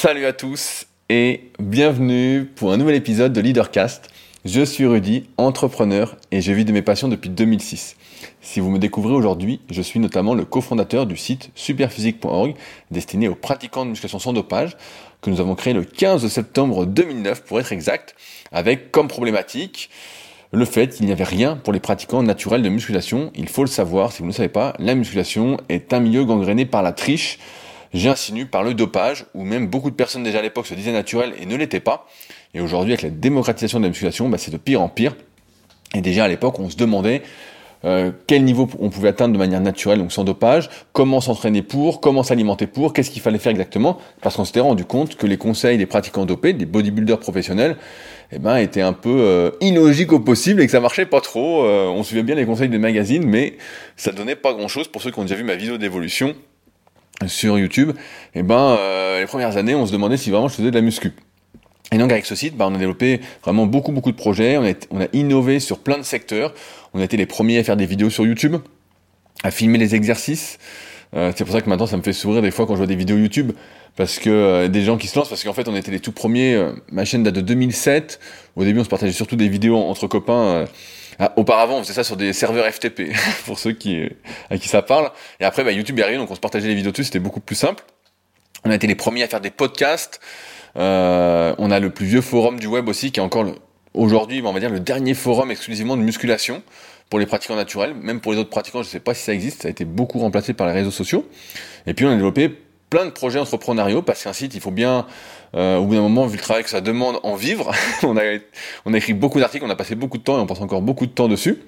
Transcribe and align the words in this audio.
Salut 0.00 0.26
à 0.26 0.32
tous 0.32 0.86
et 1.08 1.50
bienvenue 1.58 2.44
pour 2.44 2.70
un 2.70 2.76
nouvel 2.76 2.94
épisode 2.94 3.32
de 3.32 3.40
Leadercast. 3.40 4.10
Je 4.44 4.64
suis 4.64 4.86
Rudy, 4.86 5.28
entrepreneur 5.38 6.14
et 6.30 6.40
je 6.40 6.52
vis 6.52 6.64
de 6.64 6.70
mes 6.70 6.82
passions 6.82 7.08
depuis 7.08 7.30
2006. 7.30 7.96
Si 8.40 8.60
vous 8.60 8.70
me 8.70 8.78
découvrez 8.78 9.12
aujourd'hui, 9.12 9.60
je 9.68 9.82
suis 9.82 9.98
notamment 9.98 10.36
le 10.36 10.44
cofondateur 10.44 11.04
du 11.04 11.16
site 11.16 11.50
superphysique.org 11.56 12.54
destiné 12.92 13.26
aux 13.26 13.34
pratiquants 13.34 13.84
de 13.84 13.90
musculation 13.90 14.20
sans 14.20 14.32
dopage 14.32 14.76
que 15.20 15.30
nous 15.30 15.40
avons 15.40 15.56
créé 15.56 15.72
le 15.72 15.82
15 15.82 16.28
septembre 16.28 16.86
2009 16.86 17.42
pour 17.42 17.58
être 17.58 17.72
exact, 17.72 18.14
avec 18.52 18.92
comme 18.92 19.08
problématique 19.08 19.90
le 20.52 20.64
fait 20.64 20.94
qu'il 20.94 21.06
n'y 21.06 21.12
avait 21.12 21.24
rien 21.24 21.56
pour 21.56 21.72
les 21.72 21.80
pratiquants 21.80 22.22
naturels 22.22 22.62
de 22.62 22.68
musculation. 22.68 23.32
Il 23.34 23.48
faut 23.48 23.64
le 23.64 23.68
savoir, 23.68 24.12
si 24.12 24.18
vous 24.18 24.26
ne 24.26 24.30
le 24.30 24.36
savez 24.36 24.48
pas, 24.48 24.74
la 24.78 24.94
musculation 24.94 25.56
est 25.68 25.92
un 25.92 25.98
milieu 25.98 26.24
gangréné 26.24 26.66
par 26.66 26.84
la 26.84 26.92
triche, 26.92 27.40
j'insinue 27.94 28.46
par 28.46 28.62
le 28.62 28.74
dopage, 28.74 29.26
où 29.34 29.44
même 29.44 29.66
beaucoup 29.66 29.90
de 29.90 29.96
personnes 29.96 30.22
déjà 30.22 30.38
à 30.38 30.42
l'époque 30.42 30.66
se 30.66 30.74
disaient 30.74 30.92
naturelles 30.92 31.32
et 31.40 31.46
ne 31.46 31.56
l'étaient 31.56 31.80
pas. 31.80 32.06
Et 32.54 32.60
aujourd'hui, 32.60 32.92
avec 32.92 33.02
la 33.02 33.10
démocratisation 33.10 33.78
de 33.78 33.84
la 33.84 33.88
musculation, 33.90 34.28
bah, 34.28 34.38
c'est 34.38 34.50
de 34.50 34.56
pire 34.56 34.80
en 34.80 34.88
pire. 34.88 35.14
Et 35.94 36.00
déjà 36.00 36.24
à 36.24 36.28
l'époque, 36.28 36.58
on 36.58 36.68
se 36.70 36.76
demandait 36.76 37.22
euh, 37.84 38.10
quel 38.26 38.44
niveau 38.44 38.68
on 38.80 38.90
pouvait 38.90 39.08
atteindre 39.08 39.32
de 39.32 39.38
manière 39.38 39.60
naturelle, 39.60 39.98
donc 39.98 40.12
sans 40.12 40.24
dopage, 40.24 40.68
comment 40.92 41.20
s'entraîner 41.20 41.62
pour, 41.62 42.00
comment 42.00 42.24
s'alimenter 42.24 42.66
pour, 42.66 42.92
qu'est-ce 42.92 43.10
qu'il 43.10 43.22
fallait 43.22 43.38
faire 43.38 43.50
exactement, 43.50 43.98
parce 44.20 44.36
qu'on 44.36 44.44
s'était 44.44 44.60
rendu 44.60 44.84
compte 44.84 45.14
que 45.14 45.26
les 45.26 45.36
conseils 45.36 45.78
des 45.78 45.86
pratiquants 45.86 46.26
dopés, 46.26 46.52
des 46.52 46.66
bodybuilders 46.66 47.20
professionnels, 47.20 47.76
eh 48.32 48.38
ben, 48.40 48.56
étaient 48.56 48.82
un 48.82 48.92
peu 48.92 49.20
euh, 49.20 49.50
illogiques 49.60 50.12
au 50.12 50.18
possible 50.18 50.60
et 50.60 50.66
que 50.66 50.72
ça 50.72 50.80
marchait 50.80 51.06
pas 51.06 51.20
trop. 51.20 51.64
Euh, 51.64 51.86
on 51.86 52.02
suivait 52.02 52.24
bien 52.24 52.34
les 52.34 52.44
conseils 52.44 52.68
des 52.68 52.78
magazines, 52.78 53.24
mais 53.24 53.56
ça 53.96 54.10
donnait 54.10 54.36
pas 54.36 54.52
grand-chose 54.52 54.88
pour 54.88 55.00
ceux 55.00 55.10
qui 55.12 55.18
ont 55.20 55.22
déjà 55.22 55.36
vu 55.36 55.44
ma 55.44 55.54
vidéo 55.54 55.78
d'évolution 55.78 56.34
sur 57.26 57.58
YouTube. 57.58 57.92
Eh 58.34 58.42
ben, 58.42 58.76
les 59.18 59.26
premières 59.26 59.56
années, 59.56 59.74
on 59.74 59.86
se 59.86 59.92
demandait 59.92 60.16
si 60.16 60.30
vraiment 60.30 60.48
je 60.48 60.54
faisais 60.54 60.70
de 60.70 60.76
la 60.76 60.82
muscu. 60.82 61.12
Et 61.90 61.96
donc 61.96 62.12
avec 62.12 62.26
ce 62.26 62.34
site, 62.34 62.56
bah, 62.56 62.66
on 62.68 62.74
a 62.74 62.78
développé 62.78 63.20
vraiment 63.42 63.66
beaucoup 63.66 63.92
beaucoup 63.92 64.12
de 64.12 64.16
projets, 64.16 64.58
on 64.58 64.64
a, 64.64 64.72
on 64.90 65.00
a 65.00 65.06
innové 65.14 65.58
sur 65.58 65.78
plein 65.78 65.96
de 65.96 66.02
secteurs, 66.02 66.52
on 66.92 67.00
a 67.00 67.04
été 67.04 67.16
les 67.16 67.26
premiers 67.26 67.58
à 67.58 67.64
faire 67.64 67.76
des 67.76 67.86
vidéos 67.86 68.10
sur 68.10 68.26
YouTube, 68.26 68.56
à 69.42 69.50
filmer 69.50 69.78
les 69.78 69.94
exercices. 69.94 70.58
Euh, 71.14 71.32
c'est 71.34 71.44
pour 71.44 71.54
ça 71.54 71.60
que 71.60 71.68
maintenant 71.68 71.86
ça 71.86 71.96
me 71.96 72.02
fait 72.02 72.12
sourire 72.12 72.42
des 72.42 72.50
fois 72.50 72.66
quand 72.66 72.74
je 72.74 72.78
vois 72.78 72.86
des 72.86 72.96
vidéos 72.96 73.16
YouTube, 73.16 73.52
parce 73.96 74.18
que 74.18 74.30
euh, 74.30 74.68
des 74.68 74.82
gens 74.82 74.96
qui 74.96 75.06
se 75.06 75.18
lancent, 75.18 75.28
parce 75.28 75.42
qu'en 75.42 75.52
fait 75.52 75.68
on 75.68 75.74
était 75.74 75.90
les 75.90 76.00
tout 76.00 76.12
premiers, 76.12 76.54
euh, 76.54 76.72
ma 76.92 77.04
chaîne 77.04 77.22
date 77.22 77.34
de 77.34 77.40
2007, 77.40 78.20
au 78.56 78.64
début 78.64 78.80
on 78.80 78.84
se 78.84 78.88
partageait 78.88 79.12
surtout 79.12 79.36
des 79.36 79.48
vidéos 79.48 79.76
entre 79.76 80.06
copains. 80.06 80.66
Ah, 81.20 81.32
auparavant, 81.34 81.78
on 81.78 81.82
faisait 81.82 81.94
ça 81.94 82.04
sur 82.04 82.16
des 82.16 82.32
serveurs 82.32 82.72
FTP, 82.72 83.12
pour 83.46 83.58
ceux 83.58 83.72
qui, 83.72 84.08
à 84.50 84.58
qui 84.58 84.68
ça 84.68 84.82
parle. 84.82 85.10
Et 85.40 85.44
après, 85.44 85.64
bah, 85.64 85.72
YouTube 85.72 85.98
est 85.98 86.02
arrivé, 86.02 86.16
donc 86.16 86.30
on 86.30 86.34
se 86.36 86.40
partageait 86.40 86.68
les 86.68 86.76
vidéos 86.76 86.92
dessus, 86.92 87.04
c'était 87.04 87.18
beaucoup 87.18 87.40
plus 87.40 87.56
simple. 87.56 87.82
On 88.64 88.70
a 88.70 88.76
été 88.76 88.86
les 88.86 88.94
premiers 88.94 89.24
à 89.24 89.28
faire 89.28 89.40
des 89.40 89.50
podcasts. 89.50 90.20
On 90.76 91.70
a 91.70 91.80
le 91.80 91.90
plus 91.90 92.06
vieux 92.06 92.20
forum 92.20 92.60
du 92.60 92.68
web 92.68 92.88
aussi, 92.88 93.10
qui 93.10 93.18
est 93.18 93.22
encore 93.22 93.46
aujourd'hui, 93.94 94.40
on 94.44 94.52
va 94.52 94.60
dire, 94.60 94.70
le 94.70 94.78
dernier 94.78 95.14
forum 95.14 95.50
exclusivement 95.50 95.96
de 95.96 96.02
musculation 96.02 96.62
pour 97.10 97.18
les 97.18 97.26
pratiquants 97.26 97.56
naturels. 97.56 97.94
Même 97.94 98.20
pour 98.20 98.32
les 98.32 98.38
autres 98.38 98.50
pratiquants, 98.50 98.82
je 98.82 98.88
ne 98.88 98.92
sais 98.92 99.00
pas 99.00 99.14
si 99.14 99.22
ça 99.24 99.32
existe, 99.32 99.62
ça 99.62 99.68
a 99.68 99.70
été 99.70 99.84
beaucoup 99.84 100.18
remplacé 100.18 100.52
par 100.52 100.66
les 100.66 100.72
réseaux 100.72 100.90
sociaux. 100.90 101.26
Et 101.86 101.94
puis 101.94 102.04
on 102.04 102.10
a 102.10 102.14
développé 102.14 102.50
plein 102.90 103.04
de 103.04 103.10
projets 103.10 103.38
entrepreneuriaux, 103.38 104.02
parce 104.02 104.24
qu'un 104.24 104.32
site, 104.32 104.54
il 104.54 104.60
faut 104.60 104.70
bien, 104.70 105.06
euh, 105.54 105.76
au 105.76 105.84
bout 105.84 105.94
d'un 105.94 106.00
moment, 106.00 106.26
vu 106.26 106.36
le 106.36 106.42
travail 106.42 106.64
que 106.64 106.70
ça 106.70 106.80
demande, 106.80 107.20
en 107.22 107.34
vivre. 107.34 107.70
on, 108.02 108.16
a, 108.16 108.22
on 108.86 108.94
a 108.94 108.96
écrit 108.96 109.12
beaucoup 109.12 109.40
d'articles, 109.40 109.64
on 109.64 109.70
a 109.70 109.76
passé 109.76 109.94
beaucoup 109.94 110.18
de 110.18 110.22
temps 110.22 110.38
et 110.38 110.40
on 110.40 110.46
passe 110.46 110.60
encore 110.60 110.82
beaucoup 110.82 111.06
de 111.06 111.12
temps 111.12 111.28
dessus. 111.28 111.58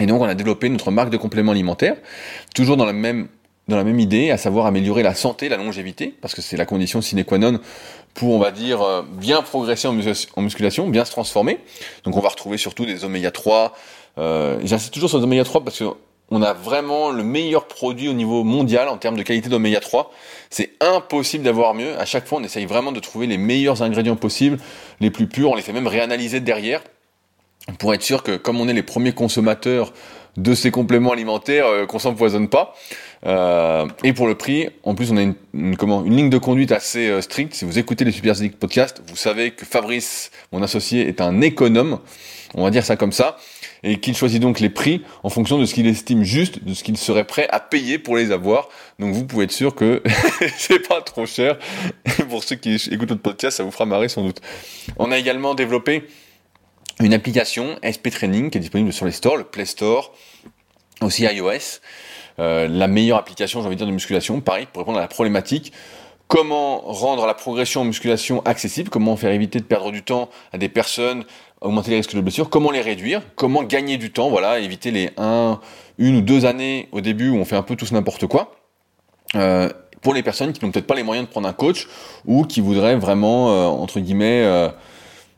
Et 0.00 0.06
donc 0.06 0.22
on 0.22 0.26
a 0.26 0.34
développé 0.34 0.68
notre 0.68 0.90
marque 0.90 1.10
de 1.10 1.16
compléments 1.16 1.52
alimentaires, 1.52 1.96
toujours 2.54 2.76
dans 2.76 2.84
la 2.84 2.92
même 2.92 3.28
dans 3.66 3.76
la 3.76 3.84
même 3.84 4.00
idée, 4.00 4.30
à 4.30 4.38
savoir 4.38 4.64
améliorer 4.64 5.02
la 5.02 5.14
santé, 5.14 5.50
la 5.50 5.58
longévité, 5.58 6.14
parce 6.22 6.34
que 6.34 6.40
c'est 6.40 6.56
la 6.56 6.64
condition 6.64 7.02
sine 7.02 7.22
qua 7.22 7.36
non 7.36 7.60
pour, 8.14 8.30
on 8.30 8.38
va 8.38 8.50
dire, 8.50 8.80
euh, 8.82 9.02
bien 9.02 9.42
progresser 9.42 9.86
en, 9.86 10.42
musculation, 10.42 10.88
bien 10.88 11.04
se 11.04 11.10
transformer. 11.10 11.60
Donc 12.04 12.16
on 12.16 12.20
va 12.20 12.30
retrouver 12.30 12.56
surtout 12.56 12.86
des 12.86 13.04
oméga 13.04 13.30
3. 13.30 13.74
Euh, 14.16 14.58
J'insiste 14.64 14.94
toujours 14.94 15.10
sur 15.10 15.18
les 15.18 15.24
oméga 15.24 15.44
3 15.44 15.62
parce 15.64 15.78
que 15.78 15.84
on 16.30 16.42
a 16.42 16.52
vraiment 16.52 17.10
le 17.10 17.22
meilleur 17.22 17.66
produit 17.66 18.08
au 18.08 18.12
niveau 18.12 18.44
mondial 18.44 18.88
en 18.88 18.98
termes 18.98 19.16
de 19.16 19.22
qualité 19.22 19.48
d'oméga 19.48 19.80
3. 19.80 20.12
C'est 20.50 20.72
impossible 20.80 21.44
d'avoir 21.44 21.74
mieux. 21.74 21.98
À 21.98 22.04
chaque 22.04 22.26
fois, 22.26 22.38
on 22.38 22.44
essaye 22.44 22.66
vraiment 22.66 22.92
de 22.92 23.00
trouver 23.00 23.26
les 23.26 23.38
meilleurs 23.38 23.82
ingrédients 23.82 24.16
possibles, 24.16 24.58
les 25.00 25.10
plus 25.10 25.26
purs. 25.26 25.50
On 25.50 25.54
les 25.54 25.62
fait 25.62 25.72
même 25.72 25.86
réanalyser 25.86 26.40
derrière 26.40 26.82
pour 27.78 27.94
être 27.94 28.02
sûr 28.02 28.22
que, 28.22 28.36
comme 28.36 28.60
on 28.60 28.68
est 28.68 28.74
les 28.74 28.82
premiers 28.82 29.12
consommateurs 29.12 29.92
de 30.36 30.54
ces 30.54 30.70
compléments 30.70 31.12
alimentaires, 31.12 31.66
euh, 31.66 31.86
qu'on 31.86 31.98
s'empoisonne 31.98 32.48
pas. 32.48 32.74
Euh, 33.26 33.86
et 34.04 34.12
pour 34.12 34.26
le 34.26 34.36
prix, 34.36 34.68
en 34.84 34.94
plus, 34.94 35.10
on 35.10 35.16
a 35.16 35.22
une, 35.22 35.34
ligne 35.52 36.30
de 36.30 36.38
conduite 36.38 36.72
assez 36.72 37.08
euh, 37.08 37.20
stricte. 37.20 37.54
Si 37.54 37.64
vous 37.64 37.78
écoutez 37.78 38.04
les 38.04 38.12
Super 38.12 38.34
Podcast, 38.58 39.02
vous 39.08 39.16
savez 39.16 39.50
que 39.50 39.66
Fabrice, 39.66 40.30
mon 40.52 40.62
associé, 40.62 41.08
est 41.08 41.20
un 41.20 41.40
économe, 41.40 41.98
on 42.54 42.62
va 42.62 42.70
dire 42.70 42.84
ça 42.84 42.96
comme 42.96 43.12
ça, 43.12 43.36
et 43.82 43.98
qu'il 44.00 44.16
choisit 44.16 44.40
donc 44.40 44.60
les 44.60 44.70
prix 44.70 45.02
en 45.22 45.28
fonction 45.28 45.58
de 45.58 45.64
ce 45.64 45.74
qu'il 45.74 45.86
estime 45.86 46.22
juste, 46.22 46.64
de 46.64 46.74
ce 46.74 46.82
qu'il 46.84 46.96
serait 46.96 47.24
prêt 47.24 47.48
à 47.50 47.60
payer 47.60 47.98
pour 47.98 48.16
les 48.16 48.32
avoir. 48.32 48.68
Donc 48.98 49.14
vous 49.14 49.24
pouvez 49.24 49.44
être 49.44 49.52
sûr 49.52 49.74
que 49.74 50.02
c'est 50.56 50.86
pas 50.86 51.00
trop 51.00 51.26
cher. 51.26 51.58
Pour 52.28 52.44
ceux 52.44 52.56
qui 52.56 52.74
écoutent 52.90 53.10
notre 53.10 53.22
podcast, 53.22 53.56
ça 53.56 53.62
vous 53.62 53.70
fera 53.70 53.86
marrer 53.86 54.08
sans 54.08 54.22
doute. 54.22 54.40
On 54.98 55.12
a 55.12 55.18
également 55.18 55.54
développé 55.54 56.04
une 57.00 57.14
application 57.14 57.78
SP 57.84 58.10
Training 58.10 58.50
qui 58.50 58.58
est 58.58 58.60
disponible 58.60 58.92
sur 58.92 59.06
les 59.06 59.12
stores, 59.12 59.36
le 59.36 59.44
Play 59.44 59.66
Store, 59.66 60.12
aussi 61.00 61.24
iOS. 61.24 61.80
Euh, 62.40 62.68
la 62.68 62.86
meilleure 62.86 63.18
application, 63.18 63.60
j'ai 63.60 63.66
envie 63.66 63.76
de 63.76 63.80
dire, 63.80 63.86
de 63.86 63.92
musculation. 63.92 64.40
Pareil, 64.40 64.66
pour 64.72 64.80
répondre 64.80 64.98
à 64.98 65.00
la 65.00 65.08
problématique, 65.08 65.72
comment 66.28 66.80
rendre 66.80 67.26
la 67.26 67.34
progression 67.34 67.80
en 67.80 67.84
musculation 67.84 68.44
accessible, 68.44 68.90
comment 68.90 69.16
faire 69.16 69.32
éviter 69.32 69.58
de 69.58 69.64
perdre 69.64 69.90
du 69.90 70.02
temps 70.02 70.28
à 70.52 70.58
des 70.58 70.68
personnes, 70.68 71.24
augmenter 71.60 71.90
les 71.90 71.96
risques 71.96 72.14
de 72.14 72.20
blessure, 72.20 72.50
comment 72.50 72.70
les 72.70 72.80
réduire, 72.80 73.22
comment 73.34 73.62
gagner 73.62 73.96
du 73.96 74.12
temps, 74.12 74.30
voilà, 74.30 74.60
éviter 74.60 74.90
les 74.90 75.10
1, 75.16 75.60
une 75.98 76.16
ou 76.16 76.20
deux 76.20 76.44
années 76.44 76.88
au 76.92 77.00
début 77.00 77.30
où 77.30 77.36
on 77.36 77.44
fait 77.44 77.56
un 77.56 77.62
peu 77.62 77.76
tous 77.76 77.92
n'importe 77.92 78.26
quoi. 78.26 78.52
Euh, 79.34 79.68
pour 80.00 80.14
les 80.14 80.22
personnes 80.22 80.52
qui 80.52 80.64
n'ont 80.64 80.70
peut-être 80.70 80.86
pas 80.86 80.94
les 80.94 81.02
moyens 81.02 81.26
de 81.26 81.30
prendre 81.30 81.48
un 81.48 81.52
coach 81.52 81.88
ou 82.24 82.44
qui 82.44 82.60
voudraient 82.60 82.96
vraiment, 82.96 83.50
euh, 83.50 83.64
entre 83.64 83.98
guillemets, 83.98 84.42
euh, 84.44 84.68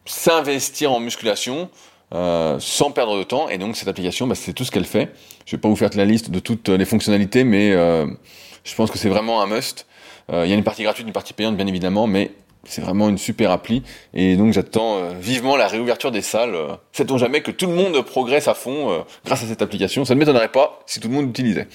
s'investir 0.04 0.92
en 0.92 1.00
musculation 1.00 1.70
sans 2.12 2.90
perdre 2.90 3.16
de 3.16 3.22
temps. 3.22 3.48
Et 3.48 3.56
donc 3.56 3.76
cette 3.76 3.88
application, 3.88 4.26
bah, 4.26 4.34
c'est 4.34 4.52
tout 4.52 4.64
ce 4.64 4.70
qu'elle 4.70 4.84
fait. 4.84 5.12
Je 5.46 5.56
vais 5.56 5.60
pas 5.60 5.68
vous 5.68 5.76
faire 5.76 5.90
la 5.94 6.04
liste 6.04 6.30
de 6.30 6.40
toutes 6.40 6.68
les 6.68 6.84
fonctionnalités, 6.84 7.44
mais 7.44 7.70
je 7.72 8.74
pense 8.74 8.90
que 8.90 8.98
c'est 8.98 9.08
vraiment 9.08 9.40
un 9.40 9.46
must. 9.46 9.86
Il 10.32 10.48
y 10.48 10.52
a 10.52 10.56
une 10.56 10.64
partie 10.64 10.82
gratuite, 10.82 11.06
une 11.06 11.12
partie 11.12 11.32
payante, 11.32 11.56
bien 11.56 11.68
évidemment, 11.68 12.08
mais 12.08 12.32
c'est 12.70 12.80
vraiment 12.80 13.08
une 13.08 13.18
super 13.18 13.50
appli. 13.50 13.82
Et 14.14 14.36
donc 14.36 14.52
j'attends 14.52 15.10
vivement 15.20 15.56
la 15.56 15.68
réouverture 15.68 16.10
des 16.10 16.22
salles. 16.22 16.56
Sait-on 16.92 17.18
jamais 17.18 17.40
que 17.42 17.50
tout 17.50 17.66
le 17.66 17.74
monde 17.74 18.00
progresse 18.02 18.48
à 18.48 18.54
fond 18.54 19.04
grâce 19.24 19.42
à 19.42 19.46
cette 19.46 19.62
application 19.62 20.04
Ça 20.04 20.14
ne 20.14 20.20
m'étonnerait 20.20 20.52
pas 20.52 20.80
si 20.86 21.00
tout 21.00 21.08
le 21.08 21.14
monde 21.14 21.26
l'utilisait. 21.26 21.68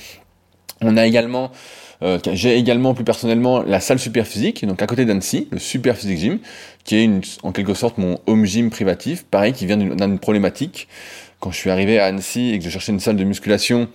On 0.81 0.97
a 0.97 1.05
également 1.05 1.51
euh, 2.03 2.19
j'ai 2.33 2.57
également 2.57 2.93
plus 2.93 3.03
personnellement 3.03 3.61
la 3.61 3.79
salle 3.79 3.99
super 3.99 4.27
physique, 4.27 4.65
donc 4.65 4.81
à 4.81 4.87
côté 4.87 5.05
d'Annecy, 5.05 5.47
le 5.51 5.59
super 5.59 5.95
physique 5.95 6.19
gym, 6.19 6.39
qui 6.83 6.97
est 6.97 7.09
en 7.43 7.51
quelque 7.51 7.73
sorte 7.73 7.97
mon 7.97 8.19
home 8.27 8.45
gym 8.45 8.69
privatif, 8.69 9.25
pareil, 9.25 9.53
qui 9.53 9.65
vient 9.65 9.77
d'une 9.77 10.19
problématique. 10.19 10.87
Quand 11.39 11.51
je 11.51 11.57
suis 11.57 11.69
arrivé 11.69 11.99
à 11.99 12.05
Annecy 12.05 12.51
et 12.51 12.59
que 12.59 12.65
je 12.65 12.69
cherchais 12.69 12.91
une 12.91 12.99
salle 12.99 13.17
de 13.17 13.23
musculation, 13.23 13.87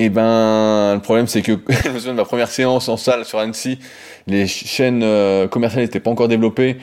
et 0.00 0.04
eh 0.04 0.08
ben 0.10 0.94
le 0.94 1.00
problème 1.00 1.26
c'est 1.26 1.42
que 1.42 1.52
je 1.84 1.88
me 1.88 1.98
souviens 1.98 2.12
de 2.12 2.18
ma 2.18 2.24
première 2.24 2.50
séance 2.50 2.88
en 2.88 2.96
salle 2.96 3.24
sur 3.24 3.40
Annecy, 3.40 3.80
les 4.28 4.46
chaînes 4.46 5.02
euh, 5.02 5.48
commerciales 5.48 5.82
n'étaient 5.82 5.98
pas 5.98 6.10
encore 6.10 6.28
développées. 6.28 6.76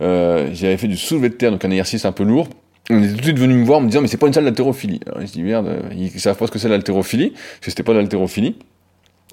Euh, 0.00 0.48
j'avais 0.52 0.76
fait 0.76 0.88
du 0.88 0.96
soulevé 0.96 1.28
de 1.28 1.34
terre, 1.34 1.52
donc 1.52 1.64
un 1.64 1.70
exercice 1.70 2.04
un 2.04 2.12
peu 2.12 2.24
lourd. 2.24 2.48
On 2.90 2.98
était 2.98 3.12
tout 3.12 3.18
de 3.18 3.22
suite 3.22 3.38
venu 3.38 3.54
me 3.54 3.64
voir 3.64 3.80
me 3.80 3.86
disant 3.86 4.00
mais 4.00 4.08
c'est 4.08 4.16
pas 4.16 4.26
une 4.26 4.32
salle 4.32 4.44
d'haltérophilie. 4.44 5.00
Alors 5.06 5.20
je 5.20 5.26
dis 5.26 5.42
merde, 5.42 5.82
ils 5.96 6.10
savent 6.18 6.36
pas 6.36 6.48
ce 6.48 6.50
que 6.50 6.58
c'est 6.58 6.68
l'haltérophilie, 6.68 7.30
parce 7.30 7.60
que 7.60 7.70
c'était 7.70 7.84
pas 7.84 7.92
de 7.92 7.98
l'haltérophilie. 7.98 8.56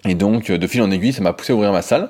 Et 0.08 0.14
donc, 0.14 0.50
euh, 0.50 0.58
de 0.58 0.68
fil 0.68 0.82
en 0.82 0.92
aiguille, 0.92 1.14
ça 1.14 1.22
m'a 1.22 1.34
poussé 1.34 1.52
à 1.52 1.56
ouvrir 1.56 1.72
ma 1.72 1.82
salle. 1.82 2.10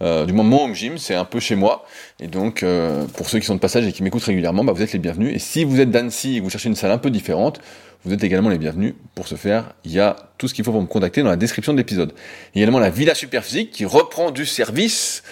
Euh, 0.00 0.26
du 0.26 0.32
moment 0.32 0.64
home 0.64 0.74
gym, 0.74 0.98
c'est 0.98 1.14
un 1.14 1.24
peu 1.24 1.40
chez 1.40 1.56
moi. 1.56 1.84
Et 2.20 2.26
donc, 2.26 2.62
euh, 2.62 3.04
pour 3.16 3.28
ceux 3.28 3.38
qui 3.38 3.46
sont 3.46 3.54
de 3.54 3.60
passage 3.60 3.86
et 3.86 3.92
qui 3.92 4.02
m'écoutent 4.02 4.24
régulièrement, 4.24 4.64
bah, 4.64 4.72
vous 4.72 4.82
êtes 4.82 4.92
les 4.92 4.98
bienvenus. 4.98 5.34
Et 5.34 5.38
si 5.38 5.64
vous 5.64 5.80
êtes 5.80 5.90
d'Annecy 5.90 6.36
et 6.36 6.38
que 6.38 6.44
vous 6.44 6.50
cherchez 6.50 6.68
une 6.68 6.76
salle 6.76 6.92
un 6.92 6.98
peu 6.98 7.10
différente, 7.10 7.60
vous 8.04 8.12
êtes 8.12 8.22
également 8.22 8.48
les 8.48 8.58
bienvenus. 8.58 8.94
Pour 9.14 9.26
ce 9.26 9.34
faire, 9.34 9.72
il 9.84 9.92
y 9.92 10.00
a 10.00 10.16
tout 10.38 10.46
ce 10.46 10.54
qu'il 10.54 10.64
faut 10.64 10.72
pour 10.72 10.82
me 10.82 10.86
contacter 10.86 11.22
dans 11.22 11.30
la 11.30 11.36
description 11.36 11.72
de 11.72 11.78
l'épisode. 11.78 12.12
Également 12.54 12.78
la 12.78 12.90
Villa 12.90 13.14
Superphysique 13.14 13.72
qui 13.72 13.84
reprend 13.84 14.30
du 14.30 14.46
service 14.46 15.24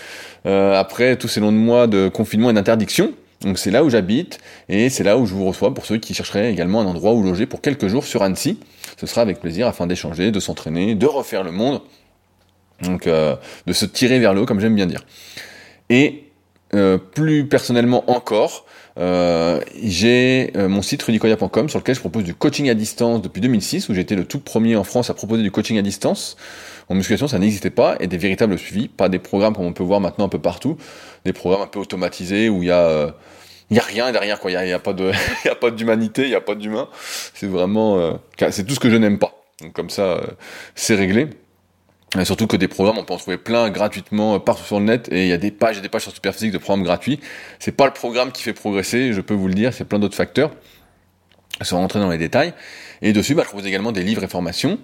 euh, 0.47 0.75
après 0.75 1.17
tous 1.17 1.29
ces 1.29 1.41
longs 1.41 1.53
mois 1.53 1.87
de 1.87 2.09
confinement 2.09 2.51
et 2.51 2.53
d'interdiction. 2.53 3.13
Donc 3.43 3.59
c'est 3.59 3.71
là 3.71 3.85
où 3.85 3.91
j'habite 3.91 4.39
et 4.69 4.89
c'est 4.89 5.05
là 5.05 5.19
où 5.19 5.27
je 5.27 5.35
vous 5.35 5.45
reçois 5.45 5.73
pour 5.75 5.87
ceux 5.87 5.99
qui 5.99 6.15
chercheraient 6.15 6.51
également 6.51 6.81
un 6.81 6.87
endroit 6.87 7.13
où 7.13 7.23
loger 7.23 7.47
pour 7.47 7.61
quelques 7.61 7.87
jours 7.87 8.05
sur 8.05 8.23
Annecy. 8.23 8.59
Ce 8.97 9.07
sera 9.07 9.21
avec 9.21 9.41
plaisir 9.41 9.67
afin 9.69 9.87
d'échanger, 9.87 10.33
de 10.33 10.41
s'entraîner, 10.41 10.95
de 10.95 11.07
refaire 11.07 11.45
le 11.45 11.53
monde. 11.53 11.83
Donc 12.83 13.07
euh, 13.07 13.37
de 13.67 13.73
se 13.73 13.87
tirer 13.87 14.19
vers 14.19 14.35
le 14.35 14.43
haut 14.43 14.47
comme 14.47 14.61
j'aime 14.61 14.75
bien 14.75 14.87
dire. 14.87 15.05
Et 15.89 16.27
euh, 16.75 16.99
plus 16.99 17.47
personnellement 17.47 18.11
encore, 18.11 18.67
euh, 18.99 19.61
j'ai 19.83 20.51
euh, 20.57 20.69
mon 20.69 20.83
site 20.83 21.03
rudicoya.com 21.03 21.69
sur 21.69 21.79
lequel 21.79 21.95
je 21.95 22.01
propose 22.01 22.25
du 22.25 22.35
coaching 22.35 22.69
à 22.69 22.75
distance 22.75 23.23
depuis 23.23 23.41
2006, 23.41 23.89
où 23.89 23.95
j'ai 23.95 24.01
été 24.01 24.17
le 24.17 24.25
tout 24.25 24.41
premier 24.41 24.75
en 24.75 24.83
France 24.83 25.09
à 25.09 25.15
proposer 25.15 25.45
du 25.45 25.53
coaching 25.53 25.79
à 25.79 25.83
distance. 25.83 26.37
En 26.89 26.95
musculation, 26.95 27.29
ça 27.29 27.39
n'existait 27.39 27.71
pas, 27.71 27.97
et 28.01 28.09
des 28.09 28.19
véritables 28.19 28.59
suivis, 28.59 28.89
pas 28.89 29.09
des 29.09 29.21
programmes 29.21 29.55
comme 29.55 29.65
on 29.65 29.73
peut 29.73 29.85
voir 29.85 30.01
maintenant 30.01 30.27
un 30.27 30.29
peu 30.29 30.41
partout, 30.41 30.77
des 31.25 31.33
programmes 31.33 31.63
un 31.63 31.67
peu 31.67 31.79
automatisés 31.79 32.49
où 32.49 32.63
il 32.63 32.69
y 32.69 32.73
a... 32.73 33.15
il 33.71 33.75
n'y 33.75 33.81
a 33.81 33.85
rien 33.85 34.11
derrière, 34.11 34.41
quoi. 34.41 34.51
Il 34.51 34.55
n'y 34.55 34.61
a, 34.61 34.67
y 34.67 34.73
a, 34.73 34.79
pas 34.81 34.93
il 35.45 35.71
d'humanité, 35.75 36.23
il 36.23 36.29
n'y 36.29 36.35
a 36.35 36.41
pas 36.41 36.57
d'humain. 36.57 36.89
C'est 37.35 37.49
vraiment, 37.49 38.19
c'est 38.51 38.67
tout 38.67 38.75
ce 38.75 38.81
que 38.81 38.91
je 38.91 38.97
n'aime 38.97 39.19
pas. 39.19 39.33
Donc 39.61 39.73
comme 39.73 39.91
ça, 39.91 40.21
c'est 40.75 40.97
réglé. 40.97 41.29
Surtout 42.25 42.47
que 42.47 42.57
des 42.57 42.69
programmes, 42.69 42.99
on 42.99 43.05
peut 43.05 43.15
en 43.15 43.19
trouver 43.19 43.37
plein 43.37 43.71
gratuitement 43.71 44.39
partout 44.41 44.65
sur 44.65 44.79
le 44.79 44.87
net 44.87 45.09
et 45.11 45.23
il 45.23 45.29
y 45.29 45.33
a 45.33 45.37
des 45.37 45.51
pages 45.51 45.79
et 45.79 45.81
des 45.81 45.89
pages 45.89 46.03
sur 46.03 46.13
Superphysique 46.13 46.53
de 46.53 46.59
programmes 46.59 46.85
gratuits. 46.85 47.21
C'est 47.59 47.73
pas 47.73 47.87
le 47.87 47.93
programme 47.93 48.33
qui 48.33 48.43
fait 48.43 48.53
progresser, 48.53 49.13
je 49.13 49.21
peux 49.21 49.35
vous 49.35 49.49
le 49.49 49.55
dire, 49.55 49.73
c'est 49.75 49.85
plein 49.85 49.99
d'autres 49.99 50.17
facteurs. 50.17 50.51
Sans 51.63 51.79
rentrer 51.79 52.01
dans 52.01 52.11
les 52.11 52.19
détails. 52.19 52.53
Et 53.01 53.15
dessus, 53.15 53.35
bah, 53.35 53.43
je 53.43 53.49
propose 53.49 53.67
également 53.67 53.91
des 53.91 54.03
livres 54.03 54.23
et 54.23 54.29
formations, 54.29 54.79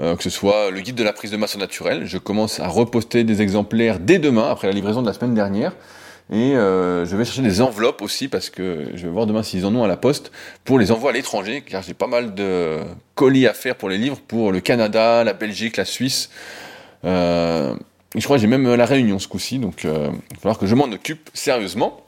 euh, 0.00 0.14
que 0.14 0.22
ce 0.22 0.28
soit 0.28 0.70
le 0.70 0.80
guide 0.80 0.94
de 0.94 1.02
la 1.02 1.14
prise 1.14 1.30
de 1.30 1.38
masse 1.38 1.56
naturelle. 1.56 2.04
Je 2.04 2.18
commence 2.18 2.60
à 2.60 2.68
reposter 2.68 3.24
des 3.24 3.40
exemplaires 3.40 3.98
dès 3.98 4.18
demain, 4.18 4.50
après 4.50 4.66
la 4.66 4.74
livraison 4.74 5.00
de 5.00 5.06
la 5.06 5.14
semaine 5.14 5.34
dernière. 5.34 5.72
Et 6.30 6.54
euh, 6.54 7.06
je 7.06 7.16
vais 7.16 7.24
chercher 7.24 7.40
des 7.40 7.62
enveloppes 7.62 8.02
aussi 8.02 8.28
parce 8.28 8.50
que 8.50 8.88
je 8.94 9.04
vais 9.04 9.08
voir 9.08 9.24
demain 9.24 9.42
s'ils 9.42 9.64
en 9.64 9.74
ont 9.74 9.84
à 9.84 9.88
la 9.88 9.96
poste 9.96 10.30
pour 10.64 10.78
les 10.78 10.92
envois 10.92 11.10
à 11.10 11.12
l'étranger, 11.14 11.62
car 11.62 11.82
j'ai 11.82 11.94
pas 11.94 12.06
mal 12.06 12.34
de 12.34 12.80
colis 13.14 13.46
à 13.46 13.54
faire 13.54 13.76
pour 13.76 13.88
les 13.88 13.96
livres 13.96 14.18
pour 14.28 14.52
le 14.52 14.60
Canada, 14.60 15.24
la 15.24 15.32
Belgique, 15.32 15.78
la 15.78 15.86
Suisse, 15.86 16.28
euh, 17.04 17.74
je 18.14 18.24
crois 18.24 18.36
que 18.36 18.40
j'ai 18.40 18.46
même 18.46 18.74
la 18.74 18.86
réunion 18.86 19.18
ce 19.18 19.28
coup-ci, 19.28 19.58
donc 19.58 19.84
euh, 19.84 20.08
il 20.30 20.36
va 20.36 20.40
falloir 20.40 20.58
que 20.58 20.66
je 20.66 20.74
m'en 20.74 20.84
occupe 20.84 21.30
sérieusement. 21.34 22.00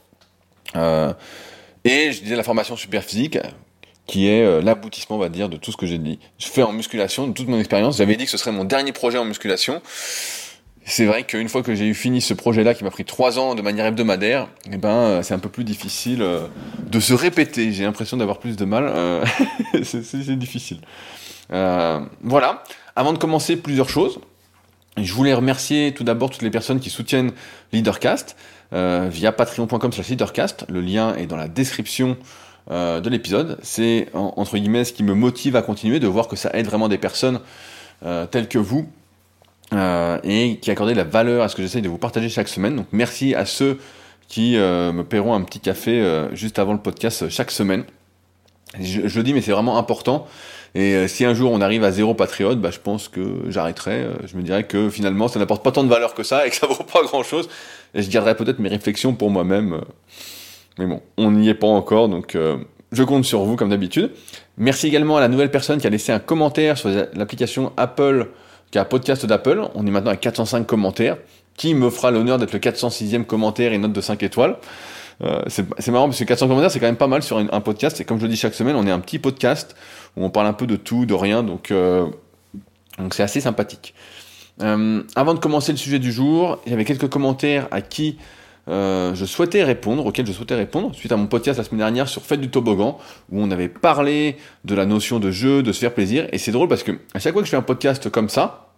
Euh, 0.77 1.13
et 1.85 2.13
je 2.13 2.23
disais 2.23 2.37
la 2.37 2.43
formation 2.43 2.77
super 2.77 3.05
physique, 3.05 3.39
qui 4.07 4.29
est 4.29 4.43
euh, 4.43 4.63
l'aboutissement, 4.63 5.17
on 5.17 5.21
va 5.21 5.29
dire, 5.29 5.49
de 5.49 5.57
tout 5.57 5.73
ce 5.73 5.77
que 5.77 5.87
j'ai 5.87 5.99
dit. 5.99 6.19
Je 6.39 6.47
fais 6.47 6.63
en 6.63 6.73
musculation, 6.73 7.29
de 7.29 7.33
toute 7.33 7.49
mon 7.49 7.59
expérience. 7.59 7.99
J'avais 7.99 8.17
dit 8.17 8.25
que 8.25 8.31
ce 8.31 8.39
serait 8.39 8.53
mon 8.53 8.65
dernier 8.65 8.93
projet 8.93 9.19
en 9.19 9.25
musculation. 9.25 9.83
C'est 10.87 11.05
vrai 11.05 11.25
qu'une 11.25 11.51
fois 11.51 11.63
que 11.63 11.75
j'ai 11.75 11.87
eu 11.87 11.95
fini 11.95 12.23
ce 12.23 12.33
projet-là, 12.33 12.75
qui 12.75 12.83
m'a 12.83 12.91
pris 12.91 13.05
trois 13.05 13.39
ans 13.39 13.55
de 13.55 13.61
manière 13.61 13.85
hebdomadaire, 13.85 14.49
eh 14.73 14.79
ben, 14.79 15.23
c'est 15.23 15.35
un 15.35 15.39
peu 15.39 15.51
plus 15.51 15.63
difficile 15.63 16.25
de 16.85 17.01
se 17.01 17.13
répéter. 17.13 17.73
J'ai 17.73 17.85
l'impression 17.85 18.17
d'avoir 18.17 18.39
plus 18.39 18.57
de 18.57 18.65
mal. 18.65 19.23
c'est 19.83 20.39
difficile. 20.39 20.81
voilà. 21.51 22.65
Avant 22.97 23.13
de 23.13 23.19
commencer, 23.19 23.57
plusieurs 23.57 23.91
choses. 23.91 24.19
Je 24.97 25.13
voulais 25.15 25.33
remercier 25.33 25.93
tout 25.93 26.05
d'abord 26.05 26.31
toutes 26.31 26.43
les 26.43 26.51
personnes 26.51 26.81
qui 26.81 26.91
soutiennent 26.91 27.33
Leadercast 27.73 28.37
euh, 28.73 29.09
via 29.11 29.33
patreon.com 29.33 29.93
slash 29.93 30.09
leadercast. 30.09 30.65
Le 30.69 30.81
lien 30.81 31.15
est 31.17 31.27
dans 31.27 31.37
la 31.37 31.49
description 31.49 32.17
euh, 32.71 33.01
de 33.01 33.09
l'épisode. 33.09 33.59
C'est 33.63 34.09
entre 34.15 34.57
guillemets 34.59 34.85
ce 34.85 34.93
qui 34.93 35.03
me 35.03 35.15
motive 35.15 35.57
à 35.57 35.63
continuer, 35.63 36.01
de 36.01 36.07
voir 36.07 36.29
que 36.29 36.37
ça 36.37 36.51
aide 36.55 36.67
vraiment 36.67 36.89
des 36.89 36.99
personnes 36.99 37.41
euh, 38.05 38.27
telles 38.27 38.49
que 38.49 38.59
vous 38.59 38.89
et 40.25 40.59
qui 40.61 40.71
accordent 40.73 40.91
la 40.91 41.05
valeur 41.05 41.45
à 41.45 41.49
ce 41.49 41.55
que 41.55 41.63
j'essaye 41.63 41.81
de 41.81 41.89
vous 41.89 41.97
partager 41.97 42.29
chaque 42.29 42.49
semaine. 42.49 42.75
Donc 42.75 42.87
merci 42.91 43.37
à 43.37 43.47
ceux 43.47 43.79
qui 44.27 44.57
me 44.57 45.03
paieront 45.03 45.33
un 45.33 45.43
petit 45.43 45.61
café 45.61 46.27
juste 46.33 46.59
avant 46.59 46.73
le 46.73 46.81
podcast 46.81 47.29
chaque 47.29 47.53
semaine. 47.53 47.85
Je, 48.81 49.07
je 49.07 49.17
le 49.17 49.23
dis, 49.23 49.33
mais 49.33 49.41
c'est 49.41 49.53
vraiment 49.53 49.79
important. 49.79 50.27
Et 50.75 50.95
euh, 50.95 51.09
si 51.09 51.25
un 51.25 51.35
jour 51.35 51.51
on 51.53 51.61
arrive 51.61 51.85
à 51.85 51.91
zéro 51.91 52.15
patriote, 52.15 52.61
bah, 52.61 52.71
je 52.71 52.79
pense 52.79 53.09
que 53.09 53.21
j'arrêterai. 53.49 54.03
Euh, 54.03 54.13
je 54.25 54.37
me 54.37 54.43
dirais 54.43 54.65
que 54.65 54.89
finalement 54.89 55.29
ça 55.29 55.39
n'apporte 55.39 55.65
pas 55.65 55.73
tant 55.73 55.83
de 55.83 55.89
valeur 55.89 56.15
que 56.15 56.23
ça 56.23 56.47
et 56.47 56.51
que 56.51 56.57
ça 56.57 56.67
vaut 56.69 56.85
pas 56.85 57.03
grand 57.03 57.23
chose. 57.23 57.49
Et 57.95 58.03
je 58.03 58.11
garderai 58.11 58.37
peut-être 58.37 58.59
mes 58.61 58.69
réflexions 58.69 59.15
pour 59.15 59.31
moi-même. 59.31 59.75
Euh. 59.75 59.81
Mais 60.79 60.87
bon, 60.87 61.03
on 61.17 61.33
n'y 61.33 61.49
est 61.49 61.55
pas 61.55 61.67
encore, 61.67 62.09
donc 62.09 62.39
je 62.93 63.03
compte 63.03 63.25
sur 63.25 63.43
vous 63.43 63.57
comme 63.57 63.69
d'habitude. 63.69 64.13
Merci 64.57 64.87
également 64.87 65.19
à 65.19 65.21
la 65.21 65.29
nouvelle 65.29 65.51
personne 65.51 65.79
qui 65.79 65.87
a 65.87 65.91
laissé 65.91 66.11
un 66.11 66.21
commentaire 66.21 66.79
sur 66.79 66.89
l'application 67.15 67.73
Apple, 67.77 68.29
qui 68.71 68.79
a 68.79 68.83
un 68.83 68.85
podcast 68.87 69.27
d'Apple. 69.27 69.63
On 69.75 69.87
est 69.87 69.91
maintenant 69.91 70.13
à 70.13 70.17
405 70.17 70.67
commentaires. 70.67 71.19
Qui 71.57 71.75
me 71.75 71.91
fera 71.91 72.11
l'honneur 72.11 72.39
d'être 72.39 72.53
le 72.53 72.61
406e 72.61 73.25
commentaire 73.25 73.75
et 73.75 73.79
note 73.79 73.93
de 73.93 74.01
5 74.01 74.23
étoiles 74.23 74.57
euh, 75.23 75.43
c'est 75.49 75.89
marrant 75.89 76.07
parce 76.07 76.19
que 76.19 76.25
400 76.25 76.49
commentaires, 76.49 76.71
c'est 76.71 76.81
quand 76.81 76.87
même 76.87 76.97
pas 76.97 77.07
mal 77.07 77.23
sur 77.23 77.39
un, 77.39 77.61
podcast. 77.61 78.01
Et 78.01 78.05
comme 78.05 78.19
je 78.19 78.25
le 78.25 78.31
dis 78.31 78.37
chaque 78.37 78.55
semaine, 78.55 78.77
on 78.77 78.87
est 78.87 78.91
un 78.91 79.01
petit 79.01 79.19
podcast 79.19 79.77
où 80.17 80.25
on 80.25 80.31
parle 80.31 80.47
un 80.47 80.53
peu 80.53 80.67
de 80.67 80.77
tout, 80.77 81.07
de 81.07 81.15
rien. 81.15 81.43
Donc, 81.43 81.71
euh, 81.71 82.07
donc 82.99 83.15
c'est 83.15 83.23
assez 83.23 83.41
sympathique. 83.41 83.95
Euh, 84.63 85.03
avant 85.15 85.35
de 85.35 85.39
commencer 85.39 85.73
le 85.73 85.79
sujet 85.79 85.99
du 85.99 86.13
jour, 86.13 86.59
il 86.67 86.71
y 86.71 86.75
avait 86.75 86.85
quelques 86.85 87.09
commentaires 87.09 87.69
à 87.71 87.81
qui 87.83 88.19
euh, 88.69 89.15
je 89.15 89.25
souhaitais 89.25 89.65
répondre, 89.65 90.05
auxquels 90.07 90.27
je 90.27 90.33
souhaitais 90.33 90.55
répondre, 90.55 90.95
suite 90.95 91.13
à 91.13 91.17
mon 91.17 91.27
podcast 91.27 91.59
la 91.59 91.65
semaine 91.65 91.79
dernière 91.79 92.09
sur 92.09 92.23
Fête 92.23 92.41
du 92.41 92.51
Toboggan, 92.51 92.99
où 93.31 93.41
on 93.41 93.51
avait 93.51 93.69
parlé 93.69 94.37
de 94.65 94.75
la 94.75 94.87
notion 94.87 95.19
de 95.19 95.31
jeu, 95.31 95.63
de 95.63 95.73
se 95.73 95.81
faire 95.81 95.93
plaisir. 95.93 96.29
Et 96.33 96.39
c'est 96.39 96.53
drôle 96.53 96.69
parce 96.69 96.83
que 96.83 96.93
à 97.15 97.19
chaque 97.19 97.33
fois 97.33 97.43
que 97.43 97.47
je 97.47 97.51
fais 97.51 97.57
un 97.57 97.63
podcast 97.63 98.09
comme 98.11 98.29
ça, 98.29 98.70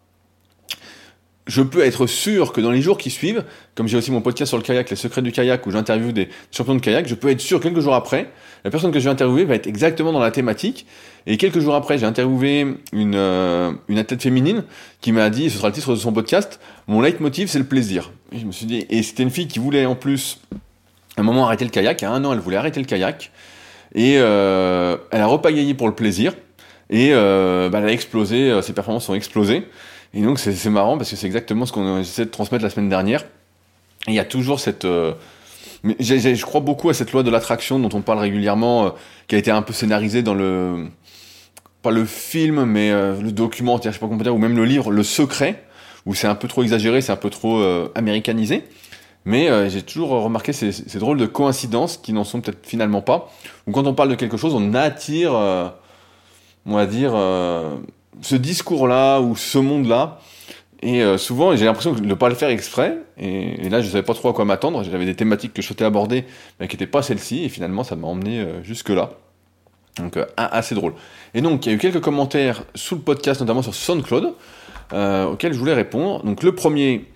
je 1.46 1.62
peux 1.62 1.84
être 1.84 2.06
sûr 2.06 2.52
que 2.52 2.60
dans 2.60 2.70
les 2.70 2.80
jours 2.80 2.98
qui 2.98 3.10
suivent, 3.10 3.44
comme 3.74 3.88
j'ai 3.88 3.96
aussi 3.96 4.12
mon 4.12 4.20
podcast 4.20 4.50
sur 4.50 4.58
le 4.58 4.62
kayak, 4.62 4.90
les 4.90 4.96
secrets 4.96 5.22
du 5.22 5.32
kayak, 5.32 5.66
où 5.66 5.70
j'interviewe 5.70 6.12
des 6.12 6.28
champions 6.52 6.76
de 6.76 6.80
kayak, 6.80 7.08
je 7.08 7.14
peux 7.14 7.28
être 7.30 7.40
sûr 7.40 7.60
quelques 7.60 7.80
jours 7.80 7.94
après, 7.94 8.30
la 8.64 8.70
personne 8.70 8.92
que 8.92 9.00
je 9.00 9.04
vais 9.04 9.10
interviewer 9.10 9.44
va 9.44 9.56
être 9.56 9.66
exactement 9.66 10.12
dans 10.12 10.20
la 10.20 10.30
thématique. 10.30 10.86
Et 11.26 11.36
quelques 11.36 11.58
jours 11.58 11.74
après, 11.74 11.98
j'ai 11.98 12.06
interviewé 12.06 12.66
une, 12.92 13.14
euh, 13.16 13.72
une 13.88 13.98
athlète 13.98 14.22
féminine 14.22 14.64
qui 15.00 15.10
m'a 15.10 15.30
dit, 15.30 15.50
ce 15.50 15.58
sera 15.58 15.68
le 15.68 15.74
titre 15.74 15.90
de 15.90 15.96
son 15.96 16.12
podcast, 16.12 16.60
mon 16.86 17.00
leitmotiv 17.00 17.48
c'est 17.48 17.58
le 17.58 17.64
plaisir. 17.64 18.12
Et 18.32 18.38
je 18.38 18.46
me 18.46 18.52
suis 18.52 18.66
dit, 18.66 18.86
et 18.88 19.02
c'était 19.02 19.24
une 19.24 19.30
fille 19.30 19.48
qui 19.48 19.58
voulait 19.58 19.84
en 19.84 19.96
plus, 19.96 20.40
à 21.16 21.22
un 21.22 21.24
moment 21.24 21.46
arrêter 21.46 21.64
le 21.64 21.70
kayak, 21.70 22.04
à 22.04 22.10
un 22.10 22.24
an 22.24 22.32
elle 22.32 22.40
voulait 22.40 22.56
arrêter 22.56 22.78
le 22.78 22.86
kayak, 22.86 23.32
et 23.94 24.18
euh, 24.18 24.96
elle 25.10 25.20
a 25.20 25.26
repagaillé 25.26 25.74
pour 25.74 25.88
le 25.88 25.94
plaisir, 25.94 26.34
et 26.92 27.10
euh, 27.12 27.68
bah, 27.68 27.78
elle 27.78 27.88
a 27.88 27.92
explosé, 27.92 28.50
euh, 28.50 28.62
ses 28.62 28.74
performances 28.74 29.08
ont 29.08 29.14
explosé. 29.14 29.66
Et 30.14 30.20
donc 30.20 30.38
c'est 30.38 30.70
marrant 30.70 30.98
parce 30.98 31.10
que 31.10 31.16
c'est 31.16 31.26
exactement 31.26 31.64
ce 31.66 31.72
qu'on 31.72 31.98
essaie 31.98 32.26
de 32.26 32.30
transmettre 32.30 32.62
la 32.62 32.70
semaine 32.70 32.88
dernière. 32.88 33.24
il 34.08 34.14
y 34.14 34.18
a 34.18 34.24
toujours 34.24 34.60
cette... 34.60 34.84
Euh, 34.84 35.14
je 35.84 36.44
crois 36.44 36.60
beaucoup 36.60 36.90
à 36.90 36.94
cette 36.94 37.12
loi 37.12 37.22
de 37.22 37.30
l'attraction 37.30 37.78
dont 37.78 37.88
on 37.96 38.02
parle 38.02 38.18
régulièrement, 38.18 38.86
euh, 38.86 38.90
qui 39.26 39.36
a 39.36 39.38
été 39.38 39.50
un 39.50 39.62
peu 39.62 39.72
scénarisée 39.72 40.22
dans 40.22 40.34
le... 40.34 40.88
Pas 41.80 41.90
le 41.90 42.04
film, 42.04 42.64
mais 42.64 42.92
euh, 42.92 43.20
le 43.20 43.32
documentaire, 43.32 43.90
je 43.90 43.96
sais 43.96 44.00
pas 44.00 44.06
comment 44.06 44.22
dire, 44.22 44.34
ou 44.34 44.38
même 44.38 44.56
le 44.56 44.64
livre 44.64 44.92
Le 44.92 45.02
Secret, 45.02 45.64
où 46.06 46.14
c'est 46.14 46.28
un 46.28 46.34
peu 46.34 46.46
trop 46.46 46.62
exagéré, 46.62 47.00
c'est 47.00 47.10
un 47.10 47.16
peu 47.16 47.30
trop 47.30 47.62
américanisé. 47.94 48.64
Mais 49.24 49.70
j'ai 49.70 49.82
toujours 49.82 50.10
remarqué 50.10 50.52
ces, 50.52 50.72
ces, 50.72 50.98
drôles 50.98 51.18
de 51.18 51.26
coïncidences 51.26 51.96
qui 51.96 52.12
n'en 52.12 52.24
sont 52.24 52.40
peut-être 52.40 52.66
finalement 52.66 53.02
pas. 53.02 53.32
Ou 53.66 53.72
quand 53.72 53.86
on 53.86 53.94
parle 53.94 54.10
de 54.10 54.14
quelque 54.16 54.36
chose, 54.36 54.54
on 54.54 54.74
attire, 54.74 55.32
on 55.32 56.74
va 56.74 56.86
dire 56.86 57.14
ce 58.20 58.36
discours-là 58.36 59.20
ou 59.20 59.36
ce 59.36 59.58
monde-là. 59.58 60.20
Et 60.82 61.02
euh, 61.02 61.16
souvent, 61.16 61.54
j'ai 61.54 61.64
l'impression 61.64 61.92
de 61.92 62.00
ne 62.00 62.14
pas 62.14 62.28
le 62.28 62.34
faire 62.34 62.50
exprès. 62.50 62.98
Et, 63.16 63.68
là, 63.68 63.80
je 63.80 63.86
ne 63.86 63.92
savais 63.92 64.02
pas 64.02 64.14
trop 64.14 64.28
à 64.28 64.32
quoi 64.32 64.44
m'attendre. 64.44 64.82
J'avais 64.82 65.04
des 65.04 65.14
thématiques 65.14 65.54
que 65.54 65.62
je 65.62 65.66
souhaitais 65.68 65.84
aborder, 65.84 66.24
mais 66.58 66.66
qui 66.66 66.74
n'étaient 66.74 66.86
pas 66.88 67.02
celles-ci. 67.02 67.44
Et 67.44 67.48
finalement, 67.48 67.84
ça 67.84 67.94
m'a 67.94 68.08
emmené 68.08 68.40
euh, 68.40 68.62
jusque-là. 68.64 69.10
Donc, 69.98 70.16
euh, 70.16 70.26
assez 70.36 70.74
drôle. 70.74 70.94
Et 71.34 71.40
donc, 71.40 71.64
il 71.64 71.68
y 71.68 71.72
a 71.72 71.76
eu 71.76 71.78
quelques 71.78 72.00
commentaires 72.00 72.64
sous 72.74 72.96
le 72.96 73.00
podcast, 73.00 73.40
notamment 73.40 73.62
sur 73.62 73.74
SoundCloud, 73.74 74.34
auxquels 74.92 75.52
je 75.52 75.58
voulais 75.58 75.74
répondre. 75.74 76.24
Donc, 76.24 76.42
le 76.42 76.54
premier 76.54 77.06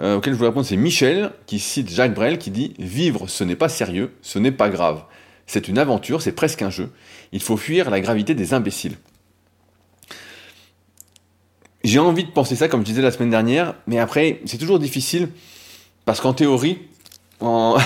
auquel 0.00 0.32
je 0.32 0.38
voulais 0.38 0.50
répondre, 0.50 0.64
c'est 0.64 0.76
Michel, 0.76 1.32
qui 1.46 1.58
cite 1.58 1.90
Jacques 1.90 2.14
Brel, 2.14 2.38
qui 2.38 2.52
dit 2.52 2.74
Vivre, 2.78 3.28
ce 3.28 3.42
n'est 3.42 3.56
pas 3.56 3.68
sérieux, 3.68 4.12
ce 4.22 4.38
n'est 4.38 4.52
pas 4.52 4.68
grave. 4.68 5.02
C'est 5.46 5.66
une 5.66 5.78
aventure, 5.78 6.22
c'est 6.22 6.32
presque 6.32 6.62
un 6.62 6.70
jeu. 6.70 6.90
Il 7.32 7.42
faut 7.42 7.56
fuir 7.56 7.90
la 7.90 8.00
gravité 8.00 8.34
des 8.34 8.54
imbéciles. 8.54 8.96
J'ai 11.84 11.98
envie 11.98 12.24
de 12.24 12.30
penser 12.30 12.56
ça, 12.56 12.68
comme 12.68 12.80
je 12.80 12.86
disais 12.86 13.02
la 13.02 13.10
semaine 13.10 13.30
dernière, 13.30 13.74
mais 13.86 13.98
après, 13.98 14.40
c'est 14.46 14.58
toujours 14.58 14.78
difficile, 14.78 15.28
parce 16.04 16.20
qu'en 16.20 16.32
théorie, 16.32 16.78
en, 17.40 17.78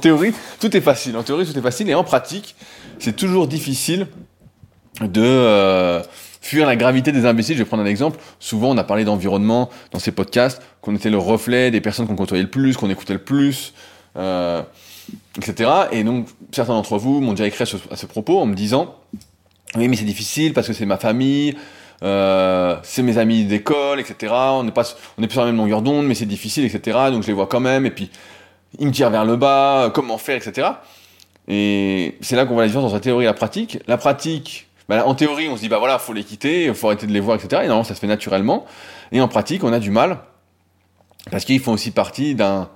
théorie, 0.00 0.32
tout 0.60 0.74
est 0.74 0.80
facile. 0.80 1.16
En 1.16 1.22
théorie, 1.22 1.44
tout 1.44 1.58
est 1.58 1.62
facile, 1.62 1.90
et 1.90 1.94
en 1.94 2.04
pratique, 2.04 2.54
c'est 2.98 3.14
toujours 3.14 3.46
difficile 3.46 4.06
de 5.02 5.22
euh, 5.22 6.02
fuir 6.40 6.66
la 6.66 6.74
gravité 6.74 7.12
des 7.12 7.26
imbéciles. 7.26 7.56
Je 7.56 7.62
vais 7.62 7.68
prendre 7.68 7.82
un 7.82 7.86
exemple. 7.86 8.18
Souvent, 8.40 8.70
on 8.70 8.78
a 8.78 8.84
parlé 8.84 9.04
d'environnement 9.04 9.68
dans 9.92 9.98
ces 9.98 10.10
podcasts, 10.10 10.62
qu'on 10.80 10.96
était 10.96 11.10
le 11.10 11.18
reflet 11.18 11.70
des 11.70 11.82
personnes 11.82 12.06
qu'on 12.06 12.16
côtoyait 12.16 12.44
le 12.44 12.50
plus, 12.50 12.78
qu'on 12.78 12.88
écoutait 12.88 13.12
le 13.12 13.18
plus, 13.18 13.74
euh, 14.16 14.62
etc. 15.36 15.70
Et 15.92 16.02
donc, 16.02 16.28
certains 16.52 16.72
d'entre 16.72 16.96
vous 16.96 17.20
m'ont 17.20 17.32
déjà 17.32 17.46
écrit 17.46 17.64
à 17.64 17.66
ce, 17.66 17.76
à 17.90 17.96
ce 17.96 18.06
propos 18.06 18.38
en 18.38 18.46
me 18.46 18.54
disant, 18.54 18.96
oui, 19.76 19.86
mais 19.88 19.96
c'est 19.96 20.04
difficile 20.04 20.54
parce 20.54 20.66
que 20.66 20.72
c'est 20.72 20.86
ma 20.86 20.96
famille, 20.96 21.54
euh, 22.02 22.76
c'est 22.82 23.02
mes 23.02 23.18
amis 23.18 23.44
d'école, 23.44 24.00
etc. 24.00 24.32
On 24.32 24.64
n'est 24.64 24.72
pas, 24.72 24.84
on 25.18 25.22
est 25.22 25.26
plus 25.26 25.34
sur 25.34 25.40
la 25.42 25.48
même 25.48 25.56
longueur 25.56 25.82
d'onde, 25.82 26.06
mais 26.06 26.14
c'est 26.14 26.26
difficile, 26.26 26.64
etc. 26.64 26.98
Donc 27.10 27.22
je 27.22 27.28
les 27.28 27.32
vois 27.32 27.46
quand 27.46 27.60
même, 27.60 27.86
et 27.86 27.90
puis 27.90 28.10
ils 28.78 28.86
me 28.86 28.92
tirent 28.92 29.10
vers 29.10 29.24
le 29.24 29.36
bas, 29.36 29.90
comment 29.94 30.18
faire, 30.18 30.36
etc. 30.36 30.68
Et 31.48 32.16
c'est 32.20 32.36
là 32.36 32.44
qu'on 32.44 32.54
voit 32.54 32.62
la 32.62 32.68
différence 32.68 32.86
entre 32.86 32.94
la 32.94 33.00
théorie 33.00 33.24
et 33.24 33.28
la 33.28 33.34
pratique. 33.34 33.78
La 33.86 33.96
pratique, 33.96 34.68
bah, 34.88 35.06
en 35.06 35.14
théorie, 35.14 35.48
on 35.48 35.56
se 35.56 35.62
dit, 35.62 35.68
bah 35.68 35.78
voilà, 35.78 35.98
faut 35.98 36.12
les 36.12 36.24
quitter, 36.24 36.72
faut 36.74 36.88
arrêter 36.88 37.06
de 37.06 37.12
les 37.12 37.20
voir, 37.20 37.36
etc. 37.36 37.62
Et 37.64 37.66
normalement, 37.66 37.84
ça 37.84 37.94
se 37.94 38.00
fait 38.00 38.06
naturellement. 38.06 38.66
Et 39.12 39.20
en 39.20 39.28
pratique, 39.28 39.64
on 39.64 39.72
a 39.72 39.78
du 39.78 39.90
mal, 39.90 40.18
parce 41.30 41.44
qu'ils 41.44 41.60
font 41.60 41.72
aussi 41.72 41.90
partie 41.90 42.34
d'un, 42.34 42.68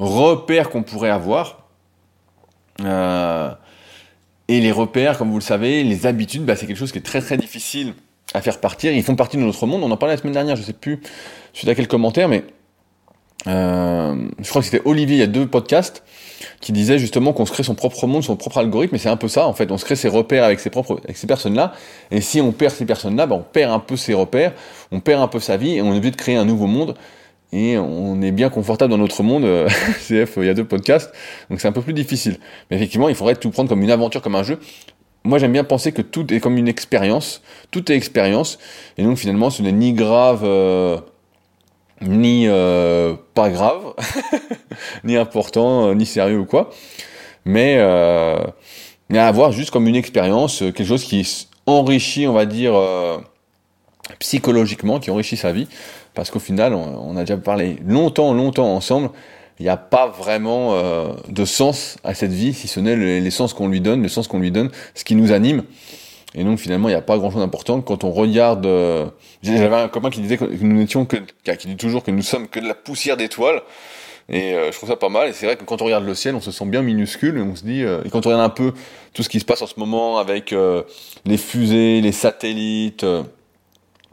repères 0.00 0.70
qu'on 0.70 0.82
pourrait 0.82 1.10
avoir. 1.10 1.58
Euh, 2.82 3.52
et 4.48 4.60
les 4.60 4.72
repères, 4.72 5.18
comme 5.18 5.30
vous 5.30 5.38
le 5.38 5.42
savez, 5.42 5.84
les 5.84 6.06
habitudes, 6.06 6.44
bah, 6.44 6.56
c'est 6.56 6.66
quelque 6.66 6.78
chose 6.78 6.90
qui 6.90 6.98
est 6.98 7.02
très 7.02 7.20
très 7.20 7.36
difficile 7.36 7.94
à 8.34 8.40
faire 8.40 8.60
partir. 8.60 8.92
Ils 8.92 9.02
font 9.02 9.16
partie 9.16 9.36
de 9.36 9.42
notre 9.42 9.66
monde. 9.66 9.82
On 9.82 9.90
en 9.90 9.96
parlait 9.96 10.14
la 10.14 10.20
semaine 10.20 10.34
dernière, 10.34 10.56
je 10.56 10.62
sais 10.62 10.72
plus 10.72 11.00
suite 11.52 11.68
à 11.68 11.74
quel 11.74 11.88
commentaire, 11.88 12.28
mais 12.28 12.44
euh, 13.46 14.14
je 14.38 14.48
crois 14.48 14.60
que 14.60 14.66
c'était 14.66 14.82
Olivier, 14.84 15.16
il 15.16 15.20
y 15.20 15.22
a 15.22 15.26
deux 15.26 15.46
podcasts, 15.46 16.02
qui 16.60 16.72
disait 16.72 16.98
justement 16.98 17.32
qu'on 17.32 17.46
se 17.46 17.52
crée 17.52 17.62
son 17.62 17.74
propre 17.74 18.06
monde, 18.06 18.22
son 18.22 18.36
propre 18.36 18.58
algorithme, 18.58 18.94
et 18.94 18.98
c'est 18.98 19.08
un 19.08 19.16
peu 19.16 19.28
ça, 19.28 19.46
en 19.46 19.54
fait, 19.54 19.70
on 19.72 19.78
se 19.78 19.84
crée 19.84 19.96
ses 19.96 20.08
repères 20.08 20.44
avec 20.44 20.60
ses 20.60 20.70
propres, 20.70 21.00
avec 21.04 21.16
ces 21.16 21.26
personnes-là, 21.26 21.72
et 22.10 22.20
si 22.20 22.40
on 22.40 22.52
perd 22.52 22.74
ces 22.74 22.84
personnes-là, 22.84 23.26
bah, 23.26 23.36
on 23.36 23.42
perd 23.42 23.72
un 23.72 23.78
peu 23.78 23.96
ses 23.96 24.14
repères, 24.14 24.52
on 24.92 25.00
perd 25.00 25.22
un 25.22 25.28
peu 25.28 25.40
sa 25.40 25.56
vie, 25.56 25.76
et 25.76 25.82
on 25.82 25.86
est 25.86 25.96
obligé 25.96 26.10
de 26.10 26.16
créer 26.16 26.36
un 26.36 26.44
nouveau 26.44 26.66
monde, 26.66 26.94
et 27.52 27.78
on 27.78 28.20
est 28.22 28.30
bien 28.30 28.48
confortable 28.48 28.90
dans 28.90 28.98
notre 28.98 29.22
monde, 29.22 29.44
euh, 29.44 29.68
CF, 30.06 30.34
il 30.36 30.44
y 30.44 30.50
a 30.50 30.54
deux 30.54 30.64
podcasts, 30.64 31.12
donc 31.48 31.60
c'est 31.60 31.68
un 31.68 31.72
peu 31.72 31.82
plus 31.82 31.94
difficile. 31.94 32.38
Mais 32.70 32.76
effectivement, 32.76 33.08
il 33.08 33.14
faudrait 33.14 33.36
tout 33.36 33.50
prendre 33.50 33.68
comme 33.68 33.82
une 33.82 33.90
aventure, 33.90 34.22
comme 34.22 34.36
un 34.36 34.42
jeu. 34.42 34.60
Moi, 35.24 35.38
j'aime 35.38 35.52
bien 35.52 35.64
penser 35.64 35.92
que 35.92 36.02
tout 36.02 36.32
est 36.32 36.40
comme 36.40 36.56
une 36.56 36.68
expérience, 36.68 37.42
tout 37.70 37.92
est 37.92 37.94
expérience, 37.96 38.58
et 38.96 39.02
donc 39.02 39.18
finalement, 39.18 39.50
ce 39.50 39.62
n'est 39.62 39.72
ni 39.72 39.92
grave, 39.92 40.42
euh, 40.44 40.98
ni 42.00 42.46
euh, 42.48 43.14
pas 43.34 43.50
grave, 43.50 43.94
ni 45.04 45.16
important, 45.16 45.88
euh, 45.88 45.94
ni 45.94 46.06
sérieux 46.06 46.38
ou 46.38 46.46
quoi, 46.46 46.70
mais, 47.44 47.76
mais 49.10 49.18
à 49.18 49.26
avoir 49.26 49.52
juste 49.52 49.70
comme 49.70 49.86
une 49.86 49.96
expérience, 49.96 50.58
quelque 50.58 50.84
chose 50.84 51.04
qui 51.04 51.46
enrichit, 51.66 52.26
on 52.26 52.32
va 52.32 52.46
dire, 52.46 52.74
psychologiquement, 54.18 55.00
qui 55.00 55.10
enrichit 55.10 55.36
sa 55.36 55.52
vie, 55.52 55.68
parce 56.14 56.30
qu'au 56.30 56.38
final, 56.38 56.74
on, 56.74 57.16
a 57.16 57.20
déjà 57.20 57.36
parlé 57.36 57.76
longtemps, 57.86 58.32
longtemps 58.34 58.74
ensemble, 58.74 59.10
il 59.60 59.62
n'y 59.62 59.68
a 59.68 59.76
pas 59.76 60.08
vraiment 60.08 60.74
de 61.28 61.44
sens 61.44 61.96
à 62.02 62.14
cette 62.14 62.32
vie, 62.32 62.52
si 62.54 62.66
ce 62.66 62.80
n'est 62.80 62.96
les 62.96 63.30
sens 63.30 63.52
qu'on 63.52 63.68
lui 63.68 63.80
donne, 63.80 64.02
le 64.02 64.08
sens 64.08 64.26
qu'on 64.26 64.38
lui 64.40 64.50
donne, 64.50 64.70
ce 64.94 65.04
qui 65.04 65.14
nous 65.14 65.32
anime. 65.32 65.62
Et 66.34 66.44
donc 66.44 66.58
finalement, 66.58 66.88
il 66.88 66.92
n'y 66.92 66.98
a 66.98 67.02
pas 67.02 67.18
grand-chose 67.18 67.40
d'important. 67.40 67.80
Quand 67.80 68.04
on 68.04 68.10
regarde, 68.10 68.64
euh, 68.66 69.06
j'avais 69.42 69.74
un 69.74 69.88
copain 69.88 70.10
qui 70.10 70.20
disait 70.20 70.36
que 70.36 70.44
nous 70.44 70.76
n'étions 70.76 71.04
que, 71.04 71.16
qui 71.16 71.66
dit 71.66 71.76
toujours 71.76 72.04
que 72.04 72.10
nous 72.10 72.22
sommes 72.22 72.48
que 72.48 72.60
de 72.60 72.68
la 72.68 72.74
poussière 72.74 73.16
d'étoiles. 73.16 73.62
Et 74.28 74.54
euh, 74.54 74.70
je 74.70 74.76
trouve 74.76 74.88
ça 74.88 74.96
pas 74.96 75.08
mal. 75.08 75.28
Et 75.28 75.32
c'est 75.32 75.46
vrai 75.46 75.56
que 75.56 75.64
quand 75.64 75.82
on 75.82 75.86
regarde 75.86 76.04
le 76.04 76.14
ciel, 76.14 76.36
on 76.36 76.40
se 76.40 76.52
sent 76.52 76.66
bien 76.66 76.82
minuscule. 76.82 77.36
Et 77.38 77.42
on 77.42 77.56
se 77.56 77.64
dit, 77.64 77.82
euh, 77.82 78.02
et 78.04 78.10
quand 78.10 78.26
on 78.26 78.28
regarde 78.28 78.44
un 78.44 78.54
peu 78.54 78.72
tout 79.12 79.24
ce 79.24 79.28
qui 79.28 79.40
se 79.40 79.44
passe 79.44 79.60
en 79.62 79.66
ce 79.66 79.78
moment 79.78 80.18
avec 80.18 80.54
les 81.24 81.36
fusées, 81.36 82.00
les 82.00 82.12
satellites, 82.12 83.04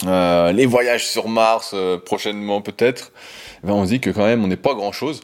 les 0.04 0.66
voyages 0.66 1.06
sur 1.06 1.27
Mars 1.27 1.75
prochainement 2.04 2.62
peut-être, 2.62 3.12
ben 3.64 3.74
on 3.74 3.86
se 3.86 3.90
dit 3.90 4.00
que 4.00 4.10
quand 4.10 4.26
même 4.26 4.44
on 4.44 4.48
n'est 4.48 4.56
pas 4.58 4.74
grand-chose. 4.74 5.22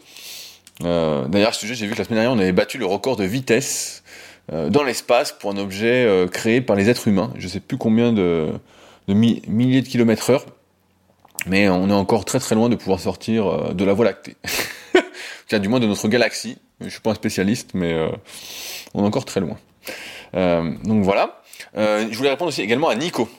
D'ailleurs, 0.79 1.49
à 1.49 1.53
ce 1.53 1.61
sujet, 1.61 1.75
j'ai 1.75 1.85
vu 1.85 1.93
que 1.93 1.99
la 1.99 2.03
semaine 2.03 2.19
dernière, 2.19 2.35
on 2.35 2.39
avait 2.39 2.51
battu 2.51 2.77
le 2.77 2.85
record 2.85 3.15
de 3.15 3.23
vitesse 3.23 4.03
euh, 4.51 4.69
dans 4.69 4.83
l'espace 4.83 5.31
pour 5.31 5.51
un 5.51 5.57
objet 5.57 6.05
euh, 6.05 6.27
créé 6.27 6.59
par 6.59 6.75
les 6.75 6.89
êtres 6.89 7.07
humains. 7.07 7.31
Je 7.37 7.45
ne 7.45 7.49
sais 7.49 7.59
plus 7.61 7.77
combien 7.77 8.11
de, 8.11 8.51
milliers 9.07 9.81
de 9.81 9.87
kilomètres 9.87 10.31
heure, 10.31 10.45
mais 11.45 11.69
on 11.69 11.89
est 11.89 11.93
encore 11.93 12.25
très 12.25 12.39
très 12.39 12.53
loin 12.53 12.67
de 12.67 12.75
pouvoir 12.75 12.99
sortir 12.99 13.47
euh, 13.47 13.73
de 13.73 13.85
la 13.85 13.93
Voie 13.93 14.03
lactée. 14.03 14.35
Tiens, 15.47 15.59
du 15.59 15.69
moins 15.69 15.79
de 15.79 15.87
notre 15.87 16.09
galaxie. 16.09 16.57
Je 16.81 16.89
suis 16.89 16.99
pas 16.99 17.11
un 17.11 17.15
spécialiste, 17.15 17.71
mais 17.73 17.95
on 18.93 19.03
est 19.03 19.07
encore 19.07 19.23
très 19.23 19.39
loin. 19.39 19.57
donc 20.33 21.03
voilà. 21.03 21.41
je 21.75 22.13
voulais 22.17 22.29
répondre 22.29 22.49
aussi 22.49 22.61
également 22.61 22.89
à 22.89 22.95
Nico, 22.95 23.29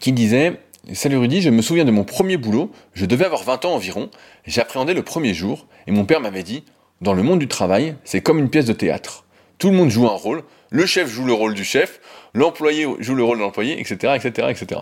qui 0.00 0.12
disait 0.12 0.60
Salut 0.92 1.18
Rudy, 1.18 1.42
je 1.42 1.50
me 1.50 1.62
souviens 1.62 1.84
de 1.84 1.90
mon 1.90 2.04
premier 2.04 2.36
boulot, 2.36 2.72
je 2.94 3.06
devais 3.06 3.24
avoir 3.24 3.44
20 3.44 3.64
ans 3.66 3.74
environ, 3.74 4.10
j'appréhendais 4.46 4.94
le 4.94 5.02
premier 5.02 5.32
jour, 5.32 5.66
et 5.86 5.92
mon 5.92 6.04
père 6.04 6.20
m'avait 6.20 6.42
dit, 6.42 6.64
dans 7.00 7.14
le 7.14 7.22
monde 7.22 7.38
du 7.38 7.48
travail, 7.48 7.94
c'est 8.04 8.20
comme 8.20 8.38
une 8.38 8.50
pièce 8.50 8.66
de 8.66 8.72
théâtre 8.72 9.24
tout 9.62 9.70
le 9.70 9.76
monde 9.76 9.90
joue 9.90 10.08
un 10.08 10.16
rôle, 10.16 10.42
le 10.70 10.86
chef 10.86 11.08
joue 11.08 11.24
le 11.24 11.32
rôle 11.32 11.54
du 11.54 11.62
chef, 11.62 12.00
l'employé 12.34 12.84
joue 12.98 13.14
le 13.14 13.22
rôle 13.22 13.38
de 13.38 13.44
l'employé, 13.44 13.78
etc., 13.78 14.14
etc., 14.16 14.48
etc. 14.50 14.80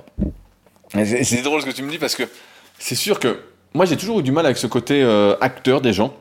C'est 1.04 1.42
drôle 1.42 1.60
ce 1.60 1.66
que 1.66 1.70
tu 1.70 1.82
me 1.82 1.90
dis 1.90 1.98
parce 1.98 2.16
que 2.16 2.22
c'est 2.78 2.94
sûr 2.94 3.20
que 3.20 3.40
moi 3.74 3.84
j'ai 3.84 3.98
toujours 3.98 4.20
eu 4.20 4.22
du 4.22 4.32
mal 4.32 4.46
avec 4.46 4.56
ce 4.56 4.66
côté 4.66 5.02
euh, 5.02 5.36
acteur 5.42 5.82
des 5.82 5.92
gens. 5.92 6.14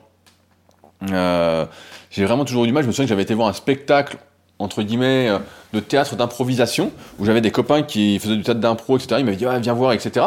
Euh, 1.10 1.66
j'ai 2.12 2.26
vraiment 2.26 2.44
toujours 2.44 2.66
eu 2.66 2.68
du 2.68 2.74
mal. 2.74 2.84
Je 2.84 2.90
me 2.90 2.92
souviens 2.92 3.06
que 3.06 3.10
j'avais 3.10 3.24
été 3.24 3.34
voir 3.34 3.48
un 3.48 3.54
spectacle 3.54 4.18
entre 4.60 4.84
guillemets 4.84 5.30
euh, 5.30 5.40
de 5.74 5.80
théâtre 5.80 6.16
d'improvisation 6.16 6.92
où 7.18 7.26
j'avais 7.26 7.42
des 7.42 7.52
copains 7.52 7.82
qui 7.82 8.20
faisaient 8.20 8.36
du 8.36 8.44
théâtre 8.44 8.60
d'impro, 8.60 8.98
etc. 8.98 9.16
Ils 9.20 9.26
m'avaient 9.26 9.38
dit 9.38 9.46
viens 9.46 9.74
voir, 9.74 9.94
etc. 9.94 10.26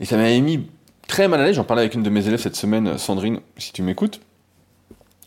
Et 0.00 0.06
ça 0.06 0.16
m'avait 0.16 0.40
mis 0.40 0.66
très 1.06 1.28
mal 1.28 1.40
à 1.40 1.44
l'aise. 1.44 1.56
J'en 1.56 1.64
parlais 1.64 1.82
avec 1.82 1.94
une 1.94 2.02
de 2.02 2.10
mes 2.10 2.26
élèves 2.26 2.40
cette 2.40 2.56
semaine, 2.56 2.98
Sandrine, 2.98 3.40
si 3.58 3.72
tu 3.72 3.82
m'écoutes. 3.82 4.20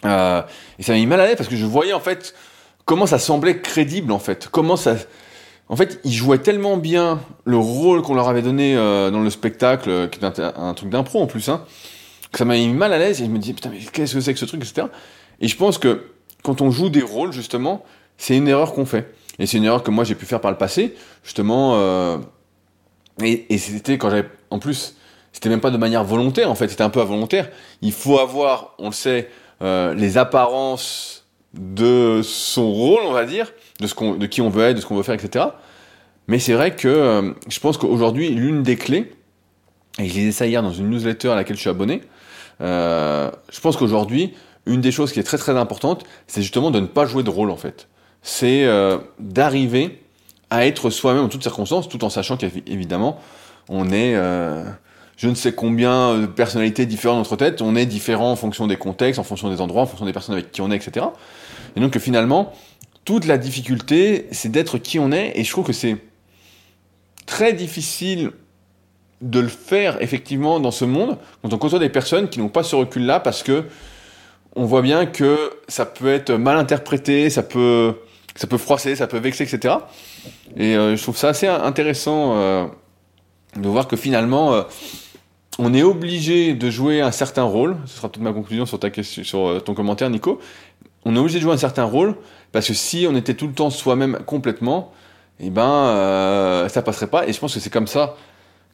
Euh, 0.05 0.41
et 0.79 0.83
ça 0.83 0.93
m'a 0.93 0.97
mis 0.97 1.05
mal 1.05 1.21
à 1.21 1.27
l'aise 1.27 1.35
parce 1.35 1.49
que 1.49 1.55
je 1.55 1.65
voyais 1.65 1.93
en 1.93 1.99
fait 1.99 2.33
comment 2.85 3.05
ça 3.05 3.19
semblait 3.19 3.61
crédible 3.61 4.11
en 4.11 4.19
fait. 4.19 4.49
Comment 4.51 4.75
ça. 4.75 4.95
En 5.71 5.75
fait, 5.75 5.99
ils 6.03 6.13
jouaient 6.13 6.39
tellement 6.39 6.77
bien 6.77 7.19
le 7.45 7.57
rôle 7.57 8.01
qu'on 8.01 8.15
leur 8.15 8.27
avait 8.27 8.41
donné 8.41 8.75
euh, 8.75 9.11
dans 9.11 9.21
le 9.21 9.29
spectacle, 9.29 10.09
qui 10.09 10.17
était 10.17 10.41
un, 10.41 10.73
truc 10.73 10.89
d'impro 10.89 11.21
en 11.21 11.27
plus, 11.27 11.47
hein, 11.47 11.63
que 12.31 12.39
ça 12.39 12.45
m'a 12.45 12.55
mis 12.55 12.69
mal 12.69 12.91
à 12.91 12.97
l'aise 12.97 13.21
et 13.21 13.25
je 13.25 13.29
me 13.29 13.37
disais 13.37 13.53
putain, 13.53 13.69
mais 13.69 13.77
qu'est-ce 13.77 14.15
que 14.15 14.19
c'est 14.19 14.33
que 14.33 14.39
ce 14.39 14.45
truc, 14.45 14.63
etc. 14.63 14.87
Et 15.41 15.47
je 15.47 15.55
pense 15.55 15.77
que 15.77 16.07
quand 16.43 16.61
on 16.61 16.71
joue 16.71 16.89
des 16.89 17.03
rôles, 17.03 17.31
justement, 17.31 17.85
c'est 18.19 18.37
une 18.37 18.47
erreur 18.47 18.73
qu'on 18.73 18.85
fait. 18.85 19.11
Et 19.39 19.47
c'est 19.47 19.57
une 19.57 19.63
erreur 19.63 19.81
que 19.81 19.89
moi 19.89 20.03
j'ai 20.03 20.13
pu 20.13 20.27
faire 20.27 20.41
par 20.41 20.51
le 20.51 20.57
passé, 20.57 20.93
justement. 21.23 21.71
Euh, 21.75 22.17
et, 23.23 23.57
c'était 23.57 23.97
quand 23.97 24.11
j'avais. 24.11 24.29
En 24.51 24.59
plus, 24.59 24.95
c'était 25.31 25.49
même 25.49 25.61
pas 25.61 25.71
de 25.71 25.77
manière 25.77 26.03
volontaire 26.03 26.51
en 26.51 26.55
fait, 26.55 26.67
c'était 26.67 26.83
un 26.83 26.89
peu 26.89 26.99
involontaire. 26.99 27.49
Il 27.81 27.93
faut 27.93 28.19
avoir, 28.19 28.75
on 28.77 28.87
le 28.87 28.93
sait, 28.93 29.29
euh, 29.61 29.93
les 29.93 30.17
apparences 30.17 31.25
de 31.53 32.21
son 32.23 32.71
rôle, 32.71 33.01
on 33.05 33.13
va 33.13 33.25
dire, 33.25 33.51
de, 33.79 33.87
ce 33.87 33.95
qu'on, 33.95 34.15
de 34.15 34.25
qui 34.27 34.41
on 34.41 34.49
veut 34.49 34.65
être, 34.65 34.75
de 34.75 34.81
ce 34.81 34.85
qu'on 34.85 34.95
veut 34.95 35.03
faire, 35.03 35.15
etc. 35.15 35.45
Mais 36.27 36.37
c'est 36.37 36.53
vrai 36.53 36.75
que 36.75 36.87
euh, 36.87 37.31
je 37.47 37.59
pense 37.59 37.77
qu'aujourd'hui, 37.77 38.29
l'une 38.29 38.63
des 38.63 38.75
clés, 38.75 39.13
et 39.97 40.07
je 40.07 40.13
disais 40.13 40.31
ça 40.31 40.45
hier 40.45 40.61
dans 40.61 40.73
une 40.73 40.89
newsletter 40.89 41.29
à 41.29 41.35
laquelle 41.35 41.55
je 41.55 41.61
suis 41.61 41.69
abonné, 41.69 42.01
je 42.59 43.59
pense 43.61 43.77
qu'aujourd'hui, 43.77 44.33
une 44.65 44.81
des 44.81 44.91
choses 44.91 45.13
qui 45.13 45.19
est 45.21 45.23
très 45.23 45.37
très 45.37 45.57
importante, 45.57 46.03
c'est 46.27 46.41
justement 46.41 46.69
de 46.69 46.81
ne 46.81 46.85
pas 46.85 47.05
jouer 47.05 47.23
de 47.23 47.29
rôle 47.29 47.49
en 47.49 47.57
fait. 47.57 47.87
C'est 48.21 48.67
d'arriver 49.19 50.01
à 50.49 50.65
être 50.65 50.89
soi-même 50.89 51.23
en 51.23 51.29
toutes 51.29 51.43
circonstances, 51.43 51.87
tout 51.87 52.03
en 52.03 52.09
sachant 52.09 52.37
qu'évidemment, 52.37 53.19
on 53.69 53.91
est 53.91 54.15
je 55.19 55.27
ne 55.27 55.35
sais 55.35 55.51
combien 55.51 56.17
de 56.17 56.25
personnalités 56.27 56.85
différentes 56.85 57.17
dans 57.17 57.21
notre 57.21 57.35
tête, 57.35 57.61
on 57.61 57.75
est 57.75 57.85
différent 57.85 58.31
en 58.31 58.37
fonction 58.37 58.67
des 58.67 58.77
contextes, 58.77 59.19
en 59.19 59.23
fonction 59.23 59.49
des 59.49 59.59
endroits, 59.59 59.81
en 59.81 59.85
fonction 59.85 60.05
des 60.05 60.13
personnes 60.13 60.35
avec 60.35 60.51
qui 60.51 60.61
on 60.61 60.71
est, 60.71 60.77
etc. 60.77 61.07
Et 61.75 61.81
donc 61.81 61.97
finalement, 61.97 62.53
toute 63.03 63.25
la 63.25 63.37
difficulté, 63.37 64.27
c'est 64.31 64.49
d'être 64.49 64.77
qui 64.77 64.97
on 64.97 65.11
est, 65.11 65.33
et 65.35 65.43
je 65.43 65.51
trouve 65.51 65.65
que 65.65 65.73
c'est 65.73 65.97
très 67.25 67.51
difficile 67.51 68.31
de 69.21 69.41
le 69.41 69.49
faire 69.49 70.01
effectivement 70.01 70.61
dans 70.61 70.71
ce 70.71 70.85
monde 70.85 71.17
quand 71.41 71.53
on 71.53 71.57
côtoie 71.57 71.79
des 71.79 71.89
personnes 71.89 72.29
qui 72.29 72.39
n'ont 72.39 72.47
pas 72.47 72.63
ce 72.63 72.77
recul-là 72.77 73.19
parce 73.19 73.43
que 73.43 73.65
on 74.55 74.63
voit 74.63 74.81
bien 74.81 75.05
que 75.05 75.51
ça 75.67 75.85
peut 75.85 76.07
être 76.07 76.31
mal 76.31 76.57
interprété, 76.57 77.29
ça 77.29 77.43
peut, 77.43 77.95
ça 78.35 78.47
peut 78.47 78.57
froisser, 78.57 78.95
ça 78.95 79.07
peut 79.07 79.17
vexer, 79.17 79.43
etc. 79.43 79.75
Et 80.57 80.75
euh, 80.75 80.95
je 80.95 81.01
trouve 81.01 81.17
ça 81.17 81.29
assez 81.29 81.47
intéressant 81.47 82.35
euh, 82.35 82.65
de 83.55 83.67
voir 83.67 83.87
que 83.87 83.95
finalement, 83.95 84.53
euh, 84.53 84.63
on 85.57 85.73
est 85.73 85.83
obligé 85.83 86.53
de 86.53 86.69
jouer 86.69 87.01
un 87.01 87.11
certain 87.11 87.43
rôle. 87.43 87.77
Ce 87.85 87.97
sera 87.97 88.09
toute 88.09 88.23
ma 88.23 88.33
conclusion 88.33 88.65
sur 88.65 88.79
ta 88.79 88.89
question, 88.89 89.23
sur 89.23 89.63
ton 89.63 89.73
commentaire, 89.73 90.09
Nico. 90.09 90.39
On 91.05 91.15
est 91.15 91.19
obligé 91.19 91.39
de 91.39 91.43
jouer 91.43 91.53
un 91.53 91.57
certain 91.57 91.85
rôle 91.85 92.15
parce 92.51 92.67
que 92.67 92.73
si 92.73 93.07
on 93.09 93.15
était 93.15 93.33
tout 93.33 93.47
le 93.47 93.53
temps 93.53 93.69
soi-même 93.69 94.19
complètement, 94.25 94.91
eh 95.39 95.49
ben, 95.49 96.67
ça 96.69 96.81
passerait 96.81 97.07
pas. 97.07 97.27
Et 97.27 97.33
je 97.33 97.39
pense 97.39 97.53
que 97.53 97.59
c'est 97.59 97.69
comme 97.69 97.87
ça 97.87 98.15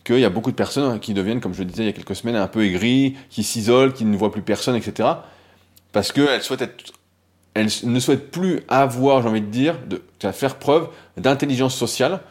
qu'il 0.04 0.20
y 0.20 0.26
a 0.26 0.30
beaucoup 0.30 0.52
de 0.52 0.56
personnes 0.56 1.00
qui 1.00 1.14
deviennent, 1.14 1.42
comme 1.42 1.54
je 1.54 1.64
le 1.64 1.66
disais 1.66 1.84
il 1.84 1.88
y 1.88 1.90
a 1.90 1.94
quelques 1.94 2.16
semaines, 2.16 2.36
un 2.36 2.48
peu 2.48 2.64
aigris, 2.64 3.16
qui 3.30 3.44
s'isolent, 3.44 3.92
qui 3.92 4.06
ne 4.06 4.16
voient 4.16 4.32
plus 4.32 4.44
personne, 4.44 4.76
etc. 4.76 5.10
Parce 5.92 6.12
qu'elles 6.12 6.44
souhaitent 6.44 6.62
être, 6.62 6.94
elles 7.56 7.70
ne 7.84 8.00
souhaitent 8.00 8.30
plus 8.30 8.62
avoir, 8.68 9.24
j'ai 9.24 9.30
envie 9.30 9.42
de 9.42 9.48
dire, 9.48 9.80
de, 9.88 10.02
faire 10.32 10.56
preuve 10.56 10.90
d'intelligence 11.18 11.76
sociale 11.76 12.22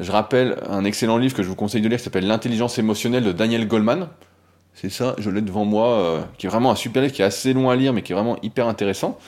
je 0.00 0.10
rappelle 0.10 0.56
un 0.68 0.84
excellent 0.84 1.18
livre 1.18 1.34
que 1.34 1.42
je 1.42 1.48
vous 1.48 1.54
conseille 1.54 1.82
de 1.82 1.88
lire 1.88 1.98
qui 1.98 2.04
s'appelle 2.04 2.26
L'intelligence 2.26 2.78
émotionnelle 2.78 3.22
de 3.22 3.32
Daniel 3.32 3.68
Goleman. 3.68 4.08
C'est 4.72 4.88
ça, 4.88 5.14
je 5.18 5.28
l'ai 5.28 5.42
devant 5.42 5.66
moi, 5.66 5.88
euh, 5.88 6.22
qui 6.38 6.46
est 6.46 6.48
vraiment 6.48 6.70
un 6.70 6.74
super 6.74 7.02
livre 7.02 7.12
qui 7.12 7.20
est 7.20 7.24
assez 7.24 7.52
long 7.52 7.68
à 7.68 7.76
lire 7.76 7.92
mais 7.92 8.02
qui 8.02 8.12
est 8.12 8.14
vraiment 8.14 8.38
hyper 8.42 8.66
intéressant. 8.66 9.18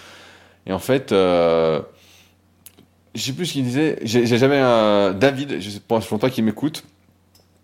Et 0.66 0.72
en 0.72 0.78
fait, 0.78 1.12
euh, 1.12 1.82
je 3.14 3.20
sais 3.20 3.32
plus 3.32 3.46
ce 3.46 3.52
qu'il 3.52 3.64
disait. 3.64 3.98
J'avais 4.04 4.58
un 4.58 5.12
David, 5.12 5.60
je 5.60 5.68
sais 5.68 5.80
pas 5.80 6.00
longtemps 6.10 6.30
qu'il 6.30 6.44
m'écoute, 6.44 6.84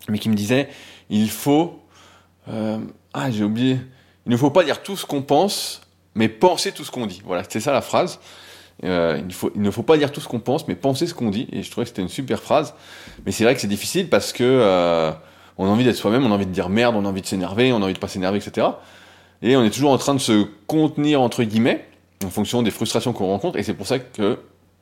mais 0.07 0.19
qui 0.19 0.29
me 0.29 0.35
disait 0.35 0.69
il 1.09 1.31
faut. 1.31 1.81
Euh, 2.47 2.77
ah, 3.13 3.31
j'ai 3.31 3.43
oublié. 3.43 3.79
Il 4.27 4.31
ne 4.31 4.37
faut 4.37 4.51
pas 4.51 4.63
dire 4.63 4.83
tout 4.83 4.95
ce 4.95 5.07
qu'on 5.07 5.23
pense, 5.23 5.81
mais 6.15 6.29
penser 6.29 6.71
tout 6.71 6.83
ce 6.83 6.91
qu'on 6.91 7.05
dit. 7.05 7.21
Voilà, 7.25 7.43
c'est 7.47 7.59
ça 7.59 7.71
la 7.71 7.81
phrase. 7.81 8.19
Euh, 8.85 9.21
il, 9.55 9.61
ne 9.61 9.71
faut 9.71 9.83
pas 9.83 9.97
dire 9.97 10.11
tout 10.11 10.21
ce 10.21 10.27
qu'on 10.27 10.39
pense, 10.39 10.67
mais 10.67 10.75
penser 10.75 11.05
ce 11.07 11.13
qu'on 11.13 11.29
dit. 11.29 11.47
Et 11.51 11.63
je 11.63 11.71
trouvais 11.71 11.85
que 11.85 11.89
c'était 11.89 12.01
une 12.01 12.09
super 12.09 12.41
phrase. 12.41 12.73
Mais 13.25 13.31
c'est 13.31 13.43
vrai 13.43 13.55
que 13.55 13.61
c'est 13.61 13.67
difficile 13.67 14.09
parce 14.09 14.33
que 14.33 14.43
euh, 14.43 15.11
on 15.57 15.65
a 15.65 15.69
envie 15.69 15.83
d'être 15.83 15.97
soi-même, 15.97 16.25
on 16.25 16.31
a 16.31 16.35
envie 16.35 16.45
de 16.45 16.51
dire 16.51 16.69
merde, 16.69 16.95
on 16.95 17.05
a 17.05 17.09
envie 17.09 17.21
de 17.21 17.27
s'énerver, 17.27 17.73
on 17.73 17.77
a 17.77 17.85
envie 17.85 17.93
de 17.93 17.99
pas 17.99 18.07
s'énerver, 18.07 18.37
etc. 18.37 18.67
et 19.41 19.57
on 19.57 19.63
est 19.63 19.69
toujours 19.69 19.91
en 19.91 19.97
train 19.97 20.13
de 20.13 20.19
se 20.19 20.47
contenir 20.67 21.21
entre 21.21 21.43
guillemets 21.43 21.85
en 22.23 22.29
fonction 22.29 22.61
des 22.63 22.71
frustrations 22.71 23.13
qu'on 23.13 23.27
rencontre, 23.27 23.57
et 23.57 23.63
c'est 23.63 23.73
pour 23.73 23.87
ça 23.87 23.99
que 23.99 24.39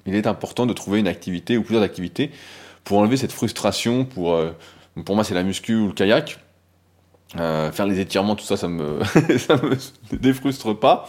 il 0.08 0.16
est 0.16 0.26
important 0.26 0.66
de 0.66 0.74
trouver 0.74 1.00
une 1.00 1.08
activité 1.08 1.58
ou 1.58 1.64
plusieurs 1.64 1.84
activités 1.84 2.32
pour 2.84 2.98
enlever 2.98 3.18
cette 3.18 3.34
frustration. 3.34 4.06
Pour, 4.06 4.34
euh, 4.34 4.52
pour 5.06 5.16
moi, 5.16 5.24
c'est 5.24 5.34
la 5.34 5.44
muscu 5.44 5.76
ou 5.76 5.88
le 5.88 5.94
kayak. 5.94 6.40
Euh, 7.36 7.72
faire 7.72 7.86
les 7.86 8.00
étirements, 8.00 8.36
tout 8.36 8.46
ça, 8.46 8.56
ça 8.58 8.68
me, 8.68 9.00
ça 9.38 9.56
me 9.58 10.18
défrustre 10.18 10.74
pas. 10.74 11.08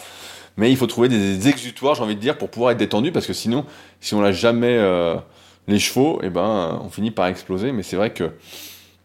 Mais 0.56 0.70
il 0.70 0.76
faut 0.76 0.88
trouver 0.88 1.08
des 1.08 1.48
exutoires, 1.48 1.94
j'ai 1.94 2.02
envie 2.02 2.16
de 2.16 2.20
dire, 2.20 2.36
pour 2.36 2.50
pouvoir 2.50 2.72
être 2.72 2.78
détendu, 2.78 3.12
parce 3.12 3.26
que 3.26 3.32
sinon, 3.32 3.64
si 4.00 4.14
on 4.14 4.20
l'a 4.20 4.32
jamais 4.32 4.76
euh, 4.76 5.16
les 5.68 5.78
chevaux, 5.78 6.18
eh 6.22 6.30
ben, 6.30 6.80
on 6.82 6.88
finit 6.88 7.12
par 7.12 7.26
exploser. 7.26 7.70
Mais 7.70 7.84
c'est 7.84 7.96
vrai 7.96 8.12
que 8.12 8.32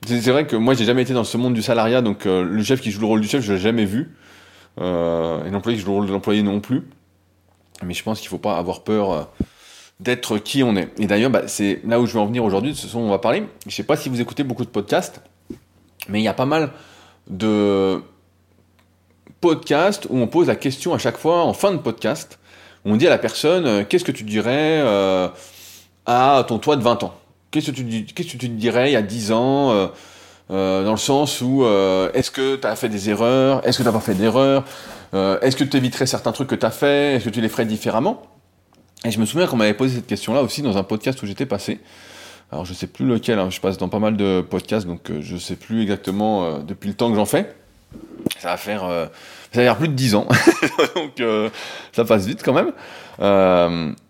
c'est 0.06 0.32
vrai 0.32 0.48
que 0.48 0.56
moi, 0.56 0.74
j'ai 0.74 0.86
jamais 0.86 1.04
été 1.04 1.14
dans 1.14 1.24
ce 1.24 1.38
monde 1.38 1.54
du 1.54 1.62
salariat, 1.62 2.02
donc 2.02 2.26
le 2.26 2.62
chef 2.62 2.82
qui 2.82 2.92
joue 2.92 3.00
le 3.00 3.06
rôle 3.06 3.22
du 3.22 3.28
chef, 3.30 3.42
je 3.42 3.54
l'ai 3.54 3.60
jamais 3.60 3.86
vu, 3.86 4.18
et 4.78 5.50
l'employé 5.50 5.78
qui 5.78 5.86
joue 5.86 5.92
le 5.92 5.98
rôle 5.98 6.08
de 6.08 6.12
l'employé 6.12 6.44
non 6.44 6.60
plus. 6.60 6.82
Mais 7.86 7.94
je 7.94 8.04
pense 8.04 8.20
qu'il 8.20 8.28
faut 8.28 8.38
pas 8.38 8.58
avoir 8.58 8.84
peur 8.84 9.30
d'être 10.02 10.38
qui 10.38 10.62
on 10.62 10.76
est. 10.76 10.90
Et 11.00 11.08
d'ailleurs, 11.08 11.32
bah, 11.32 11.48
c'est 11.48 11.80
là 11.86 12.02
où 12.02 12.06
je 12.06 12.14
vais 12.14 12.20
en 12.20 12.26
venir 12.26 12.44
aujourd'hui, 12.44 12.72
de 12.72 12.78
ce 12.78 12.92
dont 12.92 13.00
on 13.00 13.10
va 13.10 13.20
parler. 13.20 13.44
Je 13.66 13.74
sais 13.74 13.84
pas 13.84 13.96
si 13.96 14.10
vous 14.10 14.20
écoutez 14.20 14.44
beaucoup 14.44 14.66
de 14.66 14.70
podcasts, 14.70 15.22
mais 16.10 16.20
il 16.20 16.24
y 16.24 16.28
a 16.28 16.34
pas 16.34 16.46
mal 16.46 16.72
de 17.28 18.02
podcasts 19.42 20.08
où 20.10 20.18
on 20.18 20.28
pose 20.28 20.48
la 20.48 20.56
question 20.56 20.94
à 20.94 20.98
chaque 20.98 21.18
fois, 21.18 21.44
en 21.44 21.54
fin 21.54 21.72
de 21.72 21.78
podcast, 21.78 22.40
on 22.86 22.96
dit 22.96 23.08
à 23.08 23.10
la 23.10 23.18
personne, 23.18 23.66
euh, 23.66 23.84
qu'est-ce 23.88 24.04
que 24.04 24.12
tu 24.12 24.24
dirais 24.24 24.80
euh, 24.82 25.28
à 26.06 26.44
ton 26.48 26.60
toi 26.60 26.76
de 26.76 26.82
20 26.82 27.04
ans? 27.04 27.14
Qu'est-ce 27.52 27.72
que 27.72 27.76
tu, 27.76 28.06
qu'est-ce 28.06 28.34
que 28.34 28.38
tu 28.38 28.50
dirais 28.50 28.90
il 28.90 28.94
y 28.94 28.98
a 28.98 29.02
10 29.02 29.32
ans 29.32 29.72
euh, 30.50 30.84
dans 30.84 30.92
le 30.92 30.98
sens 30.98 31.42
où 31.42 31.66
est-ce 32.14 32.32
que 32.32 32.56
tu 32.56 32.68
as 32.68 32.76
fait 32.76 32.90
des 32.90 33.10
erreurs? 33.10 33.66
Est-ce 33.68 33.78
que 33.78 33.84
tu 33.84 33.88
n'as 33.88 33.94
pas 33.94 34.00
fait 34.00 34.16
d'erreurs? 34.16 34.66
Est-ce 35.14 35.56
que 35.56 35.64
tu 35.64 35.78
éviterais 35.78 36.08
certains 36.08 36.32
trucs 36.32 36.50
que 36.50 36.56
tu 36.56 36.66
as 36.66 36.72
fait? 36.72 37.16
Est-ce 37.16 37.26
que 37.26 37.30
tu 37.30 37.42
les 37.42 37.50
ferais 37.50 37.66
différemment? 37.66 38.24
Et 39.06 39.12
je 39.12 39.20
me 39.20 39.26
souviens 39.26 39.46
qu'on 39.46 39.58
m'avait 39.58 39.74
posé 39.74 39.96
cette 39.96 40.08
question-là 40.08 40.42
aussi 40.42 40.62
dans 40.62 40.78
un 40.78 40.84
podcast 40.84 41.22
où 41.22 41.26
j'étais 41.28 41.46
passé. 41.46 41.80
Alors 42.52 42.66
je 42.66 42.74
sais 42.74 42.88
plus 42.88 43.06
lequel, 43.06 43.40
hein. 43.40 43.50
je 43.50 43.60
passe 43.60 43.78
dans 43.78 43.90
pas 43.90 44.00
mal 44.00 44.16
de 44.16 44.42
podcasts, 44.42 44.86
donc 44.86 45.10
euh, 45.10 45.20
je 45.22 45.38
sais 45.38 45.56
plus 45.56 45.82
exactement 45.82 46.44
euh, 46.44 46.58
depuis 46.60 46.88
le 46.88 46.96
temps 46.96 47.10
que 47.10 47.16
j'en 47.16 47.26
fais. 47.26 47.54
Ça 48.40 48.50
va 48.50 48.58
faire, 48.58 48.84
euh, 48.84 49.06
ça 49.52 49.62
va 49.62 49.64
faire 49.64 49.78
plus 49.78 49.88
de 49.88 49.94
10 49.94 50.16
ans, 50.16 50.28
donc 50.96 51.22
ça 51.92 52.06
passe 52.06 52.26
vite 52.26 52.42
quand 52.44 52.54
même. 52.54 52.74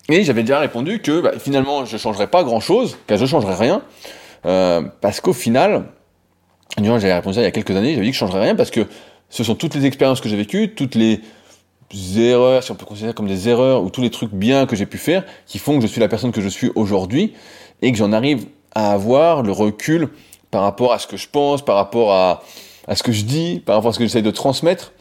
et 0.10 0.24
j'avais 0.24 0.42
déjà 0.42 0.60
répondu 0.60 1.00
que 1.00 1.22
bah, 1.22 1.32
finalement 1.40 1.86
je 1.86 1.98
changerais 1.98 2.28
pas 2.28 2.44
grand-chose, 2.44 2.98
car 3.08 3.18
je 3.18 3.26
changerais 3.26 3.56
rien, 3.56 3.82
parce 5.02 5.22
qu'au 5.22 5.34
final, 5.34 5.86
j'avais 6.78 7.14
répondu 7.14 7.36
ça 7.36 7.42
il 7.42 7.46
y 7.46 7.48
a 7.48 7.52
quelques 7.52 7.72
années, 7.72 7.94
j'avais 7.94 8.06
dit 8.06 8.12
que 8.12 8.16
je 8.16 8.20
changerais 8.20 8.42
rien 8.42 8.56
parce 8.56 8.72
que 8.72 8.88
ce 9.30 9.44
sont 9.44 9.56
toutes 9.56 9.76
les 9.76 9.86
expériences 9.86 10.22
que 10.22 10.30
j'ai 10.30 10.38
vécues, 10.38 10.74
toutes 10.76 10.96
les 10.96 11.22
erreurs, 12.18 12.64
si 12.64 12.72
on 12.72 12.76
peut 12.76 12.86
considérer 12.86 13.14
comme 13.14 13.28
des 13.28 13.50
erreurs, 13.50 13.84
ou 13.84 13.90
tous 13.90 14.02
les 14.02 14.10
trucs 14.10 14.32
bien 14.32 14.66
que 14.66 14.76
j'ai 14.76 14.86
pu 14.86 14.98
faire, 14.98 15.24
qui 15.46 15.60
font 15.60 15.76
que 15.76 15.82
je 15.82 15.88
suis 15.88 16.02
la 16.02 16.08
personne 16.08 16.32
que 16.32 16.42
je 16.42 16.50
suis 16.50 16.72
aujourd'hui, 16.76 17.34
et 17.82 17.92
que 17.92 17.98
j'en 17.98 18.12
arrive 18.12 18.46
à 18.76 18.92
avoir 18.92 19.44
le 19.44 19.52
recul 19.52 20.10
par 20.52 20.64
rapport 20.64 20.94
à 20.94 21.00
ce 21.00 21.08
que 21.08 21.18
je 21.18 21.28
pense, 21.28 21.64
par 21.64 21.76
rapport 21.76 22.14
à, 22.14 22.44
à 22.88 22.96
ce 22.96 23.04
que 23.04 23.12
je 23.12 23.24
dis, 23.24 23.62
par 23.66 23.76
rapport 23.76 23.90
à 23.90 23.94
ce 23.94 24.00
que 24.00 24.06
j'essaie 24.06 24.22
de 24.22 24.32
transmettre. 24.32 24.94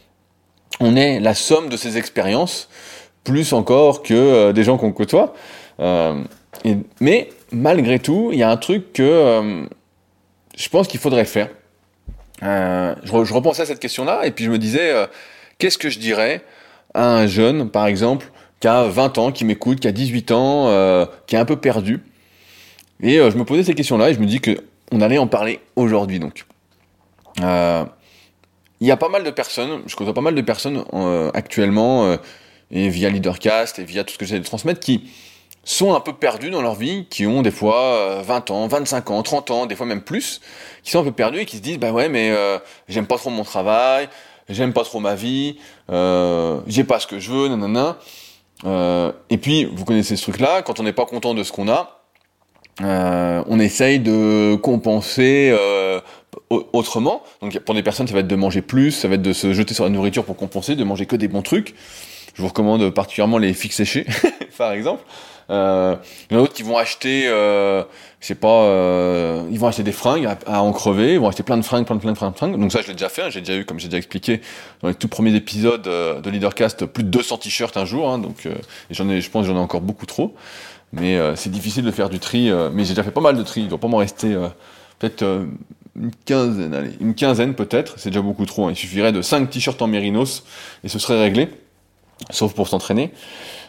On 0.81 0.97
est 0.97 1.21
la 1.21 1.35
somme 1.35 1.69
de 1.69 1.77
ces 1.77 1.99
expériences, 1.99 2.69
plus 3.25 3.53
encore 3.53 4.03
que 4.03 4.15
euh, 4.15 4.53
des 4.53 4.65
gens 4.65 4.79
qu'on 4.79 4.93
côtoie. 4.93 5.35
Euh, 5.81 6.23
mais 7.01 7.31
malgré 7.51 7.99
tout, 7.99 8.31
il 8.33 8.39
y 8.39 8.43
a 8.43 8.51
un 8.51 8.57
truc 8.57 8.93
que 8.93 9.03
euh, 9.03 9.65
je 10.57 10.69
pense 10.69 10.89
qu'il 10.89 11.01
faudrait 11.01 11.25
faire. 11.25 11.49
Je, 12.43 12.95
je, 13.05 13.35
repensais 13.35 13.63
à 13.63 13.67
cette 13.67 13.79
question-là, 13.79 14.27
et 14.27 14.33
puis 14.33 14.45
je 14.45 14.51
me 14.51 14.59
disais, 14.59 14.93
qu'est-ce 15.59 15.79
que 15.79 15.91
je 15.91 16.01
dirais 16.01 16.43
à 16.95 17.17
un 17.17 17.27
jeune, 17.27 17.71
par 17.71 17.87
exemple, 17.87 18.31
qui 18.63 18.69
a 18.69 18.85
20 18.85 19.19
ans, 19.19 19.33
qui 19.33 19.45
m'écoute, 19.45 19.81
qui 19.81 19.89
a 19.89 19.93
18 19.93 20.31
ans, 20.31 20.69
euh, 20.69 21.05
qui 21.27 21.35
est 21.35 21.39
un 21.39 21.45
peu 21.45 21.57
perdu. 21.57 22.01
Et 23.03 23.19
euh, 23.19 23.31
je 23.31 23.37
me 23.37 23.45
posais 23.45 23.65
ces 23.65 23.75
questions-là 23.75 24.11
et 24.11 24.15
je 24.15 24.21
me 24.21 24.27
dis 24.27 24.41
que 24.41 24.57
on 24.93 25.01
allait 25.01 25.19
en 25.19 25.27
parler 25.27 25.59
aujourd'hui. 25.75 26.21
Donc, 26.21 26.47
euh, 27.41 27.85
il 28.81 28.87
y 28.87 28.93
a 28.93 28.97
pas 28.97 29.09
mal 29.09 29.25
de 29.25 29.31
personnes, 29.31 29.83
je 29.87 29.97
connais 29.97 30.13
pas 30.13 30.21
mal 30.21 30.35
de 30.35 30.43
personnes 30.43 30.85
actuellement 31.35 32.17
et 32.71 32.89
via 32.89 33.11
Leadercast 33.11 33.79
et 33.79 33.85
via 33.85 34.05
tout 34.05 34.13
ce 34.13 34.19
que 34.19 34.25
j'essaie 34.25 34.41
de 34.41 34.45
transmettre 34.45 34.81
qui 34.81 35.11
sont 35.64 35.95
un 35.95 36.01
peu 36.01 36.12
perdus 36.12 36.51
dans 36.51 36.62
leur 36.62 36.75
vie, 36.75 37.07
qui 37.09 37.25
ont 37.27 37.43
des 37.43 37.53
fois 37.53 38.23
20 38.23 38.51
ans, 38.51 38.66
25 38.66 39.11
ans, 39.11 39.23
30 39.23 39.51
ans, 39.53 39.66
des 39.66 39.77
fois 39.77 39.87
même 39.87 40.03
plus, 40.03 40.40
qui 40.83 40.90
sont 40.90 41.01
un 41.01 41.05
peu 41.05 41.12
perdus 41.12 41.38
et 41.38 41.47
qui 41.47 41.59
se 41.59 41.62
disent 41.62 41.79
bah 41.79 41.93
ouais 41.93 42.09
mais 42.09 42.37
j'aime 42.88 43.07
pas 43.07 43.16
trop 43.16 43.31
mon 43.31 43.45
travail, 43.45 44.09
j'aime 44.48 44.72
pas 44.72 44.85
trop 44.85 45.00
ma 45.00 45.14
vie, 45.14 45.57
euh, 45.90 46.61
j'ai 46.66 46.85
pas 46.85 46.98
ce 46.98 47.07
que 47.07 47.18
je 47.18 47.31
veux, 47.31 47.48
nanana. 47.48 47.98
Euh, 48.64 49.12
et 49.31 49.38
puis, 49.38 49.64
vous 49.64 49.85
connaissez 49.85 50.16
ce 50.16 50.22
truc-là, 50.22 50.62
quand 50.62 50.81
on 50.81 50.83
n'est 50.83 50.92
pas 50.92 51.07
content 51.07 51.35
de 51.35 51.42
ce 51.42 51.52
qu'on 51.52 51.68
a, 51.68 52.02
euh, 52.81 53.42
on 53.48 53.59
essaye 53.61 54.00
de 54.00 54.57
compenser 54.57 55.50
euh, 55.52 56.00
autrement. 56.50 57.22
Donc 57.42 57.59
pour 57.61 57.74
des 57.74 57.83
personnes, 57.83 58.07
ça 58.07 58.14
va 58.14 58.20
être 58.20 58.28
de 58.28 58.37
manger 58.37 58.62
plus, 58.62 58.92
ça 58.92 59.09
va 59.09 59.14
être 59.14 59.22
de 59.22 59.33
se 59.33 59.52
jeter 59.52 59.74
sur 59.74 59.85
la 59.85 59.90
nourriture 59.90 60.24
pour 60.24 60.37
compenser, 60.37 60.74
de 60.74 60.85
manger 60.85 61.07
que 61.07 61.16
des 61.16 61.28
bons 61.28 61.42
trucs. 61.42 61.74
Je 62.35 62.40
vous 62.40 62.48
recommande 62.48 62.88
particulièrement 62.90 63.37
les 63.37 63.52
figues 63.52 63.72
séchées, 63.72 64.07
par 64.59 64.72
exemple. 64.72 65.02
Euh, 65.53 65.97
il 66.31 66.35
y 66.35 66.37
en 66.37 66.41
a 66.41 66.43
d'autres 66.43 66.55
qui 66.55 66.62
vont 66.62 66.79
acheter, 66.79 67.29
euh, 67.29 67.83
je 68.21 68.27
sais 68.27 68.35
pas, 68.35 68.62
euh, 68.62 69.43
ils 69.51 69.59
vont 69.59 69.67
acheter 69.67 69.83
des 69.83 69.93
fringues 69.93 70.29
à, 70.47 70.62
en 70.62 70.73
crever, 70.73 71.15
ils 71.15 71.21
vont 71.21 71.29
acheter 71.29 71.43
plein 71.43 71.59
de 71.59 71.62
fringues, 71.62 71.85
plein 71.85 71.97
de 71.97 72.01
plein 72.01 72.12
de 72.12 72.17
fringues, 72.17 72.37
fringues. 72.37 72.59
Donc 72.59 72.73
ça, 72.73 72.81
je 72.81 72.87
l'ai 72.87 72.93
déjà 72.95 73.09
fait, 73.09 73.23
hein, 73.23 73.31
j'ai 73.31 73.41
déjà 73.41 73.59
eu, 73.59 73.65
comme 73.65 73.79
j'ai 73.79 73.88
déjà 73.88 73.99
expliqué 73.99 74.41
dans 74.81 74.88
les 74.88 74.95
tout 74.95 75.09
premiers 75.09 75.35
épisodes 75.35 75.87
euh, 75.88 76.21
de 76.21 76.31
Leadercast, 76.31 76.87
plus 76.87 77.03
de 77.03 77.11
200 77.11 77.38
t-shirts 77.38 77.77
un 77.77 77.85
jour. 77.85 78.09
Hein, 78.09 78.19
donc 78.19 78.47
euh, 78.47 78.55
j'en 78.91 79.09
ai, 79.09 79.21
je 79.21 79.29
pense, 79.29 79.45
j'en 79.45 79.57
ai 79.57 79.59
encore 79.59 79.81
beaucoup 79.81 80.07
trop. 80.07 80.35
Mais 80.93 81.17
euh, 81.17 81.37
c'est 81.37 81.51
difficile 81.51 81.85
de 81.85 81.91
faire 81.91 82.09
du 82.09 82.19
tri. 82.19 82.51
mais 82.73 82.85
j'ai 82.85 82.91
déjà 82.91 83.03
fait 83.03 83.11
pas 83.11 83.21
mal 83.21 83.37
de 83.37 83.43
tri. 83.43 83.62
Il 83.62 83.69
doit 83.69 83.81
pas 83.81 83.88
m'en 83.88 83.99
rester 83.99 84.37
peut-être 84.99 85.25
une 85.97 86.11
quinzaine, 86.25 86.75
allez, 86.75 86.93
une 87.01 87.15
quinzaine 87.15 87.55
peut-être. 87.55 87.95
C'est 87.99 88.11
déjà 88.11 88.23
beaucoup 88.23 88.47
trop. 88.47 88.67
Hein. 88.67 88.71
Il 88.71 88.77
suffirait 88.77 89.12
de 89.12 89.21
5 89.21 89.51
t-shirts 89.51 89.83
en 89.83 89.87
mérinos 89.87 90.45
et 90.85 90.88
ce 90.88 90.99
serait 90.99 91.21
réglé, 91.21 91.49
sauf 92.31 92.55
pour 92.55 92.68
s'entraîner. 92.68 93.12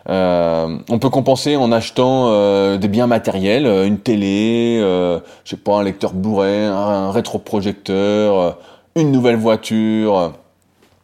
Euh, 0.10 0.78
on 0.90 1.00
peut 1.00 1.10
compenser 1.10 1.56
en 1.56 1.72
achetant 1.72 2.28
euh, 2.28 2.78
des 2.78 2.88
biens 2.88 3.08
matériels, 3.08 3.66
euh, 3.66 3.88
une 3.88 4.00
télé, 4.00 4.78
je 4.80 5.50
sais 5.50 5.58
pas, 5.58 5.78
un 5.78 5.84
lecteur 5.84 6.14
Blu-ray, 6.14 6.66
un, 6.66 7.12
rétroprojecteur, 7.12 8.58
une 8.96 9.12
nouvelle 9.12 9.38
voiture. 9.38 10.34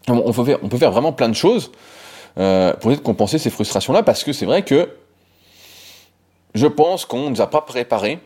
On, 0.07 0.33
peut 0.33 0.43
faire, 0.43 0.57
on 0.63 0.69
peut 0.69 0.77
faire 0.77 0.91
vraiment 0.91 1.13
plein 1.13 1.29
de 1.29 1.35
choses 1.35 1.71
pour 2.35 2.91
essayer 2.91 2.97
de 2.97 3.01
compenser 3.01 3.37
ces 3.37 3.49
frustrations-là, 3.49 4.03
parce 4.03 4.23
que 4.23 4.33
c'est 4.33 4.45
vrai 4.45 4.63
que 4.63 4.89
je 6.55 6.67
pense 6.67 7.05
qu'on 7.05 7.25
ne 7.25 7.29
nous 7.29 7.41
a 7.41 7.49
pas 7.49 7.61
préparé 7.61 8.19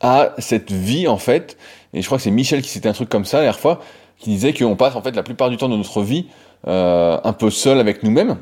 à 0.00 0.34
cette 0.38 0.72
vie 0.72 1.06
en 1.06 1.18
fait. 1.18 1.56
Et 1.92 2.02
je 2.02 2.06
crois 2.06 2.18
que 2.18 2.24
c'est 2.24 2.30
Michel 2.30 2.62
qui 2.62 2.70
citait 2.70 2.88
un 2.88 2.92
truc 2.92 3.08
comme 3.08 3.24
ça 3.24 3.38
la 3.38 3.44
dernière 3.44 3.60
fois, 3.60 3.80
qui 4.18 4.30
disait 4.30 4.52
qu'on 4.52 4.76
passe 4.76 4.96
en 4.96 5.02
fait 5.02 5.14
la 5.14 5.22
plupart 5.22 5.50
du 5.50 5.56
temps 5.56 5.68
de 5.68 5.76
notre 5.76 6.02
vie 6.02 6.26
un 6.66 7.32
peu 7.32 7.50
seul 7.50 7.80
avec 7.80 8.02
nous-mêmes 8.02 8.38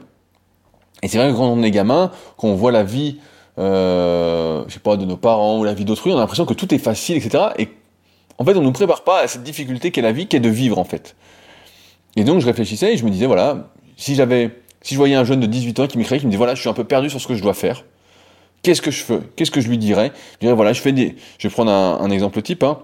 et 1.02 1.09
c'est 1.09 1.18
vrai 1.18 1.31
que 1.31 1.37
quand 1.37 1.46
on 1.46 1.62
est 1.62 1.70
gamin, 1.70 2.11
quand 2.37 2.48
on 2.48 2.54
voit 2.54 2.72
la 2.72 2.83
vie, 2.83 3.18
euh, 3.59 4.64
je 4.66 4.74
sais 4.74 4.81
pas, 4.81 4.96
de 4.96 5.04
nos 5.04 5.16
parents 5.16 5.59
ou 5.59 5.64
la 5.64 5.74
vie 5.74 5.85
d'autrui, 5.85 6.12
on 6.12 6.16
a 6.16 6.20
l'impression 6.20 6.46
que 6.46 6.54
tout 6.54 6.74
est 6.74 6.78
facile, 6.78 7.16
etc. 7.16 7.44
Et 7.59 7.68
en 8.38 8.44
fait, 8.44 8.57
on 8.57 8.62
nous 8.62 8.72
prépare 8.72 9.04
pas 9.04 9.20
à 9.20 9.28
cette 9.28 9.42
difficulté 9.42 9.90
qu'est 9.90 10.02
la 10.02 10.12
vie, 10.12 10.26
qu'est 10.26 10.40
de 10.40 10.48
vivre 10.48 10.78
en 10.78 10.85
fait. 10.85 11.16
Et 12.16 12.24
donc 12.24 12.40
je 12.40 12.46
réfléchissais 12.46 12.94
et 12.94 12.96
je 12.96 13.04
me 13.04 13.11
disais 13.11 13.26
voilà, 13.26 13.68
si 13.96 14.14
j'avais, 14.14 14.50
si 14.83 14.94
je 14.94 14.98
voyais 14.98 15.14
un 15.14 15.24
jeune 15.24 15.40
de 15.40 15.46
18 15.46 15.81
ans 15.81 15.87
qui 15.87 15.98
m'écrivait, 15.98 16.20
qui 16.20 16.26
me 16.26 16.31
dit 16.31 16.37
voilà, 16.37 16.54
je 16.54 16.61
suis 16.61 16.68
un 16.68 16.74
peu 16.74 16.85
perdu 16.85 17.11
sur 17.11 17.20
ce 17.20 17.28
que 17.28 17.35
je 17.35 17.42
dois 17.42 17.54
faire. 17.54 17.85
Qu'est-ce 18.62 18.83
que 18.83 18.90
je 18.90 19.04
fais? 19.04 19.20
Qu'est-ce 19.37 19.52
que 19.52 19.61
je 19.61 19.68
lui 19.68 19.78
dirais? 19.78 20.11
Je 20.35 20.38
dirais 20.40 20.54
voilà, 20.54 20.72
je 20.72 20.81
fais 20.81 20.92
des, 20.92 21.14
je 21.38 21.46
vais 21.46 21.52
prendre 21.52 21.70
un, 21.70 22.11
exemple 22.11 22.42
type, 22.42 22.64
hein, 22.64 22.81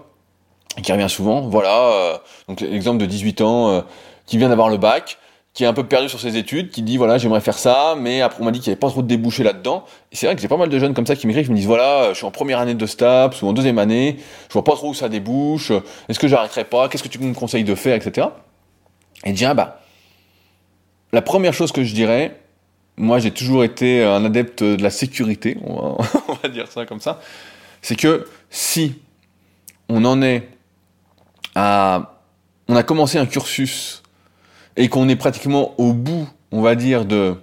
qui 0.81 0.93
revient 0.93 1.09
souvent. 1.09 1.41
Voilà, 1.41 1.91
euh, 1.91 2.17
donc 2.47 2.61
l'exemple 2.61 2.99
de 2.99 3.05
18 3.05 3.41
ans 3.41 3.69
euh, 3.71 3.81
qui 4.25 4.37
vient 4.37 4.47
d'avoir 4.47 4.69
le 4.69 4.77
bac 4.77 5.17
qui 5.55 5.63
est 5.63 5.67
un 5.67 5.73
peu 5.73 5.85
perdu 5.85 6.09
sur 6.09 6.19
ses 6.19 6.35
études, 6.35 6.69
qui 6.69 6.81
dit 6.81 6.97
voilà 6.97 7.17
j'aimerais 7.17 7.39
faire 7.39 7.57
ça, 7.57 7.95
mais 7.97 8.21
après 8.21 8.41
on 8.41 8.45
m'a 8.45 8.51
dit 8.51 8.59
qu'il 8.59 8.69
n'y 8.69 8.73
avait 8.73 8.79
pas 8.79 8.89
trop 8.89 9.01
de 9.01 9.07
débouchés 9.07 9.41
là-dedans. 9.41 9.85
Et 10.11 10.17
c'est 10.17 10.25
vrai 10.25 10.35
que 10.35 10.41
j'ai 10.41 10.49
pas 10.49 10.57
mal 10.57 10.67
de 10.67 10.77
jeunes 10.77 10.93
comme 10.93 11.07
ça 11.07 11.15
qui 11.15 11.27
m'écrivent, 11.27 11.45
qui 11.45 11.51
me 11.51 11.55
disent 11.55 11.65
voilà 11.65 12.09
je 12.09 12.17
suis 12.17 12.25
en 12.25 12.31
première 12.31 12.59
année 12.59 12.75
de 12.75 12.85
STAPS 12.85 13.41
ou 13.41 13.47
en 13.47 13.53
deuxième 13.53 13.79
année, 13.79 14.17
je 14.49 14.53
vois 14.53 14.65
pas 14.65 14.73
trop 14.73 14.89
où 14.89 14.93
ça 14.93 15.07
débouche, 15.07 15.71
est-ce 16.09 16.19
que 16.19 16.27
j'arrêterai 16.27 16.65
pas, 16.65 16.89
qu'est-ce 16.89 17.03
que 17.03 17.07
tu 17.07 17.19
me 17.19 17.33
conseilles 17.33 17.63
de 17.63 17.73
faire, 17.73 17.95
etc. 17.95 18.27
Et 19.23 19.31
dire 19.31 19.55
bah 19.55 19.79
la 21.13 21.21
première 21.21 21.53
chose 21.53 21.71
que 21.71 21.85
je 21.85 21.93
dirais, 21.93 22.37
moi 22.97 23.19
j'ai 23.19 23.31
toujours 23.31 23.63
été 23.63 24.03
un 24.03 24.25
adepte 24.25 24.61
de 24.61 24.83
la 24.83 24.89
sécurité, 24.89 25.57
on 25.65 25.97
va 26.43 26.49
dire 26.53 26.67
ça 26.67 26.85
comme 26.85 26.99
ça, 26.99 27.21
c'est 27.81 27.95
que 27.95 28.27
si 28.49 28.95
on 29.87 30.03
en 30.03 30.21
est 30.21 30.49
à 31.55 32.11
on 32.67 32.75
a 32.75 32.83
commencé 32.83 33.17
un 33.17 33.25
cursus 33.25 34.01
et 34.77 34.89
qu'on 34.89 35.09
est 35.09 35.15
pratiquement 35.15 35.73
au 35.79 35.93
bout, 35.93 36.27
on 36.51 36.61
va 36.61 36.75
dire, 36.75 37.05
de... 37.05 37.35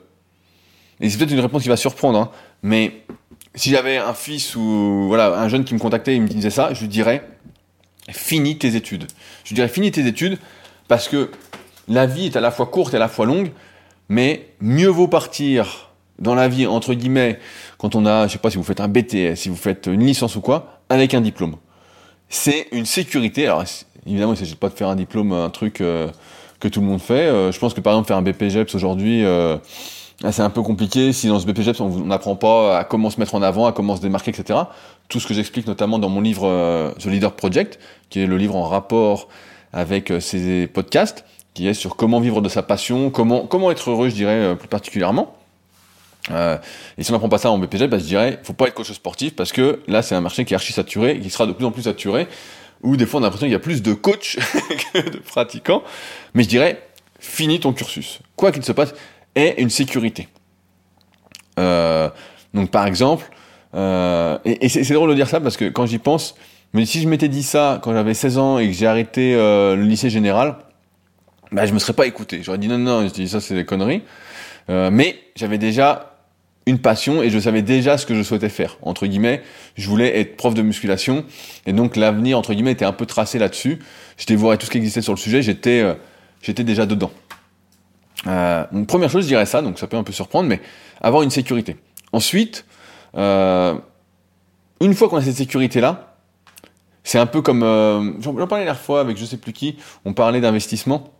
Et 1.00 1.10
c'est 1.10 1.18
peut-être 1.18 1.32
une 1.32 1.40
réponse 1.40 1.62
qui 1.62 1.68
va 1.68 1.76
surprendre, 1.76 2.18
hein, 2.18 2.30
mais 2.62 3.02
si 3.54 3.70
j'avais 3.70 3.98
un 3.98 4.14
fils 4.14 4.56
ou 4.56 5.06
voilà 5.08 5.38
un 5.38 5.48
jeune 5.48 5.64
qui 5.64 5.74
me 5.74 5.78
contactait 5.78 6.14
et 6.14 6.20
me 6.20 6.28
disait 6.28 6.50
ça, 6.50 6.72
je 6.72 6.80
lui 6.80 6.88
dirais 6.88 7.28
finis 8.10 8.58
tes 8.58 8.76
études. 8.76 9.06
Je 9.44 9.50
lui 9.50 9.56
dirais 9.56 9.68
finis 9.68 9.90
tes 9.90 10.06
études 10.06 10.38
parce 10.88 11.08
que 11.08 11.30
la 11.88 12.06
vie 12.06 12.26
est 12.26 12.36
à 12.36 12.40
la 12.40 12.50
fois 12.50 12.66
courte 12.66 12.94
et 12.94 12.96
à 12.96 13.00
la 13.00 13.08
fois 13.08 13.26
longue, 13.26 13.52
mais 14.08 14.48
mieux 14.60 14.88
vaut 14.88 15.08
partir 15.08 15.90
dans 16.18 16.34
la 16.34 16.48
vie, 16.48 16.66
entre 16.66 16.94
guillemets, 16.94 17.38
quand 17.78 17.94
on 17.94 18.06
a, 18.06 18.26
je 18.26 18.32
sais 18.32 18.38
pas 18.38 18.50
si 18.50 18.56
vous 18.56 18.62
faites 18.62 18.80
un 18.80 18.88
BTS, 18.88 19.34
si 19.36 19.48
vous 19.48 19.56
faites 19.56 19.86
une 19.86 20.04
licence 20.04 20.36
ou 20.36 20.40
quoi, 20.40 20.82
avec 20.88 21.14
un 21.14 21.20
diplôme. 21.20 21.56
C'est 22.28 22.68
une 22.72 22.86
sécurité. 22.86 23.46
Alors, 23.46 23.64
évidemment, 24.06 24.32
il 24.32 24.36
ne 24.36 24.44
s'agit 24.44 24.54
pas 24.54 24.68
de 24.68 24.74
faire 24.74 24.88
un 24.88 24.96
diplôme, 24.96 25.32
un 25.32 25.50
truc 25.50 25.80
euh, 25.80 26.08
que 26.62 26.68
tout 26.68 26.80
le 26.80 26.86
monde 26.86 27.00
fait. 27.00 27.26
Euh, 27.26 27.50
je 27.50 27.58
pense 27.58 27.74
que 27.74 27.80
par 27.80 27.92
exemple, 27.92 28.08
faire 28.08 28.16
un 28.16 28.22
BPGEPS 28.22 28.74
aujourd'hui, 28.76 29.24
euh, 29.24 29.58
c'est 30.30 30.42
un 30.42 30.50
peu 30.50 30.62
compliqué. 30.62 31.12
Si 31.12 31.26
dans 31.26 31.40
ce 31.40 31.46
BPGEPS, 31.46 31.80
on 31.80 32.04
n'apprend 32.04 32.36
pas 32.36 32.78
à 32.78 32.84
comment 32.84 33.10
se 33.10 33.18
mettre 33.18 33.34
en 33.34 33.42
avant, 33.42 33.66
à 33.66 33.72
comment 33.72 33.96
se 33.96 34.00
démarquer, 34.00 34.30
etc. 34.30 34.60
Tout 35.08 35.18
ce 35.18 35.26
que 35.26 35.34
j'explique 35.34 35.66
notamment 35.66 35.98
dans 35.98 36.08
mon 36.08 36.20
livre 36.20 36.94
The 37.00 37.06
Leader 37.06 37.32
Project, 37.32 37.80
qui 38.08 38.20
est 38.20 38.26
le 38.26 38.36
livre 38.36 38.54
en 38.54 38.62
rapport 38.62 39.28
avec 39.72 40.12
ces 40.20 40.68
podcasts, 40.68 41.24
qui 41.54 41.66
est 41.66 41.74
sur 41.74 41.96
comment 41.96 42.20
vivre 42.20 42.40
de 42.40 42.48
sa 42.48 42.62
passion, 42.62 43.10
comment, 43.10 43.46
comment 43.46 43.72
être 43.72 43.90
heureux, 43.90 44.08
je 44.08 44.14
dirais, 44.14 44.54
plus 44.56 44.68
particulièrement. 44.68 45.34
Euh, 46.30 46.56
et 46.98 47.02
si 47.02 47.10
on 47.10 47.14
n'apprend 47.14 47.28
pas 47.28 47.38
ça 47.38 47.50
en 47.50 47.58
BPG, 47.58 47.88
bah, 47.88 47.98
je 47.98 48.04
dirais, 48.04 48.38
faut 48.42 48.52
pas 48.52 48.68
être 48.68 48.74
coach 48.74 48.92
sportif 48.92 49.34
parce 49.34 49.52
que 49.52 49.80
là, 49.88 50.02
c'est 50.02 50.14
un 50.14 50.20
marché 50.20 50.44
qui 50.44 50.54
est 50.54 50.56
archi 50.56 50.72
saturé, 50.72 51.18
qui 51.18 51.30
sera 51.30 51.46
de 51.46 51.52
plus 51.52 51.64
en 51.64 51.72
plus 51.72 51.82
saturé, 51.82 52.28
où 52.82 52.96
des 52.96 53.06
fois 53.06 53.20
on 53.20 53.22
a 53.22 53.26
l'impression 53.26 53.46
qu'il 53.46 53.52
y 53.52 53.56
a 53.56 53.60
plus 53.60 53.82
de 53.82 53.92
coachs 53.92 54.36
que 54.92 55.10
de 55.10 55.18
pratiquants. 55.18 55.82
Mais 56.34 56.42
je 56.42 56.48
dirais, 56.48 56.82
finis 57.18 57.60
ton 57.60 57.72
cursus. 57.72 58.20
Quoi 58.36 58.52
qu'il 58.52 58.64
se 58.64 58.72
passe, 58.72 58.94
aie 59.34 59.54
une 59.58 59.70
sécurité. 59.70 60.28
Euh, 61.58 62.08
donc 62.54 62.70
par 62.70 62.86
exemple, 62.86 63.30
euh, 63.74 64.38
et, 64.44 64.68
c'est 64.68 64.94
drôle 64.94 65.10
de 65.10 65.14
dire 65.14 65.28
ça 65.28 65.40
parce 65.40 65.56
que 65.56 65.68
quand 65.68 65.86
j'y 65.86 65.98
pense, 65.98 66.34
mais 66.72 66.84
si 66.84 67.00
je 67.00 67.08
m'étais 67.08 67.28
dit 67.28 67.42
ça 67.42 67.80
quand 67.82 67.92
j'avais 67.92 68.14
16 68.14 68.38
ans 68.38 68.58
et 68.58 68.68
que 68.68 68.74
j'ai 68.74 68.86
arrêté 68.86 69.34
euh, 69.34 69.76
le 69.76 69.84
lycée 69.84 70.10
général, 70.10 70.56
bah, 71.52 71.66
je 71.66 71.72
me 71.72 71.78
serais 71.78 71.92
pas 71.92 72.06
écouté. 72.06 72.42
J'aurais 72.42 72.58
dit 72.58 72.68
non, 72.68 72.78
non, 72.78 73.06
je 73.06 73.12
dis 73.12 73.28
ça 73.28 73.40
c'est 73.40 73.54
des 73.54 73.64
conneries. 73.64 74.02
Euh, 74.70 74.90
mais 74.92 75.18
j'avais 75.36 75.58
déjà 75.58 76.11
une 76.66 76.78
passion 76.78 77.22
et 77.22 77.30
je 77.30 77.38
savais 77.38 77.62
déjà 77.62 77.98
ce 77.98 78.06
que 78.06 78.14
je 78.14 78.22
souhaitais 78.22 78.48
faire. 78.48 78.78
Entre 78.82 79.06
guillemets, 79.06 79.42
je 79.76 79.88
voulais 79.88 80.18
être 80.20 80.36
prof 80.36 80.54
de 80.54 80.62
musculation 80.62 81.24
et 81.66 81.72
donc 81.72 81.96
l'avenir 81.96 82.38
entre 82.38 82.54
guillemets 82.54 82.72
était 82.72 82.84
un 82.84 82.92
peu 82.92 83.06
tracé 83.06 83.38
là-dessus. 83.38 83.80
J'étais 84.16 84.36
voir 84.36 84.56
tout 84.58 84.66
ce 84.66 84.70
qui 84.70 84.78
existait 84.78 85.02
sur 85.02 85.12
le 85.12 85.18
sujet, 85.18 85.42
j'étais 85.42 85.80
euh, 85.80 85.94
déjà 86.62 86.86
dedans. 86.86 87.10
Euh, 88.26 88.64
donc 88.72 88.86
première 88.86 89.10
chose, 89.10 89.24
je 89.24 89.28
dirais 89.28 89.46
ça, 89.46 89.62
donc 89.62 89.78
ça 89.78 89.86
peut 89.86 89.96
un 89.96 90.04
peu 90.04 90.12
surprendre, 90.12 90.48
mais 90.48 90.60
avoir 91.00 91.22
une 91.22 91.30
sécurité. 91.30 91.76
Ensuite, 92.12 92.64
euh, 93.16 93.74
une 94.80 94.94
fois 94.94 95.08
qu'on 95.08 95.16
a 95.16 95.22
cette 95.22 95.36
sécurité 95.36 95.80
là, 95.80 96.16
c'est 97.04 97.18
un 97.18 97.26
peu 97.26 97.42
comme 97.42 97.62
euh, 97.62 98.12
j'en 98.20 98.32
parlais 98.34 98.64
la 98.64 98.72
dernière 98.72 98.78
fois 98.78 99.00
avec 99.00 99.16
je 99.16 99.24
sais 99.24 99.36
plus 99.36 99.52
qui, 99.52 99.76
on 100.04 100.12
parlait 100.12 100.40
d'investissement. 100.40 101.12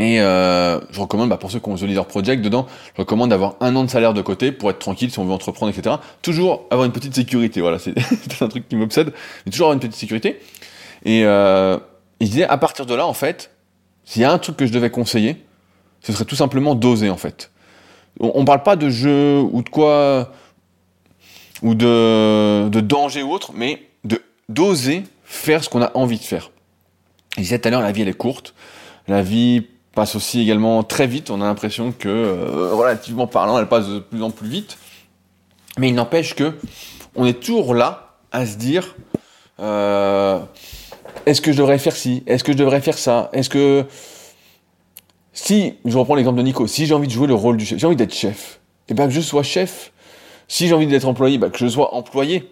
Et 0.00 0.18
euh, 0.18 0.80
je 0.90 0.98
recommande, 0.98 1.28
bah, 1.28 1.36
pour 1.36 1.50
ceux 1.50 1.60
qui 1.60 1.68
ont 1.68 1.74
The 1.74 1.82
Leader 1.82 2.06
Project, 2.06 2.42
dedans, 2.42 2.66
je 2.96 3.02
recommande 3.02 3.28
d'avoir 3.28 3.56
un 3.60 3.76
an 3.76 3.84
de 3.84 3.90
salaire 3.90 4.14
de 4.14 4.22
côté 4.22 4.50
pour 4.50 4.70
être 4.70 4.78
tranquille 4.78 5.10
si 5.10 5.18
on 5.18 5.26
veut 5.26 5.32
entreprendre, 5.32 5.76
etc. 5.76 5.96
Toujours 6.22 6.64
avoir 6.70 6.86
une 6.86 6.92
petite 6.92 7.14
sécurité, 7.14 7.60
voilà, 7.60 7.78
c'est 7.78 7.92
un 8.40 8.48
truc 8.48 8.66
qui 8.66 8.76
m'obsède, 8.76 9.12
mais 9.44 9.52
toujours 9.52 9.66
avoir 9.66 9.74
une 9.74 9.80
petite 9.80 10.00
sécurité. 10.00 10.40
Et, 11.04 11.26
euh, 11.26 11.76
je 12.18 12.26
disais, 12.26 12.44
à 12.44 12.56
partir 12.56 12.86
de 12.86 12.94
là, 12.94 13.06
en 13.06 13.12
fait, 13.12 13.50
s'il 14.04 14.22
y 14.22 14.24
a 14.24 14.32
un 14.32 14.38
truc 14.38 14.56
que 14.56 14.64
je 14.64 14.72
devais 14.72 14.88
conseiller, 14.88 15.36
ce 16.00 16.14
serait 16.14 16.24
tout 16.24 16.36
simplement 16.36 16.74
d'oser, 16.74 17.10
en 17.10 17.18
fait. 17.18 17.50
On, 18.20 18.32
on 18.36 18.46
parle 18.46 18.62
pas 18.62 18.76
de 18.76 18.88
jeu 18.88 19.40
ou 19.52 19.60
de 19.60 19.68
quoi, 19.68 20.32
ou 21.60 21.74
de, 21.74 22.70
de 22.70 22.80
danger 22.80 23.22
ou 23.22 23.32
autre, 23.32 23.52
mais 23.54 23.82
d'oser 24.48 25.02
faire 25.24 25.62
ce 25.62 25.68
qu'on 25.68 25.82
a 25.82 25.92
envie 25.94 26.18
de 26.18 26.24
faire. 26.24 26.52
Je 27.36 27.42
disais 27.42 27.58
tout 27.58 27.68
à 27.68 27.70
l'heure, 27.70 27.82
la 27.82 27.92
vie 27.92 28.00
elle 28.00 28.08
est 28.08 28.14
courte. 28.14 28.54
La 29.06 29.22
vie 29.22 29.66
passe 29.94 30.16
aussi 30.16 30.40
également 30.40 30.82
très 30.82 31.06
vite. 31.06 31.30
On 31.30 31.40
a 31.40 31.44
l'impression 31.44 31.92
que, 31.92 32.08
euh, 32.08 32.74
relativement 32.74 33.26
parlant, 33.26 33.58
elle 33.58 33.68
passe 33.68 33.88
de 33.88 33.98
plus 33.98 34.22
en 34.22 34.30
plus 34.30 34.48
vite. 34.48 34.78
Mais 35.78 35.88
il 35.88 35.94
n'empêche 35.94 36.34
que 36.34 36.54
on 37.14 37.26
est 37.26 37.40
toujours 37.40 37.74
là 37.74 38.16
à 38.32 38.46
se 38.46 38.56
dire 38.56 38.94
euh, 39.60 40.38
est-ce 41.26 41.40
que 41.40 41.52
je 41.52 41.58
devrais 41.58 41.78
faire 41.78 41.94
ci? 41.94 42.22
Est-ce 42.26 42.44
que 42.44 42.52
je 42.52 42.56
devrais 42.56 42.80
faire 42.80 42.98
ça? 42.98 43.30
Est-ce 43.32 43.50
que 43.50 43.84
si 45.32 45.74
je 45.84 45.96
reprends 45.96 46.14
l'exemple 46.14 46.38
de 46.38 46.42
Nico, 46.42 46.66
si 46.66 46.86
j'ai 46.86 46.94
envie 46.94 47.06
de 47.06 47.12
jouer 47.12 47.26
le 47.26 47.34
rôle 47.34 47.56
du 47.56 47.64
chef, 47.64 47.78
j'ai 47.78 47.86
envie 47.86 47.96
d'être 47.96 48.14
chef, 48.14 48.60
et 48.88 48.92
eh 48.92 48.94
bien 48.94 49.06
que 49.06 49.12
je 49.12 49.20
sois 49.20 49.42
chef. 49.42 49.92
Si 50.48 50.66
j'ai 50.66 50.74
envie 50.74 50.88
d'être 50.88 51.06
employé, 51.06 51.38
bah, 51.38 51.48
que 51.48 51.58
je 51.58 51.68
sois 51.68 51.94
employé. 51.94 52.50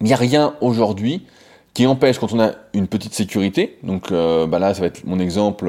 Il 0.00 0.06
n'y 0.06 0.14
a 0.14 0.16
rien 0.16 0.54
aujourd'hui 0.62 1.26
qui 1.74 1.86
empêche 1.86 2.18
quand 2.18 2.32
on 2.32 2.40
a 2.40 2.52
une 2.72 2.88
petite 2.88 3.12
sécurité. 3.12 3.78
Donc 3.82 4.10
euh, 4.10 4.46
bah 4.46 4.58
là, 4.58 4.72
ça 4.72 4.80
va 4.80 4.86
être 4.86 5.04
mon 5.04 5.18
exemple 5.18 5.68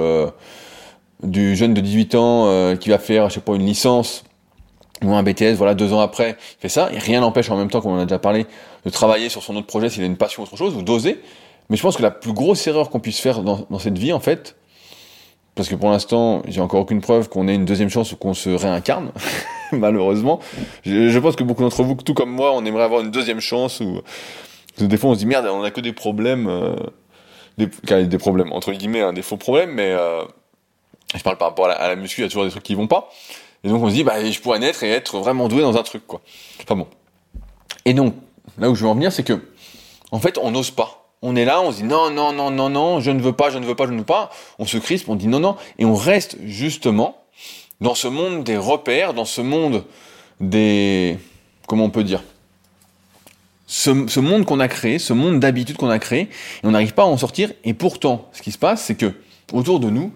du 1.23 1.55
jeune 1.55 1.73
de 1.73 1.81
18 1.81 2.15
ans 2.15 2.47
euh, 2.47 2.75
qui 2.75 2.89
va 2.89 2.99
faire, 2.99 3.29
je 3.29 3.35
sais 3.35 3.41
pas, 3.41 3.55
une 3.55 3.65
licence 3.65 4.23
ou 5.03 5.13
un 5.13 5.23
BTS, 5.23 5.55
voilà, 5.55 5.73
deux 5.73 5.93
ans 5.93 5.99
après, 5.99 6.37
il 6.57 6.61
fait 6.61 6.69
ça, 6.69 6.89
et 6.91 6.97
rien 6.97 7.19
n'empêche 7.19 7.49
en 7.49 7.57
même 7.57 7.69
temps, 7.69 7.81
comme 7.81 7.91
on 7.91 7.99
a 7.99 8.05
déjà 8.05 8.19
parlé, 8.19 8.45
de 8.85 8.89
travailler 8.89 9.29
sur 9.29 9.43
son 9.43 9.55
autre 9.55 9.67
projet 9.67 9.89
s'il 9.89 10.03
a 10.03 10.05
une 10.05 10.17
passion 10.17 10.43
ou 10.43 10.45
autre 10.45 10.57
chose, 10.57 10.75
ou 10.75 10.81
d'oser. 10.81 11.19
Mais 11.69 11.77
je 11.77 11.81
pense 11.81 11.97
que 11.97 12.01
la 12.01 12.11
plus 12.11 12.33
grosse 12.33 12.65
erreur 12.67 12.89
qu'on 12.89 12.99
puisse 12.99 13.19
faire 13.19 13.41
dans, 13.41 13.65
dans, 13.69 13.79
cette 13.79 13.97
vie, 13.97 14.13
en 14.13 14.19
fait, 14.19 14.55
parce 15.55 15.67
que 15.67 15.75
pour 15.75 15.89
l'instant, 15.89 16.43
j'ai 16.47 16.61
encore 16.61 16.81
aucune 16.81 17.01
preuve 17.01 17.27
qu'on 17.27 17.47
ait 17.47 17.55
une 17.55 17.65
deuxième 17.65 17.89
chance 17.89 18.11
ou 18.13 18.17
qu'on 18.17 18.33
se 18.33 18.49
réincarne, 18.49 19.11
malheureusement. 19.71 20.39
Je, 20.85 21.09
je, 21.09 21.19
pense 21.19 21.35
que 21.35 21.43
beaucoup 21.43 21.63
d'entre 21.63 21.83
vous, 21.83 21.95
tout 21.95 22.13
comme 22.13 22.31
moi, 22.31 22.53
on 22.53 22.63
aimerait 22.65 22.83
avoir 22.83 23.01
une 23.01 23.11
deuxième 23.11 23.41
chance, 23.41 23.81
ou 23.81 24.01
des 24.77 24.97
fois 24.97 25.11
on 25.11 25.13
se 25.13 25.19
dit 25.19 25.25
merde, 25.25 25.47
on 25.47 25.63
a 25.63 25.71
que 25.71 25.81
des 25.81 25.93
problèmes, 25.93 26.47
euh, 26.47 26.75
des, 27.57 28.05
des 28.05 28.17
problèmes 28.17 28.51
entre 28.51 28.71
guillemets, 28.73 29.01
hein, 29.01 29.13
des 29.13 29.21
faux 29.21 29.37
problèmes, 29.37 29.71
mais 29.71 29.91
euh, 29.91 30.23
je 31.17 31.23
parle 31.23 31.37
par 31.37 31.49
rapport 31.49 31.69
à 31.69 31.87
la, 31.87 31.95
muscu, 31.95 32.21
il 32.21 32.23
y 32.23 32.27
a 32.27 32.29
toujours 32.29 32.45
des 32.45 32.51
trucs 32.51 32.63
qui 32.63 32.75
vont 32.75 32.87
pas. 32.87 33.09
Et 33.63 33.69
donc 33.69 33.81
on 33.83 33.89
se 33.89 33.93
dit, 33.93 34.03
bah, 34.03 34.23
je 34.23 34.39
pourrais 34.39 34.59
naître 34.59 34.83
et 34.83 34.89
être 34.89 35.19
vraiment 35.19 35.47
doué 35.47 35.61
dans 35.61 35.75
un 35.75 35.83
truc, 35.83 36.05
quoi. 36.05 36.21
Enfin 36.61 36.75
bon. 36.75 36.87
Et 37.85 37.93
donc, 37.93 38.15
là 38.57 38.69
où 38.69 38.75
je 38.75 38.83
veux 38.83 38.89
en 38.89 38.95
venir, 38.95 39.11
c'est 39.11 39.23
que, 39.23 39.39
en 40.11 40.19
fait, 40.19 40.37
on 40.41 40.51
n'ose 40.51 40.71
pas. 40.71 41.05
On 41.21 41.35
est 41.35 41.45
là, 41.45 41.61
on 41.61 41.71
se 41.71 41.77
dit 41.77 41.83
non, 41.83 42.11
non, 42.11 42.33
non, 42.33 42.51
non, 42.51 42.69
non, 42.69 42.99
je 42.99 43.11
ne 43.11 43.21
veux 43.21 43.33
pas, 43.33 43.49
je 43.49 43.57
ne 43.57 43.65
veux 43.65 43.75
pas, 43.75 43.87
je 43.87 43.91
ne 43.91 43.97
veux 43.99 44.05
pas. 44.05 44.29
On 44.59 44.65
se 44.65 44.77
crispe, 44.77 45.09
on 45.09 45.15
dit 45.15 45.27
non, 45.27 45.39
non. 45.39 45.55
Et 45.79 45.85
on 45.85 45.95
reste 45.95 46.37
justement 46.43 47.17
dans 47.81 47.95
ce 47.95 48.07
monde 48.07 48.43
des 48.43 48.57
repères, 48.57 49.13
dans 49.13 49.25
ce 49.25 49.41
monde 49.41 49.85
des. 50.39 51.17
Comment 51.67 51.85
on 51.85 51.89
peut 51.89 52.03
dire? 52.03 52.23
Ce, 53.67 54.07
ce 54.07 54.19
monde 54.19 54.45
qu'on 54.45 54.59
a 54.59 54.67
créé, 54.67 54.99
ce 54.99 55.13
monde 55.13 55.39
d'habitude 55.39 55.77
qu'on 55.77 55.89
a 55.89 55.97
créé, 55.97 56.21
et 56.21 56.29
on 56.63 56.71
n'arrive 56.71 56.93
pas 56.93 57.03
à 57.03 57.07
en 57.07 57.17
sortir. 57.17 57.51
Et 57.63 57.73
pourtant, 57.73 58.29
ce 58.31 58.43
qui 58.43 58.51
se 58.51 58.59
passe, 58.59 58.83
c'est 58.83 58.95
que 58.95 59.13
autour 59.51 59.79
de 59.79 59.89
nous, 59.89 60.11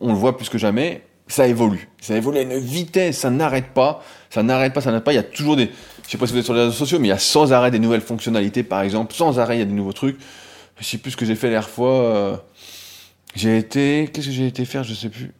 on 0.00 0.08
le 0.08 0.18
voit 0.18 0.36
plus 0.36 0.48
que 0.48 0.58
jamais, 0.58 1.02
ça 1.30 1.46
évolue. 1.46 1.88
Ça 2.00 2.16
évolue 2.16 2.38
à 2.38 2.42
une 2.42 2.58
vitesse, 2.58 3.18
ça 3.18 3.30
n'arrête 3.30 3.72
pas, 3.72 4.02
ça 4.30 4.42
n'arrête 4.42 4.72
pas, 4.72 4.80
ça 4.80 4.90
n'arrête 4.90 5.04
pas. 5.04 5.12
Il 5.12 5.16
y 5.16 5.18
a 5.18 5.22
toujours 5.22 5.56
des, 5.56 5.70
je 6.04 6.10
sais 6.10 6.18
pas 6.18 6.26
si 6.26 6.32
vous 6.32 6.38
êtes 6.38 6.44
sur 6.44 6.54
les 6.54 6.60
réseaux 6.60 6.72
sociaux, 6.72 6.98
mais 6.98 7.08
il 7.08 7.10
y 7.10 7.14
a 7.14 7.18
sans 7.18 7.52
arrêt 7.52 7.70
des 7.70 7.78
nouvelles 7.78 8.00
fonctionnalités, 8.00 8.62
par 8.62 8.82
exemple, 8.82 9.14
sans 9.14 9.38
arrêt 9.38 9.56
il 9.56 9.58
y 9.60 9.62
a 9.62 9.66
des 9.66 9.72
nouveaux 9.72 9.92
trucs. 9.92 10.18
Je 10.78 10.84
sais 10.84 10.98
plus 10.98 11.12
ce 11.12 11.16
que 11.16 11.24
j'ai 11.24 11.34
fait 11.34 11.48
la 11.48 11.54
dernière 11.54 11.70
fois. 11.70 11.92
Euh, 11.92 12.36
j'ai 13.34 13.58
été, 13.58 14.10
qu'est-ce 14.12 14.26
que 14.26 14.32
j'ai 14.32 14.46
été 14.46 14.64
faire, 14.64 14.82
je 14.82 14.94
sais 14.94 15.08
plus. 15.08 15.32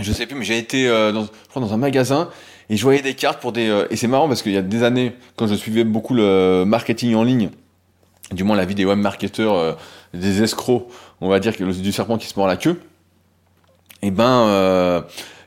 Je 0.00 0.12
sais 0.12 0.26
plus, 0.26 0.34
mais 0.34 0.44
j'ai 0.44 0.58
été 0.58 0.88
euh, 0.88 1.12
dans, 1.12 1.72
un 1.72 1.76
magasin 1.76 2.30
et 2.68 2.76
je 2.76 2.82
voyais 2.82 3.02
des 3.02 3.14
cartes 3.14 3.40
pour 3.40 3.52
des. 3.52 3.68
Euh, 3.68 3.86
et 3.90 3.96
c'est 3.96 4.08
marrant 4.08 4.26
parce 4.26 4.42
qu'il 4.42 4.52
y 4.52 4.56
a 4.56 4.62
des 4.62 4.82
années, 4.82 5.12
quand 5.36 5.46
je 5.46 5.54
suivais 5.54 5.84
beaucoup 5.84 6.14
le 6.14 6.64
marketing 6.66 7.14
en 7.14 7.22
ligne, 7.22 7.50
du 8.32 8.42
moins 8.42 8.56
la 8.56 8.64
vie 8.64 8.74
des 8.74 8.84
web 8.84 8.98
marketeurs, 8.98 9.76
des 10.14 10.42
escrocs, 10.42 10.88
on 11.20 11.28
va 11.28 11.38
dire 11.38 11.52
du 11.52 11.92
serpent 11.92 12.16
qui 12.18 12.26
se 12.26 12.36
mord 12.36 12.48
la 12.48 12.56
queue 12.56 12.80
et 14.04 14.08
eh 14.08 14.10
ben 14.10 14.46
euh, 14.48 15.00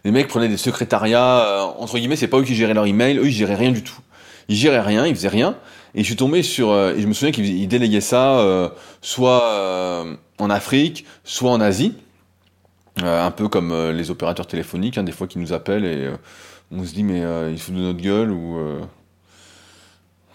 les 0.03 0.09
mecs 0.09 0.27
prenaient 0.27 0.47
des 0.47 0.57
secrétariats 0.57 1.45
euh, 1.45 1.61
entre 1.77 1.99
guillemets 1.99 2.15
c'est 2.15 2.27
pas 2.27 2.39
eux 2.39 2.43
qui 2.43 2.55
géraient 2.55 2.73
leur 2.73 2.87
email 2.87 3.19
eux 3.19 3.27
ils 3.27 3.31
géraient 3.31 3.53
rien 3.53 3.71
du 3.71 3.83
tout. 3.83 3.99
Ils 4.47 4.55
géraient 4.55 4.81
rien 4.81 5.05
ils 5.05 5.15
faisaient 5.15 5.27
rien. 5.27 5.57
Et 5.93 6.01
je 6.01 6.05
suis 6.07 6.15
tombé 6.15 6.41
sur 6.41 6.71
euh, 6.71 6.95
et 6.95 7.01
je 7.01 7.05
me 7.05 7.13
souviens 7.13 7.31
qu'ils 7.31 7.67
déléguaient 7.67 8.01
ça 8.01 8.71
soit 8.99 10.07
en 10.39 10.49
Afrique 10.49 11.05
soit 11.23 11.51
en 11.51 11.61
Asie. 11.61 11.93
Un 13.03 13.29
peu 13.29 13.47
comme 13.47 13.91
les 13.91 14.09
opérateurs 14.09 14.47
téléphoniques 14.47 14.97
hein, 14.97 15.03
des 15.03 15.11
fois 15.11 15.27
qui 15.27 15.37
nous 15.37 15.53
appellent 15.53 15.85
et 15.85 16.09
on 16.71 16.83
se 16.83 16.95
dit 16.95 17.03
mais 17.03 17.21
ils 17.51 17.59
foutent 17.59 17.75
de 17.75 17.81
notre 17.81 18.01
gueule 18.01 18.31
ou 18.31 18.57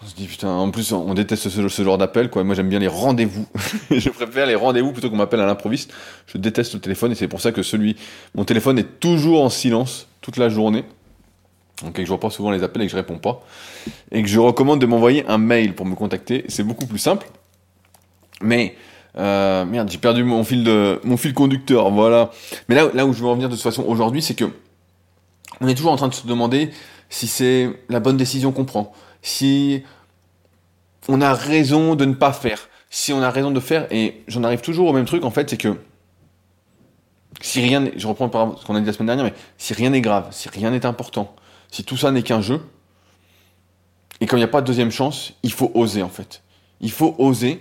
on 0.03 0.09
se 0.09 0.15
dit 0.15 0.27
putain, 0.27 0.49
en 0.49 0.69
plus 0.71 0.91
on 0.91 1.13
déteste 1.13 1.49
ce, 1.49 1.83
genre 1.83 1.97
d'appel 1.97 2.29
quoi. 2.29 2.43
Moi 2.43 2.55
j'aime 2.55 2.69
bien 2.69 2.79
les 2.79 2.87
rendez-vous. 2.87 3.47
je 3.91 4.09
préfère 4.09 4.45
les 4.45 4.55
rendez-vous 4.55 4.91
plutôt 4.91 5.09
qu'on 5.09 5.15
m'appelle 5.15 5.39
à 5.39 5.45
l'improviste. 5.45 5.93
Je 6.27 6.37
déteste 6.37 6.73
le 6.73 6.79
téléphone 6.79 7.11
et 7.11 7.15
c'est 7.15 7.27
pour 7.27 7.41
ça 7.41 7.51
que 7.51 7.63
celui, 7.63 7.95
mon 8.35 8.43
téléphone 8.43 8.79
est 8.79 8.99
toujours 8.99 9.43
en 9.43 9.49
silence 9.49 10.07
toute 10.21 10.37
la 10.37 10.49
journée. 10.49 10.83
Donc 11.83 11.97
et 11.99 12.03
que 12.03 12.09
je 12.09 12.13
pas 12.15 12.29
souvent 12.29 12.51
les 12.51 12.63
appels 12.63 12.81
et 12.81 12.85
que 12.85 12.91
je 12.91 12.97
réponds 12.97 13.17
pas. 13.17 13.43
Et 14.11 14.21
que 14.21 14.27
je 14.27 14.39
recommande 14.39 14.79
de 14.79 14.85
m'envoyer 14.85 15.25
un 15.27 15.37
mail 15.37 15.73
pour 15.73 15.85
me 15.85 15.95
contacter. 15.95 16.45
C'est 16.47 16.63
beaucoup 16.63 16.85
plus 16.85 16.99
simple. 16.99 17.27
Mais 18.41 18.75
euh, 19.17 19.65
merde, 19.65 19.89
j'ai 19.89 19.97
perdu 19.97 20.23
mon 20.23 20.43
fil 20.43 21.33
conducteur. 21.33 21.89
Voilà. 21.91 22.31
Mais 22.69 22.75
là, 22.75 23.05
où 23.05 23.13
je 23.13 23.21
veux 23.21 23.27
revenir 23.27 23.49
de 23.49 23.55
toute 23.55 23.63
façon 23.63 23.83
aujourd'hui, 23.83 24.21
c'est 24.21 24.35
que 24.35 24.45
on 25.61 25.67
est 25.67 25.75
toujours 25.75 25.91
en 25.91 25.97
train 25.97 26.07
de 26.07 26.13
se 26.13 26.27
demander 26.27 26.71
si 27.09 27.27
c'est 27.27 27.69
la 27.89 27.99
bonne 27.99 28.17
décision 28.17 28.51
qu'on 28.51 28.65
prend 28.65 28.93
si 29.23 29.81
on 31.07 31.21
a 31.21 31.33
raison 31.33 31.95
de 31.95 32.05
ne 32.05 32.13
pas 32.13 32.31
faire, 32.31 32.69
si 32.91 33.11
on 33.11 33.23
a 33.23 33.31
raison 33.31 33.49
de 33.49 33.59
faire, 33.59 33.87
et 33.91 34.23
j'en 34.27 34.43
arrive 34.43 34.61
toujours 34.61 34.87
au 34.87 34.93
même 34.93 35.05
truc 35.05 35.23
en 35.23 35.31
fait, 35.31 35.49
c'est 35.49 35.57
que 35.57 35.75
si 37.41 37.61
rien, 37.61 37.89
je 37.95 38.07
reprends 38.07 38.29
par 38.29 38.59
ce 38.59 38.65
qu'on 38.65 38.75
a 38.75 38.79
dit 38.79 38.85
la 38.85 38.93
semaine 38.93 39.07
dernière, 39.07 39.25
mais 39.25 39.33
si 39.57 39.73
rien 39.73 39.89
n'est 39.89 40.01
grave, 40.01 40.27
si 40.29 40.47
rien 40.49 40.69
n'est 40.69 40.85
important, 40.85 41.35
si 41.71 41.83
tout 41.83 41.97
ça 41.97 42.11
n'est 42.11 42.21
qu'un 42.21 42.41
jeu, 42.41 42.61
et 44.21 44.27
quand 44.27 44.37
il 44.37 44.41
n'y 44.41 44.45
a 44.45 44.49
pas 44.49 44.61
de 44.61 44.67
deuxième 44.67 44.91
chance, 44.91 45.33
il 45.41 45.51
faut 45.51 45.71
oser 45.73 46.03
en 46.03 46.09
fait. 46.09 46.43
Il 46.79 46.91
faut 46.91 47.15
oser 47.17 47.59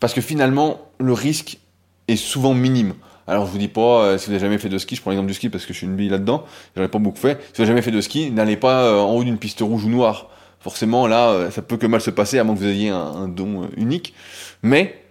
parce 0.00 0.12
que 0.12 0.20
finalement 0.20 0.80
le 0.98 1.12
risque 1.12 1.58
est 2.06 2.16
souvent 2.16 2.54
minime. 2.54 2.94
Alors 3.26 3.46
je 3.46 3.52
vous 3.52 3.58
dis 3.58 3.68
pas 3.68 4.02
euh, 4.02 4.18
si 4.18 4.26
vous 4.26 4.32
n'avez 4.32 4.44
jamais 4.44 4.58
fait 4.58 4.68
de 4.68 4.78
ski, 4.78 4.96
je 4.96 5.00
prends 5.00 5.10
l'exemple 5.10 5.28
du 5.28 5.34
ski 5.34 5.48
parce 5.48 5.64
que 5.66 5.72
je 5.72 5.78
suis 5.78 5.86
une 5.86 5.96
bille 5.96 6.08
là-dedans, 6.08 6.44
j'en 6.76 6.82
ai 6.82 6.88
pas 6.88 6.98
beaucoup 6.98 7.18
fait. 7.18 7.40
Si 7.46 7.56
vous 7.56 7.62
n'avez 7.62 7.66
jamais 7.66 7.82
fait 7.82 7.90
de 7.90 8.00
ski, 8.00 8.30
n'allez 8.30 8.56
pas 8.56 8.84
euh, 8.84 9.00
en 9.00 9.12
haut 9.12 9.24
d'une 9.24 9.38
piste 9.38 9.60
rouge 9.60 9.84
ou 9.84 9.88
noire. 9.88 10.28
Forcément 10.60 11.06
là, 11.06 11.30
euh, 11.30 11.50
ça 11.50 11.62
peut 11.62 11.76
que 11.76 11.86
mal 11.86 12.00
se 12.00 12.10
passer 12.10 12.38
à 12.38 12.44
moins 12.44 12.54
que 12.54 12.60
vous 12.60 12.66
ayez 12.66 12.88
un, 12.90 13.28
don 13.28 13.68
unique. 13.76 14.14
Mais 14.62 15.02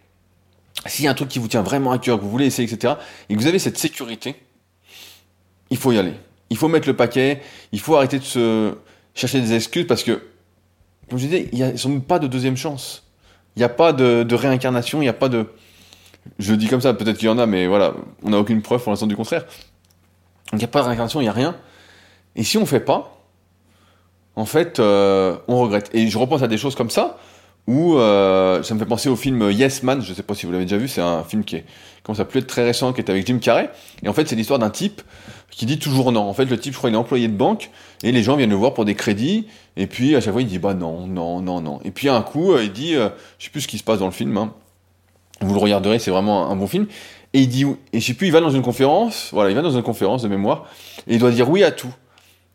s'il 0.85 1.05
y 1.05 1.07
a 1.07 1.11
un 1.11 1.15
truc 1.15 1.29
qui 1.29 1.39
vous 1.39 1.47
tient 1.47 1.61
vraiment 1.61 1.91
à 1.91 1.99
cœur, 1.99 2.17
que 2.17 2.23
vous 2.23 2.29
voulez 2.29 2.45
essayer, 2.45 2.71
etc., 2.71 2.95
et 3.29 3.35
que 3.35 3.39
vous 3.39 3.47
avez 3.47 3.59
cette 3.59 3.77
sécurité, 3.77 4.35
il 5.69 5.77
faut 5.77 5.91
y 5.91 5.97
aller. 5.97 6.13
Il 6.49 6.57
faut 6.57 6.67
mettre 6.67 6.87
le 6.87 6.95
paquet, 6.95 7.41
il 7.71 7.79
faut 7.79 7.95
arrêter 7.95 8.19
de 8.19 8.23
se 8.23 8.75
chercher 9.15 9.41
des 9.41 9.53
excuses 9.53 9.87
parce 9.87 10.03
que, 10.03 10.21
comme 11.09 11.17
je 11.17 11.25
disais, 11.25 11.49
il 11.51 11.57
n'y 11.57 11.63
a 11.63 11.75
sans 11.77 11.99
pas 11.99 12.19
de 12.19 12.27
deuxième 12.27 12.57
chance. 12.57 13.03
Il 13.55 13.59
n'y 13.59 13.65
a 13.65 13.69
pas 13.69 13.91
de, 13.91 14.23
de 14.23 14.35
réincarnation, 14.35 14.99
il 14.99 15.05
n'y 15.05 15.09
a 15.09 15.13
pas 15.13 15.29
de... 15.29 15.47
Je 16.39 16.53
dis 16.53 16.67
comme 16.67 16.81
ça, 16.81 16.93
peut-être 16.93 17.17
qu'il 17.17 17.27
y 17.27 17.31
en 17.31 17.39
a, 17.39 17.45
mais 17.45 17.67
voilà, 17.67 17.95
on 18.23 18.29
n'a 18.29 18.37
aucune 18.37 18.61
preuve 18.61 18.83
pour 18.83 18.91
l'instant 18.91 19.07
du 19.07 19.15
contraire. 19.15 19.45
Il 20.51 20.57
n'y 20.57 20.63
a 20.63 20.67
pas 20.67 20.81
de 20.81 20.85
réincarnation, 20.85 21.21
il 21.21 21.23
n'y 21.23 21.29
a 21.29 21.33
rien. 21.33 21.55
Et 22.35 22.43
si 22.43 22.57
on 22.57 22.61
ne 22.61 22.65
fait 22.65 22.79
pas, 22.79 23.16
en 24.37 24.45
fait, 24.45 24.79
euh, 24.79 25.35
on 25.47 25.59
regrette. 25.59 25.89
Et 25.93 26.07
je 26.07 26.17
repense 26.17 26.43
à 26.43 26.47
des 26.47 26.59
choses 26.59 26.75
comme 26.75 26.91
ça, 26.91 27.17
où 27.65 27.97
euh, 27.97 28.61
ça 28.61 28.75
me 28.75 28.79
fait 28.79 28.85
penser 28.85 29.09
au 29.09 29.15
film 29.15 29.49
Yes 29.49 29.81
Man, 29.81 30.01
je 30.01 30.13
sais 30.13 30.21
pas 30.21 30.35
si 30.35 30.45
vous 30.45 30.51
l'avez 30.51 30.65
déjà 30.65 30.77
vu, 30.77 30.87
c'est 30.87 31.01
un 31.01 31.23
film 31.23 31.43
qui 31.43 31.57
est, 31.57 31.65
commence 32.03 32.19
à 32.19 32.25
plus 32.25 32.39
être 32.39 32.47
très 32.47 32.63
récent, 32.63 32.93
qui 32.93 33.01
est 33.01 33.09
avec 33.09 33.25
Jim 33.25 33.39
Carrey. 33.39 33.71
Et 34.03 34.07
en 34.07 34.13
fait, 34.13 34.27
c'est 34.27 34.35
l'histoire 34.35 34.59
d'un 34.59 34.69
type 34.69 35.01
qui 35.49 35.65
dit 35.65 35.79
toujours 35.79 36.11
non. 36.11 36.21
En 36.21 36.33
fait, 36.33 36.45
le 36.45 36.57
type, 36.59 36.73
je 36.73 36.77
crois, 36.77 36.91
il 36.91 36.93
est 36.93 36.97
employé 36.97 37.27
de 37.27 37.33
banque, 37.33 37.71
et 38.03 38.11
les 38.11 38.21
gens 38.21 38.35
viennent 38.35 38.51
le 38.51 38.55
voir 38.55 38.75
pour 38.75 38.85
des 38.85 38.93
crédits, 38.93 39.47
et 39.75 39.87
puis 39.87 40.15
à 40.15 40.21
chaque 40.21 40.33
fois, 40.33 40.43
il 40.43 40.47
dit 40.47 40.59
bah 40.59 40.75
non, 40.75 41.07
non, 41.07 41.41
non, 41.41 41.59
non. 41.59 41.79
Et 41.83 41.89
puis 41.89 42.07
à 42.07 42.15
un 42.15 42.21
coup, 42.21 42.53
euh, 42.53 42.63
il 42.63 42.71
dit, 42.71 42.95
euh, 42.95 43.09
je 43.39 43.45
sais 43.45 43.51
plus 43.51 43.61
ce 43.61 43.67
qui 43.67 43.79
se 43.79 43.83
passe 43.83 43.99
dans 43.99 44.05
le 44.05 44.11
film, 44.11 44.37
hein. 44.37 44.53
vous 45.41 45.53
le 45.55 45.59
regarderez, 45.59 45.97
c'est 45.97 46.11
vraiment 46.11 46.51
un 46.51 46.55
bon 46.55 46.67
film. 46.67 46.85
Et 47.33 47.41
il 47.41 47.49
dit, 47.49 47.65
et 47.91 47.99
je 47.99 48.05
sais 48.05 48.13
plus, 48.13 48.27
il 48.27 48.33
va 48.33 48.39
dans 48.39 48.51
une 48.51 48.61
conférence, 48.61 49.29
voilà, 49.33 49.49
il 49.49 49.55
va 49.55 49.63
dans 49.63 49.71
une 49.71 49.81
conférence 49.81 50.21
de 50.21 50.27
mémoire, 50.27 50.67
et 51.07 51.15
il 51.15 51.19
doit 51.19 51.31
dire 51.31 51.49
oui 51.49 51.63
à 51.63 51.71
tout. 51.71 51.91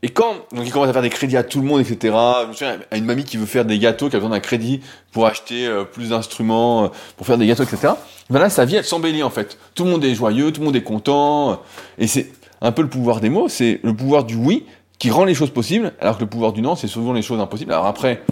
Et 0.04 0.08
quand 0.08 0.34
donc 0.52 0.66
il 0.66 0.72
commence 0.72 0.88
à 0.88 0.92
faire 0.92 1.02
des 1.02 1.10
crédits 1.10 1.36
à 1.36 1.44
tout 1.44 1.60
le 1.60 1.66
monde, 1.66 1.80
etc. 1.80 1.96
Je 2.42 2.48
me 2.48 2.52
souviens 2.52 2.78
à 2.90 2.96
une 2.96 3.04
mamie 3.04 3.24
qui 3.24 3.36
veut 3.36 3.46
faire 3.46 3.64
des 3.64 3.78
gâteaux, 3.78 4.08
qui 4.08 4.16
a 4.16 4.18
besoin 4.18 4.30
d'un 4.30 4.40
crédit 4.40 4.80
pour 5.12 5.26
acheter 5.26 5.66
euh, 5.66 5.84
plus 5.84 6.10
d'instruments, 6.10 6.84
euh, 6.84 6.88
pour 7.16 7.26
faire 7.26 7.38
des 7.38 7.46
gâteaux, 7.46 7.62
etc. 7.62 7.94
Ben 8.28 8.40
là, 8.40 8.50
sa 8.50 8.64
vie, 8.64 8.76
elle 8.76 8.84
s'embellit 8.84 9.22
en 9.22 9.30
fait. 9.30 9.58
Tout 9.74 9.84
le 9.84 9.90
monde 9.90 10.04
est 10.04 10.14
joyeux, 10.14 10.52
tout 10.52 10.60
le 10.60 10.66
monde 10.66 10.76
est 10.76 10.82
content. 10.82 11.62
Et 11.98 12.08
c'est 12.08 12.32
un 12.60 12.72
peu 12.72 12.82
le 12.82 12.88
pouvoir 12.88 13.20
des 13.20 13.28
mots, 13.28 13.48
c'est 13.48 13.80
le 13.82 13.94
pouvoir 13.94 14.24
du 14.24 14.34
oui 14.34 14.66
qui 14.98 15.10
rend 15.10 15.24
les 15.24 15.34
choses 15.34 15.50
possibles, 15.50 15.92
alors 16.00 16.16
que 16.16 16.22
le 16.22 16.30
pouvoir 16.30 16.52
du 16.52 16.62
non, 16.62 16.76
c'est 16.76 16.86
souvent 16.86 17.12
les 17.12 17.22
choses 17.22 17.40
impossibles. 17.40 17.72
Alors 17.72 17.86
après, 17.86 18.22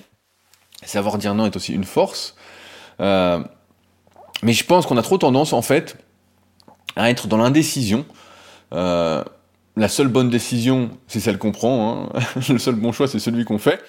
savoir 0.85 1.19
dire 1.19 1.35
non 1.35 1.47
est 1.47 1.57
aussi 1.57 1.73
une 1.73 1.85
force. 1.85 2.37
Euh, 3.01 3.43
mais 4.43 4.53
je 4.53 4.65
pense 4.65 4.87
qu'on 4.87 4.97
a 4.97 5.03
trop 5.03 5.19
tendance, 5.19 5.53
en 5.53 5.63
fait, 5.63 5.97
à 6.97 7.11
être 7.11 7.27
dans 7.27 7.37
l'indécision. 7.37 8.05
Euh, 8.73 9.25
la 9.77 9.89
seule 9.89 10.09
bonne 10.09 10.31
décision, 10.31 10.91
c'est 11.07 11.21
celle 11.21 11.39
qu'on 11.39 11.53
prend. 11.53 12.11
Hein. 12.15 12.21
le 12.49 12.59
seul 12.59 12.75
bon 12.75 12.93
choix, 12.93 13.09
c'est 13.09 13.19
celui 13.19 13.45
qu'on 13.45 13.59
fait. 13.59 13.83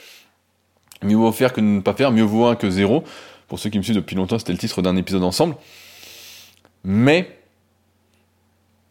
Mieux 1.04 1.16
vaut 1.16 1.32
faire 1.32 1.54
que 1.54 1.62
ne 1.62 1.82
pas 1.82 1.94
faire, 1.94 2.12
mieux 2.12 2.24
vaut 2.24 2.46
un 2.46 2.56
que 2.56 2.70
zéro. 2.70 3.04
Pour 3.48 3.60
ceux 3.60 3.70
qui 3.70 3.78
me 3.78 3.84
suivent 3.84 3.96
depuis 3.96 4.16
longtemps, 4.16 4.40
c'était 4.40 4.54
le 4.54 4.58
titre 4.58 4.82
d'un 4.82 4.96
épisode 4.96 5.24
ensemble. 5.24 5.56
Mais 6.84 7.38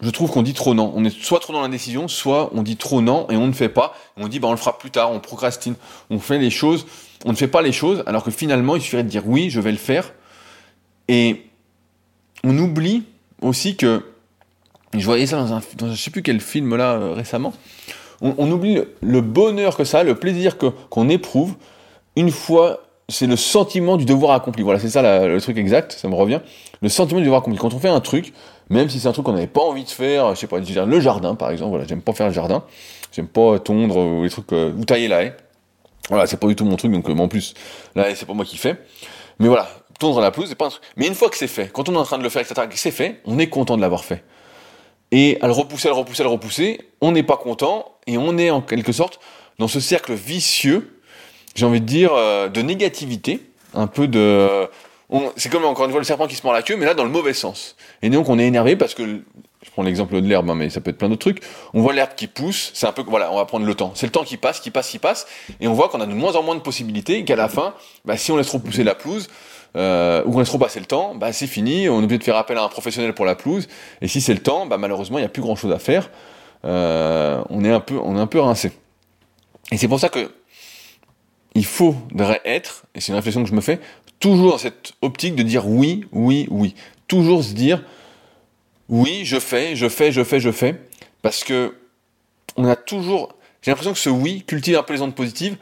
je 0.00 0.10
trouve 0.10 0.30
qu'on 0.30 0.42
dit 0.42 0.54
trop 0.54 0.74
non. 0.74 0.92
On 0.94 1.04
est 1.04 1.10
soit 1.10 1.40
trop 1.40 1.52
dans 1.52 1.62
l'indécision, 1.62 2.08
soit 2.08 2.50
on 2.54 2.62
dit 2.62 2.76
trop 2.76 3.00
non 3.00 3.26
et 3.30 3.36
on 3.36 3.46
ne 3.46 3.52
fait 3.52 3.68
pas. 3.68 3.94
On 4.16 4.28
dit 4.28 4.40
bah 4.40 4.48
on 4.48 4.52
le 4.52 4.56
fera 4.56 4.78
plus 4.78 4.90
tard, 4.90 5.12
on 5.12 5.20
procrastine, 5.20 5.74
on 6.10 6.18
fait 6.18 6.38
les 6.38 6.50
choses, 6.50 6.86
on 7.24 7.30
ne 7.30 7.36
fait 7.36 7.48
pas 7.48 7.62
les 7.62 7.72
choses, 7.72 8.02
alors 8.06 8.24
que 8.24 8.30
finalement 8.30 8.76
il 8.76 8.82
suffirait 8.82 9.04
de 9.04 9.08
dire 9.08 9.26
oui, 9.26 9.50
je 9.50 9.60
vais 9.60 9.72
le 9.72 9.78
faire. 9.78 10.12
Et 11.08 11.46
on 12.44 12.56
oublie 12.58 13.04
aussi 13.42 13.76
que 13.76 14.04
je 14.92 15.04
voyais 15.04 15.26
ça 15.26 15.36
dans 15.36 15.52
un, 15.52 15.60
dans 15.76 15.90
je 15.90 16.00
sais 16.00 16.10
plus 16.10 16.22
quel 16.22 16.40
film 16.40 16.76
là 16.76 16.92
euh, 16.92 17.12
récemment. 17.12 17.52
On, 18.22 18.50
oublie 18.50 18.78
le, 19.00 19.20
bonheur 19.22 19.78
que 19.78 19.84
ça, 19.84 20.02
le 20.02 20.14
plaisir 20.14 20.58
que 20.58 20.66
qu'on 20.66 21.08
éprouve 21.08 21.54
une 22.16 22.30
fois. 22.30 22.80
C'est 23.08 23.26
le 23.26 23.34
sentiment 23.34 23.96
du 23.96 24.04
devoir 24.04 24.32
accompli. 24.32 24.62
Voilà, 24.62 24.78
c'est 24.78 24.90
ça 24.90 25.26
le 25.26 25.40
truc 25.40 25.58
exact. 25.58 25.92
Ça 25.92 26.06
me 26.06 26.14
revient. 26.14 26.40
Le 26.80 26.88
sentiment 26.88 27.18
du 27.18 27.24
devoir 27.24 27.40
accompli. 27.40 27.58
Quand 27.58 27.74
on 27.74 27.80
fait 27.80 27.88
un 27.88 27.98
truc, 28.00 28.32
même 28.68 28.88
si 28.88 29.00
c'est 29.00 29.08
un 29.08 29.12
truc 29.12 29.26
qu'on 29.26 29.32
n'avait 29.32 29.48
pas 29.48 29.62
envie 29.62 29.82
de 29.82 29.88
faire, 29.88 30.32
je 30.34 30.40
sais 30.40 30.46
pas, 30.46 30.58
le 30.60 31.00
jardin 31.00 31.34
par 31.34 31.50
exemple. 31.50 31.70
Voilà, 31.70 31.86
j'aime 31.88 32.02
pas 32.02 32.12
faire 32.12 32.28
le 32.28 32.32
jardin. 32.32 32.62
J'aime 33.10 33.26
pas 33.26 33.58
tondre 33.58 33.96
ou 33.96 34.22
les 34.22 34.30
trucs 34.30 34.52
euh, 34.52 34.72
ou 34.72 34.84
tailler 34.84 35.08
la 35.08 35.24
haie. 35.24 35.36
Voilà, 36.08 36.26
c'est 36.26 36.38
pas 36.38 36.46
du 36.46 36.54
tout 36.54 36.64
mon 36.64 36.76
truc. 36.76 36.92
Donc 36.92 37.08
euh, 37.08 37.16
en 37.16 37.26
plus, 37.26 37.54
la 37.96 38.10
haie 38.10 38.14
c'est 38.14 38.26
pas 38.26 38.34
moi 38.34 38.44
qui 38.44 38.58
fais. 38.58 38.76
Mais 39.40 39.48
voilà, 39.48 39.68
tondre 39.98 40.20
la 40.20 40.30
pelouse, 40.30 40.48
c'est 40.48 40.54
pas 40.54 40.66
un 40.66 40.70
truc. 40.70 40.82
Mais 40.96 41.06
une 41.06 41.14
fois 41.14 41.30
que 41.30 41.36
c'est 41.36 41.48
fait, 41.48 41.68
quand 41.72 41.88
on 41.88 41.94
est 41.94 41.98
en 41.98 42.04
train 42.04 42.18
de 42.18 42.22
le 42.22 42.28
faire, 42.28 42.42
etc., 42.42 42.68
que 42.68 42.78
c'est 42.78 42.90
fait, 42.90 43.22
on 43.24 43.38
est 43.38 43.48
content 43.48 43.76
de 43.76 43.82
l'avoir 43.82 44.04
fait 44.04 44.22
et 45.12 45.38
à 45.40 45.46
le 45.46 45.52
repousser, 45.52 45.88
à 45.88 45.90
le 45.90 45.96
repousser, 45.96 46.22
à 46.22 46.28
repousser, 46.28 46.80
on 47.00 47.12
n'est 47.12 47.22
pas 47.22 47.36
content 47.36 47.86
et 48.06 48.18
on 48.18 48.38
est 48.38 48.50
en 48.50 48.60
quelque 48.60 48.92
sorte 48.92 49.20
dans 49.58 49.68
ce 49.68 49.80
cercle 49.80 50.14
vicieux, 50.14 51.00
j'ai 51.54 51.66
envie 51.66 51.80
de 51.80 51.86
dire, 51.86 52.12
euh, 52.14 52.48
de 52.48 52.62
négativité, 52.62 53.40
un 53.74 53.86
peu 53.86 54.08
de... 54.08 54.68
C'est 55.36 55.50
comme 55.50 55.64
encore 55.64 55.86
une 55.86 55.90
fois 55.90 56.00
le 56.00 56.06
serpent 56.06 56.28
qui 56.28 56.36
se 56.36 56.44
mord 56.44 56.52
la 56.52 56.62
queue, 56.62 56.76
mais 56.76 56.86
là 56.86 56.94
dans 56.94 57.02
le 57.02 57.10
mauvais 57.10 57.34
sens. 57.34 57.76
Et 58.00 58.10
donc 58.10 58.28
on 58.28 58.38
est 58.38 58.46
énervé 58.46 58.76
parce 58.76 58.94
que, 58.94 59.22
je 59.62 59.70
prends 59.72 59.82
l'exemple 59.82 60.20
de 60.20 60.26
l'herbe, 60.26 60.48
hein, 60.48 60.54
mais 60.54 60.70
ça 60.70 60.80
peut 60.80 60.90
être 60.90 60.98
plein 60.98 61.08
d'autres 61.08 61.20
trucs, 61.20 61.42
on 61.74 61.82
voit 61.82 61.92
l'herbe 61.92 62.14
qui 62.16 62.28
pousse, 62.28 62.70
c'est 62.74 62.86
un 62.86 62.92
peu, 62.92 63.02
voilà, 63.06 63.32
on 63.32 63.36
va 63.36 63.44
prendre 63.44 63.66
le 63.66 63.74
temps. 63.74 63.92
C'est 63.94 64.06
le 64.06 64.12
temps 64.12 64.24
qui 64.24 64.36
passe, 64.36 64.60
qui 64.60 64.70
passe, 64.70 64.88
qui 64.88 64.98
passe, 64.98 65.26
et 65.60 65.68
on 65.68 65.74
voit 65.74 65.88
qu'on 65.88 66.00
a 66.00 66.06
de 66.06 66.14
moins 66.14 66.36
en 66.36 66.42
moins 66.42 66.54
de 66.54 66.60
possibilités, 66.60 67.18
et 67.18 67.24
qu'à 67.24 67.36
la 67.36 67.48
fin, 67.48 67.74
bah, 68.04 68.16
si 68.16 68.32
on 68.32 68.36
laisse 68.36 68.46
trop 68.46 68.60
pousser 68.60 68.84
la 68.84 68.94
pelouse, 68.94 69.28
euh, 69.76 70.22
ou 70.24 70.32
qu'on 70.32 70.38
laisse 70.40 70.48
trop 70.48 70.58
passer 70.58 70.80
le 70.80 70.86
temps, 70.86 71.14
bah 71.14 71.32
c'est 71.32 71.46
fini, 71.46 71.88
on 71.88 72.00
est 72.00 72.04
obligé 72.04 72.18
de 72.18 72.24
faire 72.24 72.36
appel 72.36 72.58
à 72.58 72.64
un 72.64 72.68
professionnel 72.68 73.14
pour 73.14 73.24
la 73.24 73.34
pelouse, 73.34 73.68
et 74.00 74.08
si 74.08 74.20
c'est 74.20 74.34
le 74.34 74.40
temps, 74.40 74.66
bah 74.66 74.78
malheureusement 74.78 75.18
il 75.18 75.22
n'y 75.22 75.26
a 75.26 75.30
plus 75.30 75.42
grand 75.42 75.56
chose 75.56 75.72
à 75.72 75.78
faire, 75.78 76.10
euh, 76.64 77.42
on 77.50 77.64
est 77.64 77.70
un 77.70 77.80
peu, 77.80 77.98
on 78.02 78.16
est 78.16 78.20
un 78.20 78.26
peu 78.26 78.40
rincé. 78.40 78.72
Et 79.72 79.76
c'est 79.76 79.88
pour 79.88 80.00
ça 80.00 80.08
que 80.08 80.30
il 81.54 81.64
faudrait 81.64 82.40
être, 82.44 82.84
et 82.94 83.00
c'est 83.00 83.08
une 83.08 83.16
réflexion 83.16 83.42
que 83.42 83.48
je 83.48 83.54
me 83.54 83.60
fais, 83.60 83.80
toujours 84.18 84.52
dans 84.52 84.58
cette 84.58 84.92
optique 85.02 85.34
de 85.34 85.42
dire 85.42 85.66
oui, 85.66 86.04
oui, 86.12 86.46
oui. 86.50 86.74
Toujours 87.08 87.42
se 87.42 87.54
dire 87.54 87.82
oui, 88.88 89.22
je 89.24 89.38
fais, 89.38 89.76
je 89.76 89.88
fais, 89.88 90.12
je 90.12 90.22
fais, 90.24 90.40
je 90.40 90.50
fais, 90.50 90.80
parce 91.22 91.44
que 91.44 91.76
on 92.56 92.64
a 92.66 92.76
toujours, 92.76 93.34
j'ai 93.62 93.70
l'impression 93.70 93.92
que 93.92 93.98
ce 93.98 94.10
oui 94.10 94.42
cultive 94.44 94.76
un 94.76 94.82
peu 94.82 94.94
les 94.94 95.02
ondes 95.02 95.14
positives, 95.14 95.56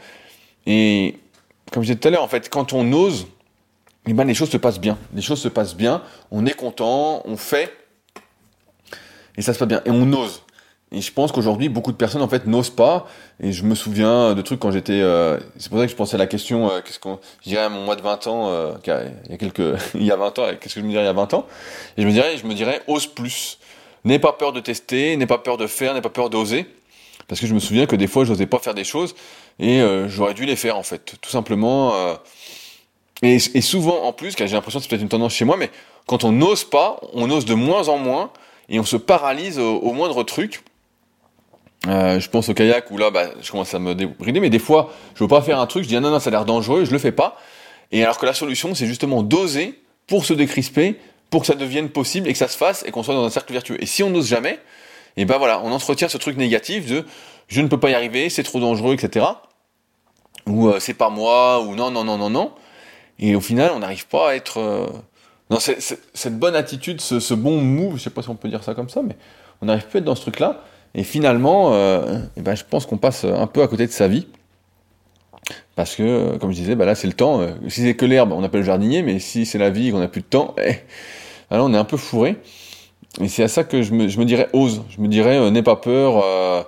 et 0.66 1.16
comme 1.72 1.82
je 1.82 1.88
disais 1.88 1.98
tout 1.98 2.08
à 2.08 2.10
l'heure, 2.10 2.22
en 2.22 2.28
fait, 2.28 2.48
quand 2.48 2.72
on 2.72 2.92
ose, 2.92 3.26
eh 4.06 4.12
ben, 4.12 4.24
les 4.24 4.34
choses 4.34 4.50
se 4.50 4.56
passent 4.56 4.80
bien. 4.80 4.96
Les 5.14 5.22
choses 5.22 5.40
se 5.40 5.48
passent 5.48 5.76
bien, 5.76 6.02
on 6.30 6.46
est 6.46 6.54
content, 6.54 7.22
on 7.24 7.36
fait, 7.36 7.72
et 9.38 9.42
ça 9.42 9.54
se 9.54 9.58
passe 9.58 9.68
bien. 9.68 9.80
Et 9.86 9.90
on 9.90 10.12
ose. 10.12 10.42
Et 10.90 11.00
je 11.00 11.12
pense 11.12 11.32
qu'aujourd'hui, 11.32 11.68
beaucoup 11.68 11.92
de 11.92 11.96
personnes 11.96 12.22
en 12.22 12.28
fait 12.28 12.46
n'osent 12.46 12.70
pas. 12.70 13.06
Et 13.40 13.52
je 13.52 13.62
me 13.62 13.74
souviens 13.74 14.34
de 14.34 14.42
trucs 14.42 14.58
quand 14.58 14.72
j'étais. 14.72 15.00
Euh, 15.00 15.38
c'est 15.58 15.68
pour 15.68 15.78
ça 15.78 15.84
que 15.84 15.90
je 15.90 15.96
pensais 15.96 16.16
à 16.16 16.18
la 16.18 16.26
question 16.26 16.70
euh, 16.70 16.80
qu'est-ce 16.84 16.98
qu'on. 16.98 17.20
Je 17.44 17.50
dirais 17.50 17.62
à 17.62 17.68
mon 17.68 17.84
mois 17.84 17.94
de 17.94 18.02
20 18.02 18.26
ans, 18.26 18.48
euh, 18.48 18.72
il 18.84 19.30
y 19.30 19.34
a 19.34 19.36
quelques. 19.36 19.78
il 19.94 20.04
y 20.04 20.10
a 20.10 20.16
20 20.16 20.38
ans, 20.38 20.46
qu'est-ce 20.60 20.74
que 20.74 20.80
je 20.80 20.84
me 20.84 20.90
dirais 20.90 21.04
il 21.04 21.06
y 21.06 21.10
a 21.10 21.12
20 21.12 21.34
ans? 21.34 21.46
Et 21.96 22.02
je 22.02 22.06
me 22.06 22.12
dirais, 22.12 22.36
je 22.36 22.46
me 22.46 22.54
dirais, 22.54 22.82
ose 22.88 23.06
plus. 23.06 23.58
N'aie 24.04 24.18
pas 24.18 24.32
peur 24.32 24.52
de 24.52 24.60
tester, 24.60 25.16
n'aie 25.16 25.26
pas 25.26 25.38
peur 25.38 25.56
de 25.56 25.66
faire, 25.66 25.94
n'aie 25.94 26.00
pas 26.00 26.08
peur 26.08 26.30
d'oser. 26.30 26.66
Parce 27.28 27.40
que 27.40 27.46
je 27.46 27.52
me 27.52 27.60
souviens 27.60 27.86
que 27.86 27.96
des 27.96 28.06
fois, 28.06 28.24
je 28.24 28.32
n'osais 28.32 28.46
pas 28.46 28.58
faire 28.58 28.74
des 28.74 28.84
choses 28.84 29.14
et 29.58 29.82
j'aurais 30.06 30.32
dû 30.32 30.46
les 30.46 30.56
faire 30.56 30.78
en 30.78 30.82
fait. 30.82 31.16
Tout 31.20 31.28
simplement. 31.28 31.92
Et, 33.22 33.38
souvent, 33.60 34.04
en 34.04 34.12
plus, 34.12 34.34
j'ai 34.36 34.46
l'impression 34.46 34.78
que 34.78 34.84
c'est 34.84 34.88
peut-être 34.88 35.02
une 35.02 35.08
tendance 35.08 35.34
chez 35.34 35.44
moi, 35.44 35.56
mais 35.56 35.70
quand 36.06 36.22
on 36.24 36.30
n'ose 36.30 36.64
pas, 36.64 37.00
on 37.14 37.30
ose 37.30 37.44
de 37.44 37.54
moins 37.54 37.88
en 37.88 37.98
moins 37.98 38.30
et 38.68 38.78
on 38.78 38.84
se 38.84 38.96
paralyse 38.96 39.58
au, 39.58 39.92
moindre 39.92 40.22
truc. 40.22 40.62
Euh, 41.86 42.20
je 42.20 42.28
pense 42.28 42.48
au 42.48 42.54
kayak 42.54 42.90
où 42.90 42.98
là, 42.98 43.10
bah, 43.10 43.30
je 43.40 43.50
commence 43.50 43.74
à 43.74 43.78
me 43.78 43.94
débrider, 43.94 44.40
mais 44.40 44.50
des 44.50 44.58
fois, 44.58 44.92
je 45.14 45.24
veux 45.24 45.28
pas 45.28 45.42
faire 45.42 45.60
un 45.60 45.66
truc, 45.66 45.84
je 45.84 45.88
dis 45.88 45.96
ah 45.96 46.00
non 46.00 46.10
non, 46.10 46.18
ça 46.18 46.28
a 46.28 46.30
l'air 46.32 46.44
dangereux, 46.44 46.84
je 46.84 46.90
le 46.90 46.98
fais 46.98 47.12
pas. 47.12 47.36
Et 47.92 48.02
alors 48.02 48.18
que 48.18 48.26
la 48.26 48.34
solution, 48.34 48.74
c'est 48.74 48.86
justement 48.86 49.22
d'oser 49.22 49.80
pour 50.06 50.24
se 50.24 50.34
décrisper, 50.34 50.98
pour 51.30 51.42
que 51.42 51.46
ça 51.46 51.54
devienne 51.54 51.88
possible 51.88 52.28
et 52.28 52.32
que 52.32 52.38
ça 52.38 52.48
se 52.48 52.56
fasse 52.56 52.84
et 52.86 52.90
qu'on 52.90 53.02
soit 53.02 53.14
dans 53.14 53.24
un 53.24 53.30
cercle 53.30 53.52
vertueux. 53.52 53.82
Et 53.82 53.86
si 53.86 54.02
on 54.02 54.10
n'ose 54.10 54.28
jamais, 54.28 54.58
et 55.16 55.24
ben 55.24 55.38
voilà, 55.38 55.60
on 55.64 55.72
entretient 55.72 56.08
ce 56.08 56.18
truc 56.18 56.36
négatif 56.36 56.86
de 56.86 57.04
je 57.48 57.60
ne 57.60 57.68
peux 57.68 57.78
pas 57.78 57.90
y 57.90 57.94
arriver, 57.94 58.28
c'est 58.28 58.42
trop 58.42 58.60
dangereux, 58.60 58.94
etc. 58.94 59.26
Ou 60.46 60.68
euh, 60.68 60.80
c'est 60.80 60.94
pas 60.94 61.10
moi, 61.10 61.60
ou 61.60 61.74
non 61.74 61.90
non 61.90 62.04
non 62.04 62.18
non 62.18 62.30
non. 62.30 62.52
Et 63.18 63.34
au 63.34 63.40
final, 63.40 63.72
on 63.74 63.80
n'arrive 63.80 64.06
pas 64.06 64.30
à 64.30 64.34
être 64.34 64.58
euh... 64.58 64.86
non, 65.50 65.58
c'est, 65.60 65.78
cette 65.80 66.38
bonne 66.38 66.54
attitude, 66.54 67.00
ce, 67.00 67.20
ce, 67.20 67.34
bon 67.34 67.60
move, 67.60 67.96
je 67.96 68.02
sais 68.02 68.10
pas 68.10 68.22
si 68.22 68.28
on 68.28 68.36
peut 68.36 68.48
dire 68.48 68.62
ça 68.62 68.74
comme 68.74 68.88
ça, 68.88 69.02
mais 69.02 69.16
on 69.60 69.66
n'arrive 69.66 69.86
plus 69.86 69.98
à 69.98 70.00
être 70.00 70.04
dans 70.04 70.14
ce 70.14 70.22
truc-là. 70.22 70.62
Et 70.94 71.04
finalement, 71.04 71.74
euh, 71.74 72.20
et 72.36 72.40
ben, 72.40 72.54
je 72.54 72.64
pense 72.64 72.86
qu'on 72.86 72.96
passe 72.96 73.24
un 73.24 73.46
peu 73.46 73.62
à 73.62 73.68
côté 73.68 73.86
de 73.86 73.92
sa 73.92 74.08
vie. 74.08 74.26
Parce 75.74 75.94
que, 75.94 76.36
comme 76.38 76.50
je 76.50 76.56
disais, 76.56 76.74
bah 76.74 76.84
là 76.84 76.94
c'est 76.94 77.06
le 77.06 77.12
temps. 77.12 77.40
Euh, 77.40 77.52
si 77.68 77.82
c'est 77.82 77.94
que 77.94 78.04
l'herbe, 78.04 78.32
on 78.32 78.42
appelle 78.42 78.60
le 78.60 78.66
jardinier, 78.66 79.02
mais 79.02 79.18
si 79.18 79.46
c'est 79.46 79.58
la 79.58 79.70
vie, 79.70 79.90
qu'on 79.92 80.00
n'a 80.00 80.08
plus 80.08 80.22
de 80.22 80.26
temps, 80.26 80.54
eh, 80.64 80.76
alors 81.50 81.66
on 81.66 81.74
est 81.74 81.78
un 81.78 81.84
peu 81.84 81.96
fourré. 81.96 82.36
Et 83.20 83.28
c'est 83.28 83.42
à 83.42 83.48
ça 83.48 83.64
que 83.64 83.82
je 83.82 83.92
me, 83.92 84.08
je 84.08 84.18
me 84.18 84.24
dirais 84.24 84.48
ose. 84.52 84.82
Je 84.90 85.00
me 85.00 85.08
dirais 85.08 85.38
euh, 85.38 85.50
n'aie 85.50 85.62
pas 85.62 85.76
peur. 85.76 86.22
Euh, 86.24 86.62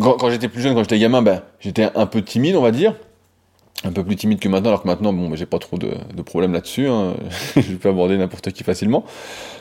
quand, 0.00 0.28
j'étais 0.30 0.48
plus 0.48 0.60
jeune, 0.60 0.74
quand 0.74 0.82
j'étais 0.82 0.98
gamin, 0.98 1.22
ben, 1.22 1.42
j'étais 1.60 1.88
un 1.94 2.06
peu 2.06 2.22
timide, 2.22 2.56
on 2.56 2.62
va 2.62 2.72
dire. 2.72 2.94
Un 3.84 3.92
peu 3.92 4.02
plus 4.02 4.16
timide 4.16 4.40
que 4.40 4.48
maintenant, 4.48 4.70
alors 4.70 4.82
que 4.82 4.88
maintenant, 4.88 5.12
bon, 5.12 5.34
j'ai 5.36 5.46
pas 5.46 5.58
trop 5.58 5.78
de, 5.78 6.22
problèmes 6.22 6.52
là-dessus. 6.52 6.88
Hein. 6.88 7.14
je 7.56 7.74
peux 7.74 7.88
aborder 7.88 8.16
n'importe 8.16 8.50
qui 8.52 8.64
facilement. 8.64 9.04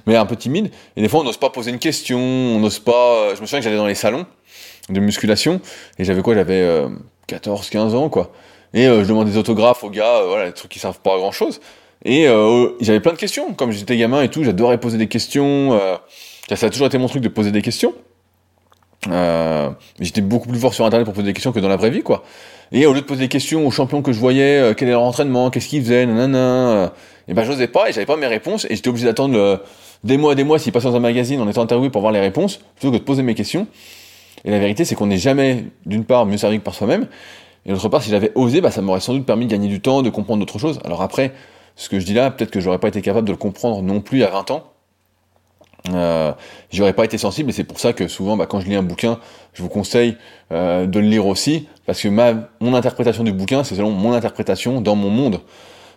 Mais 0.08 0.16
un 0.16 0.26
peu 0.26 0.36
timide. 0.36 0.72
Et 0.96 1.02
des 1.02 1.08
fois, 1.08 1.20
on 1.20 1.24
n'ose 1.24 1.38
pas 1.38 1.50
poser 1.50 1.72
une 1.72 1.80
question, 1.80 2.20
on 2.20 2.60
n'ose 2.60 2.80
pas. 2.80 3.36
Je 3.36 3.42
me 3.42 3.46
souviens 3.46 3.60
que 3.60 3.64
j'allais 3.64 3.78
dans 3.78 3.88
les 3.88 3.96
salons 3.96 4.26
de 4.90 5.00
musculation 5.00 5.62
et 6.00 6.06
j'avais 6.06 6.22
quoi 6.22 6.34
J'avais 6.34 6.86
14, 7.28 7.70
15 7.70 7.94
ans, 7.94 8.10
quoi. 8.10 8.32
Et 8.74 8.86
je 8.86 9.08
demandais 9.08 9.32
des 9.32 9.38
autographes 9.38 9.84
aux 9.84 9.90
gars, 9.90 10.24
voilà, 10.26 10.48
des 10.48 10.54
trucs 10.54 10.72
qui 10.72 10.80
servent 10.80 11.00
pas 11.00 11.14
à 11.14 11.18
grand 11.18 11.32
chose. 11.32 11.60
Et 12.06 12.28
euh, 12.28 12.70
j'avais 12.80 13.00
plein 13.00 13.14
de 13.14 13.18
questions. 13.18 13.54
Comme 13.54 13.72
j'étais 13.72 13.98
gamin 13.98 14.22
et 14.22 14.30
tout, 14.30 14.44
j'adorais 14.44 14.80
poser 14.80 14.98
des 14.98 15.08
questions. 15.08 15.74
Euh, 15.74 15.96
ça 16.56 16.68
a 16.68 16.70
toujours 16.70 16.88
été 16.88 16.98
mon 16.98 17.08
truc 17.08 17.22
de 17.22 17.30
poser 17.30 17.52
des 17.52 17.62
questions. 17.62 17.94
Euh, 19.10 19.70
j'étais 20.00 20.22
beaucoup 20.22 20.48
plus 20.48 20.60
fort 20.60 20.74
sur 20.74 20.86
Internet 20.86 21.06
pour 21.06 21.14
poser 21.14 21.28
des 21.28 21.34
questions 21.34 21.52
que 21.52 21.60
dans 21.60 21.68
la 21.68 21.76
vraie 21.76 21.90
vie, 21.90 22.02
quoi. 22.02 22.24
Et 22.72 22.86
au 22.86 22.94
lieu 22.94 23.02
de 23.02 23.06
poser 23.06 23.22
des 23.22 23.28
questions 23.28 23.66
aux 23.66 23.72
champions 23.72 24.02
que 24.02 24.12
je 24.12 24.20
voyais, 24.20 24.60
euh, 24.60 24.74
quel 24.74 24.90
est 24.90 24.92
leur 24.92 25.04
entraînement, 25.04 25.50
qu'est-ce 25.50 25.68
qu'ils 25.68 25.82
faisaient, 25.82 26.06
nanana, 26.06 26.38
euh, 26.38 26.90
et 27.28 27.34
ben 27.34 27.44
j'osais 27.44 27.68
pas 27.68 27.90
et 27.90 27.94
j'avais 27.94 28.06
pas 28.06 28.18
mes 28.18 28.28
réponses 28.28 28.66
et 28.70 28.76
j'étais 28.76 28.90
obligé 28.90 29.06
d'attendre 29.06 29.62
des 30.04 30.18
mois 30.18 30.34
et 30.34 30.36
des 30.36 30.44
mois 30.44 30.60
s'ils 30.60 30.72
passaient 30.72 30.88
dans 30.88 30.96
un 30.96 31.02
magazine 31.02 31.42
en 31.42 31.50
étant 31.50 31.62
interviewé 31.62 31.90
pour 31.90 32.02
voir 32.02 32.14
les 32.14 32.20
réponses 32.22 32.60
plutôt 32.76 32.92
que 32.92 32.98
de 32.98 33.04
poser 33.04 33.22
mes 33.22 33.36
questions. 33.36 33.68
Et 34.46 34.52
la 34.52 34.60
vérité, 34.60 34.86
c'est 34.86 34.96
qu'on 34.96 35.08
n'est 35.08 35.18
jamais, 35.18 35.66
d'une 35.86 36.06
part, 36.06 36.26
mieux 36.26 36.38
servi 36.38 36.60
que 36.60 36.64
par 36.64 36.74
soi-même, 36.74 37.08
et 37.68 37.72
d'autre 37.72 37.90
part, 37.90 38.02
si 38.02 38.10
j'avais 38.10 38.32
osé, 38.36 38.62
bah, 38.62 38.72
ça 38.72 38.82
m'aurait 38.82 39.02
sans 39.02 39.14
doute 39.14 39.26
permis 39.26 39.46
de 39.46 39.52
gagner 39.52 39.68
du 39.68 39.82
temps, 39.82 40.02
de 40.02 40.10
comprendre 40.10 40.40
d'autres 40.40 40.58
choses. 40.58 40.80
Alors 40.86 41.02
après, 41.02 41.34
ce 41.76 41.90
que 41.90 42.00
je 42.00 42.06
dis 42.06 42.14
là, 42.14 42.32
peut-être 42.32 42.50
que 42.50 42.62
j'aurais 42.62 42.80
pas 42.80 42.88
été 42.88 43.02
capable 43.02 43.28
de 43.28 43.34
le 43.34 43.38
comprendre 43.38 43.82
non 43.82 44.00
plus 44.00 44.24
à 44.24 44.30
20 44.30 44.52
ans. 44.52 44.64
Euh, 45.90 46.34
j'aurais 46.72 46.94
pas 46.94 47.06
été 47.06 47.18
sensible 47.18 47.50
et 47.50 47.54
c'est 47.54 47.64
pour 47.64 47.80
ça 47.80 47.94
que 47.94 48.08
souvent 48.08 48.36
bah, 48.36 48.46
quand 48.46 48.60
je 48.60 48.68
lis 48.68 48.76
un 48.76 48.84
bouquin 48.84 49.20
je 49.54 49.62
vous 49.62 49.70
conseille 49.70 50.18
euh, 50.52 50.86
de 50.86 51.00
le 51.00 51.08
lire 51.08 51.28
aussi 51.28 51.68
parce 51.86 52.02
que 52.02 52.10
ma 52.10 52.34
mon 52.60 52.74
interprétation 52.74 53.24
du 53.24 53.32
bouquin 53.32 53.64
c'est 53.64 53.76
selon 53.76 53.92
mon 53.92 54.12
interprétation 54.12 54.82
dans 54.82 54.96
mon 54.96 55.10
monde 55.10 55.40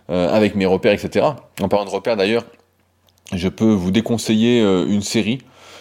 euh, 0.09 0.29
avec 0.29 0.55
mes 0.55 0.65
repères 0.65 0.93
etc 0.93 1.25
en 1.61 1.67
parlant 1.67 1.85
de 1.85 1.89
repères 1.89 2.15
d'ailleurs 2.15 2.45
je 3.33 3.47
peux 3.47 3.71
vous 3.71 3.91
déconseiller 3.91 4.61
euh, 4.61 4.85
une 4.87 5.01
série 5.01 5.39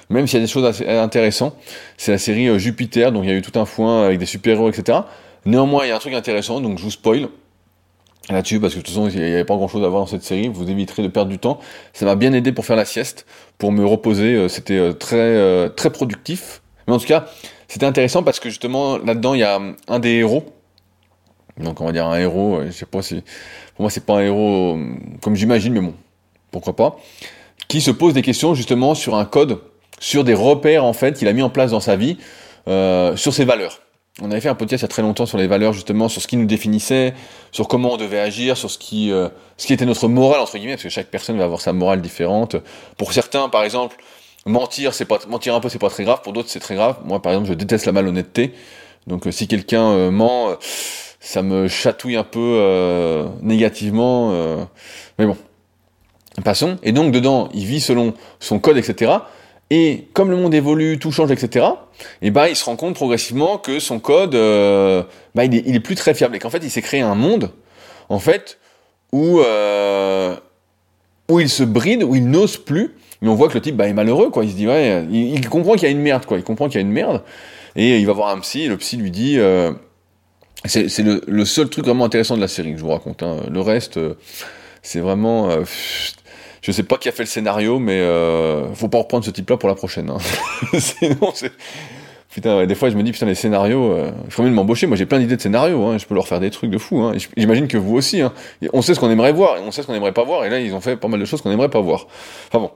même 0.09 0.27
s'il 0.27 0.41
y 0.41 0.43
a 0.43 0.45
des 0.45 0.51
choses 0.51 0.65
assez 0.65 0.89
intéressantes. 0.89 1.55
C'est 1.97 2.11
la 2.11 2.19
série 2.19 2.49
euh, 2.49 2.59
Jupiter 2.59 3.13
donc 3.13 3.25
il 3.25 3.31
y 3.31 3.33
a 3.33 3.37
eu 3.37 3.43
tout 3.43 3.59
un 3.59 3.65
foin 3.65 4.07
avec 4.07 4.19
des 4.19 4.27
super 4.27 4.55
héros 4.55 4.71
etc 4.71 5.01
néanmoins 5.45 5.85
il 5.85 5.89
y 5.89 5.93
a 5.93 5.97
un 5.97 6.01
truc 6.01 6.15
intéressant 6.15 6.61
donc 6.61 6.79
je 6.79 6.85
vous 6.85 6.91
spoil 6.91 7.29
là-dessus 8.33 8.61
parce 8.61 8.75
que 8.75 8.79
de 8.79 8.85
toute 8.85 8.95
façon 8.95 9.09
il 9.09 9.21
n'y 9.21 9.33
avait 9.33 9.45
pas 9.45 9.57
grand 9.57 9.69
chose 9.69 9.85
à 9.85 9.89
voir 9.89 10.03
dans 10.03 10.07
cette 10.07 10.23
série. 10.23 10.49
Vous 10.49 10.69
éviterez 10.71 11.03
de 11.03 11.09
perdre 11.09 11.31
du 11.31 11.39
temps. 11.39 11.61
Ça 11.93 12.05
m'a 12.05 12.17
bien 12.17 12.33
aidé 12.33 12.53
pour 12.53 12.65
faire 12.65 12.77
la 12.77 12.85
sieste 12.85 13.27
pour 13.59 13.73
me 13.73 13.85
reposer. 13.85 14.35
Euh, 14.35 14.49
c'était 14.49 14.79
euh, 14.79 14.93
très 14.93 15.17
euh, 15.17 15.69
très 15.69 15.91
productif. 15.91 16.63
Mais 16.87 16.95
en 16.95 16.99
tout 16.99 17.07
cas 17.07 17.27
c'était 17.69 17.87
intéressant 17.87 18.23
parce 18.23 18.41
que 18.41 18.49
justement 18.49 18.99
là-dedans 18.99 19.35
il 19.35 19.41
y 19.41 19.45
a 19.45 19.61
un 19.89 19.99
des 19.99 20.11
héros. 20.11 20.45
Donc 21.59 21.81
on 21.81 21.87
va 21.87 21.93
dire 21.93 22.07
un 22.07 22.19
héros 22.19 22.61
je 22.67 22.71
sais 22.71 22.87
pas 22.87 23.03
si 23.03 23.23
pour 23.75 23.83
moi 23.83 23.91
c'est 23.91 24.05
pas 24.05 24.19
un 24.19 24.23
héros 24.23 24.79
comme 25.21 25.37
j'imagine 25.37 25.73
mais 25.73 25.81
bon 25.81 25.95
pourquoi 26.51 26.75
pas. 26.75 26.99
Qui 27.69 27.81
se 27.81 27.91
pose 27.91 28.15
des 28.15 28.23
questions 28.23 28.55
justement 28.55 28.95
sur 28.95 29.15
un 29.15 29.25
code 29.25 29.61
sur 30.01 30.25
des 30.25 30.35
repères 30.35 30.85
en 30.85 30.93
fait 30.93 31.19
qu'il 31.19 31.29
a 31.29 31.33
mis 31.33 31.43
en 31.43 31.51
place 31.51 31.71
dans 31.73 31.81
sa 31.81 31.97
vie 31.97 32.17
sur 32.67 33.35
ses 33.35 33.45
valeurs 33.45 33.81
on 34.21 34.31
avait 34.31 34.41
fait 34.41 34.49
un 34.49 34.55
podcast 34.55 34.83
il 34.83 34.85
y 34.85 34.87
a 34.87 34.89
très 34.89 35.03
longtemps 35.03 35.27
sur 35.27 35.39
les 35.39 35.47
valeurs 35.47 35.73
justement, 35.73 36.09
sur 36.09 36.21
ce 36.23 36.27
qui 36.27 36.37
nous 36.37 36.47
définissait, 36.47 37.15
sur 37.53 37.69
comment 37.69 37.95
on 37.95 37.97
devait 37.97 38.21
agir, 38.21 38.57
sur 38.57 38.71
ce 38.71 38.79
qui, 38.79 39.11
euh, 39.11 39.29
ce 39.57 39.67
qui 39.67 39.73
était 39.73 39.87
notre 39.87 40.09
morale 40.09 40.41
entre 40.41 40.57
guillemets, 40.57 40.75
parce 40.75 40.83
que 40.85 40.89
chaque 40.89 41.09
personne 41.09 41.39
va 41.39 41.45
avoir 41.45 41.61
sa 41.61 41.73
morale 41.73 42.01
différente. 42.01 42.57
Pour 42.97 43.13
certains, 43.13 43.49
par 43.49 43.65
exemple, 43.65 43.97
mentir, 44.47 44.95
c'est 44.95 45.05
pas 45.05 45.19
mentir 45.29 45.55
un 45.55 45.61
peu, 45.61 45.69
c'est 45.69 45.79
pas 45.79 45.91
très 45.91 46.05
grave. 46.05 46.21
Pour 46.23 46.33
d'autres, 46.33 46.51
c'est 46.51 46.61
très 46.61 46.75
grave. 46.75 46.99
Moi, 47.05 47.21
par 47.21 47.33
exemple, 47.33 47.49
je 47.49 47.55
déteste 47.55 47.87
la 47.87 47.93
malhonnêteté. 47.93 48.53
Donc, 49.07 49.27
euh, 49.27 49.31
si 49.31 49.49
quelqu'un 49.49 49.91
euh, 49.91 50.11
ment, 50.11 50.57
ça 51.21 51.43
me 51.43 51.69
chatouille 51.69 52.17
un 52.17 52.25
peu 52.25 53.29
négativement. 53.43 54.33
mais 55.19 55.27
bon, 55.27 55.37
passons. 56.45 56.79
Et 56.83 56.93
donc, 56.93 57.13
dedans, 57.13 57.49
il 57.53 57.67
vit 57.67 57.81
selon 57.81 58.15
son 58.39 58.59
code, 58.59 58.79
etc. 58.79 59.13
Et 59.71 60.09
comme 60.15 60.31
le 60.31 60.37
monde 60.37 60.53
évolue, 60.53 60.99
tout 60.99 61.13
change, 61.13 61.31
etc. 61.31 61.67
Et 62.23 62.31
bah, 62.31 62.49
il 62.49 62.57
se 62.57 62.65
rend 62.65 62.77
compte 62.77 62.95
progressivement 62.95 63.57
que 63.57 63.79
son 63.79 64.01
code, 64.01 64.33
bah, 64.33 65.45
il 65.45 65.55
est, 65.55 65.63
il 65.67 65.77
est, 65.77 65.81
plus 65.81 65.95
très 65.95 66.13
fiable 66.13 66.35
et 66.35 66.39
qu'en 66.41 66.51
fait, 66.51 66.59
il 66.63 66.71
s'est 66.71 66.83
créé 66.83 67.01
un 67.01 67.15
monde, 67.15 67.53
en 68.09 68.19
fait, 68.19 68.59
où 69.13 69.41
euh, 69.41 70.37
où 71.29 71.41
il 71.41 71.49
se 71.49 71.63
bride, 71.63 72.03
où 72.03 72.15
il 72.15 72.29
n'ose 72.29 72.57
plus. 72.57 72.95
Mais 73.23 73.29
on 73.29 73.35
voit 73.35 73.49
que 73.49 73.55
le 73.55 73.61
type, 73.61 73.77
bah, 73.77 73.87
est 73.87 73.93
malheureux, 73.93 74.31
quoi. 74.31 74.45
Il 74.45 74.51
se 74.51 74.57
dit, 74.57 74.67
ouais, 74.67 75.07
il, 75.11 75.49
comprend 75.49 75.75
qu'il 75.75 75.85
y 75.85 75.87
a 75.87 75.91
une 75.91 76.01
merde, 76.01 76.25
quoi. 76.27 76.39
Il 76.39 76.45
comprend 76.45 76.67
qu'il 76.69 76.77
y 76.77 76.79
a 76.79 76.87
une 76.87 76.93
merde. 76.93 77.23
Et 77.77 77.99
il 77.99 78.07
va 78.07 78.13
voir 78.13 78.29
un 78.29 78.41
psy. 78.41 78.63
Et 78.63 78.69
le 78.69 78.77
psy 78.79 78.97
lui 78.97 79.11
dit, 79.11 79.39
euh, 79.39 79.73
c'est 80.65 80.89
le, 80.99 81.45
seul 81.45 81.69
truc 81.69 81.85
vraiment 81.85 82.07
intéressant 82.07 82.37
de 82.37 82.41
la 82.41 82.49
série 82.49 82.73
que 82.73 82.79
je 82.79 82.83
vous 82.83 82.91
raconte. 82.91 83.23
Hein. 83.23 83.37
Le 83.51 83.61
reste, 83.61 84.01
c'est 84.83 85.01
vraiment 85.01 85.51
je 86.63 86.73
sais 86.73 86.83
pas 86.83 86.97
qui 86.97 87.09
a 87.09 87.13
fait 87.13 87.23
le 87.23 87.29
scénario, 87.29 87.79
mais 87.79 88.01
euh, 88.01 88.73
faut 88.75 88.89
pas 88.89 88.99
reprendre 88.99 89.25
ce 89.25 89.31
type-là 89.31 89.57
pour 89.57 89.69
la 89.69 89.75
prochaine. 89.75 90.11
Hein. 90.11 90.19
Sinon, 90.79 91.33
c'est... 91.35 91.53
Putain, 92.31 92.65
des 92.65 92.77
fois 92.77 92.91
je 92.91 92.97
me 92.97 93.03
dis, 93.03 93.11
putain, 93.11 93.27
les 93.27 93.35
scénarios, 93.35 93.91
euh, 93.91 94.13
il 94.25 94.31
faut 94.31 94.45
même 94.45 94.55
m'embaucher. 94.55 94.87
Moi 94.87 94.97
j'ai 94.97 95.07
plein 95.07 95.19
d'idées 95.19 95.37
de 95.37 95.43
scénarios, 95.43 95.85
hein, 95.85 95.99
je 95.99 96.07
peux 96.07 96.15
leur 96.15 96.29
faire 96.29 96.39
des 96.39 96.51
trucs 96.51 96.71
de 96.71 96.79
fou. 96.79 97.01
Hein. 97.01 97.15
J'imagine 97.37 97.67
que 97.67 97.77
vous 97.77 97.97
aussi. 97.97 98.21
Hein. 98.21 98.33
On 98.73 98.83
sait 98.83 98.95
ce 98.95 99.01
qu'on 99.01 99.11
aimerait 99.11 99.33
voir, 99.33 99.57
et 99.57 99.61
on 99.63 99.73
sait 99.73 99.83
ce 99.83 99.89
qu'on 99.89 99.95
aimerait 99.95 100.13
pas 100.13 100.23
voir, 100.23 100.45
et 100.45 100.51
là 100.51 100.61
ils 100.61 100.73
ont 100.73 100.81
fait 100.81 100.97
pas 100.97 101.09
mal 101.09 101.19
de 101.19 101.25
choses 101.25 101.43
qu'on 101.43 101.51
aimerait 101.51 101.71
pas 101.71 101.81
voir. 101.81 102.07
Enfin 102.49 102.61
bon. 102.61 102.71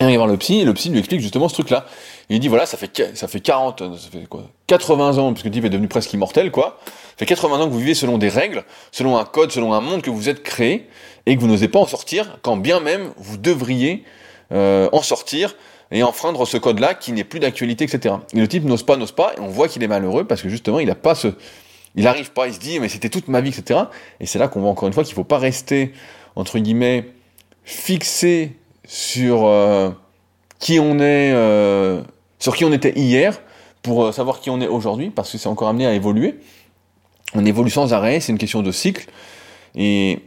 Et 0.00 0.04
il 0.04 0.10
va 0.10 0.16
voir 0.16 0.26
le 0.26 0.36
psy, 0.36 0.60
et 0.60 0.64
le 0.64 0.74
psy 0.74 0.90
lui 0.90 0.98
explique 0.98 1.20
justement 1.20 1.48
ce 1.48 1.54
truc-là. 1.54 1.86
Il 2.28 2.38
dit, 2.38 2.48
voilà, 2.48 2.66
ça 2.66 2.76
fait, 2.76 3.16
ça 3.16 3.28
fait 3.28 3.40
40, 3.40 3.96
ça 3.96 4.10
fait 4.10 4.26
quoi 4.28 4.42
80 4.66 5.18
ans, 5.18 5.32
parce 5.32 5.42
que 5.42 5.48
le 5.48 5.54
type 5.54 5.64
est 5.64 5.70
devenu 5.70 5.88
presque 5.88 6.12
immortel, 6.12 6.50
quoi. 6.50 6.78
Ça 6.84 7.20
fait 7.20 7.26
80 7.26 7.60
ans 7.60 7.66
que 7.66 7.72
vous 7.72 7.78
vivez 7.78 7.94
selon 7.94 8.18
des 8.18 8.28
règles, 8.28 8.64
selon 8.92 9.16
un 9.16 9.24
code, 9.24 9.52
selon 9.52 9.72
un 9.72 9.80
monde 9.80 10.02
que 10.02 10.10
vous 10.10 10.28
êtes 10.28 10.42
créé, 10.42 10.88
et 11.24 11.34
que 11.34 11.40
vous 11.40 11.46
n'osez 11.46 11.68
pas 11.68 11.78
en 11.78 11.86
sortir, 11.86 12.38
quand 12.42 12.56
bien 12.58 12.80
même 12.80 13.10
vous 13.16 13.38
devriez 13.38 14.04
euh, 14.52 14.88
en 14.92 15.02
sortir 15.02 15.56
et 15.90 16.02
enfreindre 16.02 16.46
ce 16.46 16.56
code-là 16.56 16.94
qui 16.94 17.12
n'est 17.12 17.24
plus 17.24 17.40
d'actualité, 17.40 17.84
etc. 17.84 18.16
Et 18.34 18.40
le 18.40 18.48
type 18.48 18.64
n'ose 18.64 18.82
pas, 18.82 18.96
n'ose 18.96 19.12
pas, 19.12 19.32
et 19.36 19.40
on 19.40 19.48
voit 19.48 19.68
qu'il 19.68 19.82
est 19.82 19.88
malheureux 19.88 20.24
parce 20.24 20.42
que 20.42 20.48
justement 20.48 20.78
il 20.78 20.88
n'a 20.88 20.94
pas 20.94 21.14
ce, 21.14 21.28
il 21.94 22.06
arrive 22.06 22.32
pas, 22.32 22.48
il 22.48 22.54
se 22.54 22.58
dit 22.58 22.80
mais 22.80 22.88
c'était 22.88 23.08
toute 23.08 23.28
ma 23.28 23.40
vie, 23.40 23.50
etc. 23.50 23.80
Et 24.20 24.26
c'est 24.26 24.38
là 24.38 24.48
qu'on 24.48 24.60
voit 24.60 24.70
encore 24.70 24.88
une 24.88 24.94
fois 24.94 25.04
qu'il 25.04 25.14
faut 25.14 25.24
pas 25.24 25.38
rester 25.38 25.92
entre 26.34 26.58
guillemets 26.58 27.08
fixé 27.64 28.56
sur 28.86 29.46
euh, 29.46 29.90
qui 30.58 30.78
on 30.80 30.98
est, 30.98 31.32
euh, 31.32 32.02
sur 32.38 32.56
qui 32.56 32.64
on 32.64 32.72
était 32.72 32.98
hier 32.98 33.40
pour 33.82 34.12
savoir 34.14 34.40
qui 34.40 34.50
on 34.50 34.60
est 34.60 34.68
aujourd'hui 34.68 35.10
parce 35.10 35.30
que 35.30 35.38
c'est 35.38 35.48
encore 35.48 35.68
amené 35.68 35.86
à 35.86 35.92
évoluer. 35.92 36.40
On 37.34 37.44
évolue 37.44 37.70
sans 37.70 37.92
arrêt, 37.92 38.20
c'est 38.20 38.32
une 38.32 38.38
question 38.38 38.62
de 38.62 38.70
cycle 38.70 39.08
et 39.74 40.20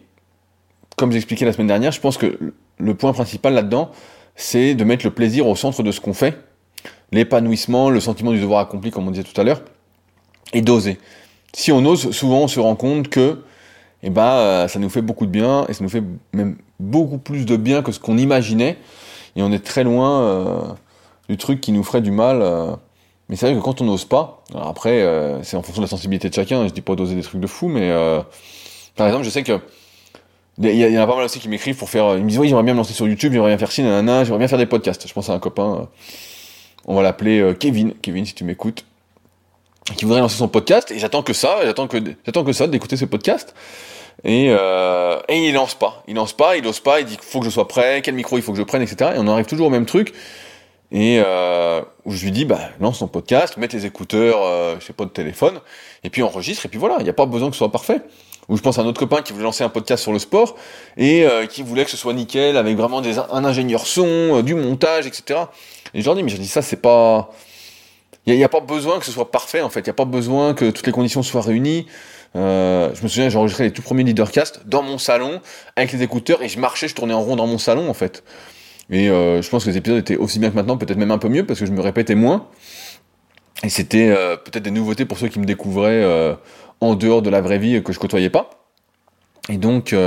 comme 0.96 1.12
j'expliquais 1.12 1.46
la 1.46 1.54
semaine 1.54 1.68
dernière, 1.68 1.92
je 1.94 2.02
pense 2.02 2.18
que 2.18 2.54
le 2.78 2.94
point 2.94 3.14
principal 3.14 3.54
là-dedans, 3.54 3.92
c'est 4.36 4.76
de 4.76 4.84
mettre 4.84 5.06
le 5.06 5.12
plaisir 5.12 5.48
au 5.48 5.56
centre 5.56 5.82
de 5.82 5.92
ce 5.92 6.02
qu'on 6.02 6.14
fait, 6.14 6.38
l'épanouissement, 7.12 7.90
le 7.90 8.00
sentiment 8.00 8.32
du 8.32 8.40
devoir 8.40 8.60
accompli, 8.60 8.92
comme 8.92 9.08
on 9.08 9.12
disait 9.12 9.24
tout 9.24 9.40
à 9.40 9.44
l'heure, 9.44 9.62
et 10.54 10.62
d'oser. 10.62 11.00
Si 11.54 11.72
on 11.72 11.84
ose, 11.86 12.12
souvent 12.12 12.42
on 12.42 12.48
se 12.48 12.60
rend 12.60 12.76
compte 12.76 13.08
que 13.08 13.44
eh 14.04 14.10
ben, 14.10 14.22
euh, 14.22 14.68
ça 14.68 14.80
nous 14.80 14.90
fait 14.90 15.02
beaucoup 15.02 15.26
de 15.26 15.32
bien, 15.32 15.66
et 15.68 15.74
ça 15.74 15.84
nous 15.84 15.90
fait 15.90 16.04
même 16.34 16.58
beaucoup 16.80 17.18
plus 17.18 17.46
de 17.46 17.56
bien 17.56 17.82
que 17.82 17.92
ce 17.92 18.00
qu'on 18.00 18.18
imaginait, 18.18 18.78
et 19.36 19.42
on 19.42 19.52
est 19.52 19.64
très 19.64 19.84
loin 19.84 20.22
euh, 20.22 20.62
du 21.28 21.38
truc 21.38 21.62
qui 21.62 21.72
nous 21.72 21.84
ferait 21.84 22.02
du 22.02 22.12
mal. 22.12 22.42
Euh. 22.42 22.72
mais 23.28 23.36
c'est 23.36 23.48
vrai 23.48 23.56
que 23.56 23.64
quand 23.64 23.82
on 23.82 23.86
n'ose 23.86 24.06
pas, 24.06 24.44
après, 24.56 25.06
c'est 25.44 25.58
en 25.58 25.62
fonction 25.62 25.82
de 25.82 25.86
la 25.86 25.90
sensibilité 25.90 26.30
de 26.30 26.34
chacun, 26.34 26.68
je 26.68 26.74
dis 26.74 26.82
pas 26.82 26.96
d'oser 26.96 27.16
des 27.16 27.22
trucs 27.22 27.42
de 27.42 27.48
fou, 27.48 27.68
mais 27.68 27.94
par 28.96 29.08
exemple, 29.08 29.24
je 29.24 29.30
sais 29.30 29.44
que 29.44 29.60
il 30.62 30.76
y, 30.76 31.00
en 31.00 31.02
a 31.02 31.08
pas 31.08 31.16
mal 31.16 31.24
aussi 31.24 31.40
qui 31.40 31.48
m'écrivent 31.48 31.78
pour 31.78 31.90
faire. 31.90 32.18
Ils 32.18 32.24
me 32.24 32.30
disent 32.30 32.40
oui, 32.40 32.50
j'aimerais 32.50 32.64
bien 32.64 32.74
me 32.74 32.80
lancer 32.80 32.94
sur 32.94 33.08
YouTube, 33.08 33.32
j'aimerais 33.32 33.52
bien 33.52 33.58
faire 33.58 33.72
ci, 33.72 33.82
nanana, 33.82 34.26
j'aimerais 34.26 34.40
bien 34.40 34.48
faire 34.50 34.58
des 34.58 34.66
podcasts. 34.66 35.08
Je 35.08 35.14
pense 35.14 35.30
à 35.30 35.34
un 35.34 35.40
copain, 35.40 35.88
on 36.86 36.96
va 36.96 37.02
l'appeler 37.02 37.40
euh, 37.40 37.54
Kevin. 37.54 37.94
Kevin, 38.02 38.26
si 38.26 38.34
tu 38.34 38.44
m'écoutes, 38.44 38.84
qui 39.96 40.04
voudrait 40.04 40.20
lancer 40.20 40.38
son 40.38 40.50
podcast. 40.50 40.92
Et 40.92 41.00
j'attends 41.00 41.24
que 41.24 41.34
ça, 41.34 41.60
j'attends 41.64 41.88
que 41.88 41.98
j'attends 42.26 42.44
que 42.44 42.52
ça 42.52 42.68
d'écouter 42.68 42.98
ce 42.98 43.06
podcast. 43.06 43.54
Et, 44.24 44.48
euh, 44.50 45.20
et 45.30 45.48
il 45.48 45.54
lance 45.54 45.76
pas, 45.76 46.04
il 46.08 46.16
lance 46.16 46.34
pas, 46.34 46.58
il 46.58 46.68
ose 46.68 46.80
pas, 46.82 47.00
il 47.00 47.06
dit 47.06 47.16
qu'il 47.16 47.26
faut 47.26 47.40
que 47.40 47.46
je 47.46 47.50
sois 47.50 47.68
prêt, 47.68 48.02
quel 48.04 48.16
micro 48.16 48.38
il 48.38 48.42
faut 48.44 48.52
que 48.52 48.58
je 48.58 48.64
prenne, 48.64 48.82
etc. 48.82 49.12
Et 49.16 49.20
on 49.20 49.28
arrive 49.28 49.46
toujours 49.46 49.68
au 49.68 49.72
même 49.72 49.86
truc. 49.86 50.14
Et 50.92 51.22
euh, 51.24 51.82
où 52.06 52.12
je 52.12 52.24
lui 52.24 52.32
dis, 52.32 52.46
bah, 52.46 52.60
lance 52.80 53.00
ton 53.00 53.08
podcast, 53.08 53.58
mets 53.58 53.68
tes 53.68 53.86
écouteurs, 53.86 54.40
euh, 54.42 54.76
je 54.80 54.86
sais 54.86 54.94
pas, 54.94 55.06
de 55.06 55.12
téléphone, 55.12 55.62
et 56.04 56.10
puis 56.10 56.24
enregistre, 56.24 56.66
et 56.66 56.70
puis 56.70 56.80
voilà, 56.80 56.96
il 57.00 57.04
n'y 57.04 57.10
a 57.10 57.14
pas 57.14 57.28
besoin 57.28 57.50
que 57.50 57.56
ce 57.56 57.60
soit 57.60 57.72
parfait 57.72 58.02
ou 58.50 58.58
je 58.58 58.62
pense 58.62 58.80
à 58.80 58.82
un 58.82 58.86
autre 58.86 59.00
copain 59.00 59.22
qui 59.22 59.32
voulait 59.32 59.46
lancer 59.46 59.64
un 59.64 59.70
podcast 59.70 60.04
sur 60.04 60.12
le 60.12 60.20
sport 60.20 60.56
et 60.98 61.24
euh, 61.24 61.46
qui 61.46 61.62
voulait 61.62 61.86
que 61.86 61.92
ce 61.92 61.98
soit 61.98 62.14
nickel 62.14 62.58
avec 62.58 62.76
vraiment 62.76 63.00
un 63.00 63.46
ingénieur 63.46 63.86
son, 63.86 64.08
euh, 64.08 64.42
du 64.42 64.56
montage, 64.56 65.06
etc. 65.06 65.42
Et 65.94 66.02
je 66.02 66.06
leur 66.06 66.16
dis, 66.16 66.24
mais 66.24 66.30
je 66.30 66.38
dis 66.38 66.48
ça, 66.48 66.62
c'est 66.62 66.82
pas, 66.82 67.30
il 68.26 68.36
n'y 68.36 68.44
a, 68.44 68.50
pas 68.50 68.60
besoin 68.60 69.00
que 69.00 69.06
ce 69.06 69.12
soit 69.12 69.32
parfait 69.32 69.62
en 69.62 69.70
fait, 69.70 69.82
il 69.82 69.86
n'y 69.86 69.92
a 69.92 69.94
pas 69.94 70.06
besoin 70.06 70.54
que 70.54 70.70
toutes 70.72 70.88
les 70.88 70.92
conditions 70.92 71.24
soient 71.24 71.42
réunies. 71.42 71.86
Euh, 72.36 72.94
je 72.94 73.04
me 73.04 73.08
souviens, 73.08 73.30
j'ai 73.30 73.38
enregistré 73.38 73.66
les 73.66 73.72
tout 73.72 73.82
premiers 73.82 74.04
leadercast 74.04 74.62
dans 74.66 74.84
mon 74.84 74.98
salon 74.98 75.42
avec 75.76 75.92
les 75.92 76.04
écouteurs 76.04 76.42
et 76.42 76.50
je 76.50 76.60
marchais, 76.60 76.88
je 76.88 76.96
tournais 76.96 77.14
en 77.14 77.22
rond 77.22 77.36
dans 77.36 77.48
mon 77.48 77.58
salon 77.58 77.90
en 77.90 77.94
fait. 77.94 78.24
Et 78.92 79.08
je 79.08 79.48
pense 79.50 79.66
que 79.66 79.70
les 79.70 79.78
épisodes 79.78 80.00
étaient 80.00 80.18
aussi 80.18 80.40
bien 80.40 80.50
que 80.50 80.56
maintenant, 80.56 80.76
peut-être 80.76 80.98
même 80.98 81.12
un 81.12 81.20
peu 81.20 81.30
mieux, 81.30 81.46
parce 81.46 81.60
que 81.60 81.68
je 81.68 81.72
me 81.72 81.80
répétais 81.80 82.16
moins. 82.16 82.48
Et 83.64 83.70
c'était 83.70 84.16
peut-être 84.44 84.64
des 84.64 84.72
nouveautés 84.72 85.06
pour 85.06 85.20
ceux 85.20 85.28
qui 85.28 85.38
me 85.40 85.46
découvraient 85.46 86.04
en 86.82 86.96
dehors 86.96 87.22
de 87.22 87.30
la 87.30 87.40
vraie 87.40 87.60
vie 87.60 87.84
que 87.84 87.94
je 87.94 88.00
côtoyais 88.00 88.32
pas. 88.32 88.50
Et 89.48 89.58
donc, 89.58 89.92
il 89.92 90.00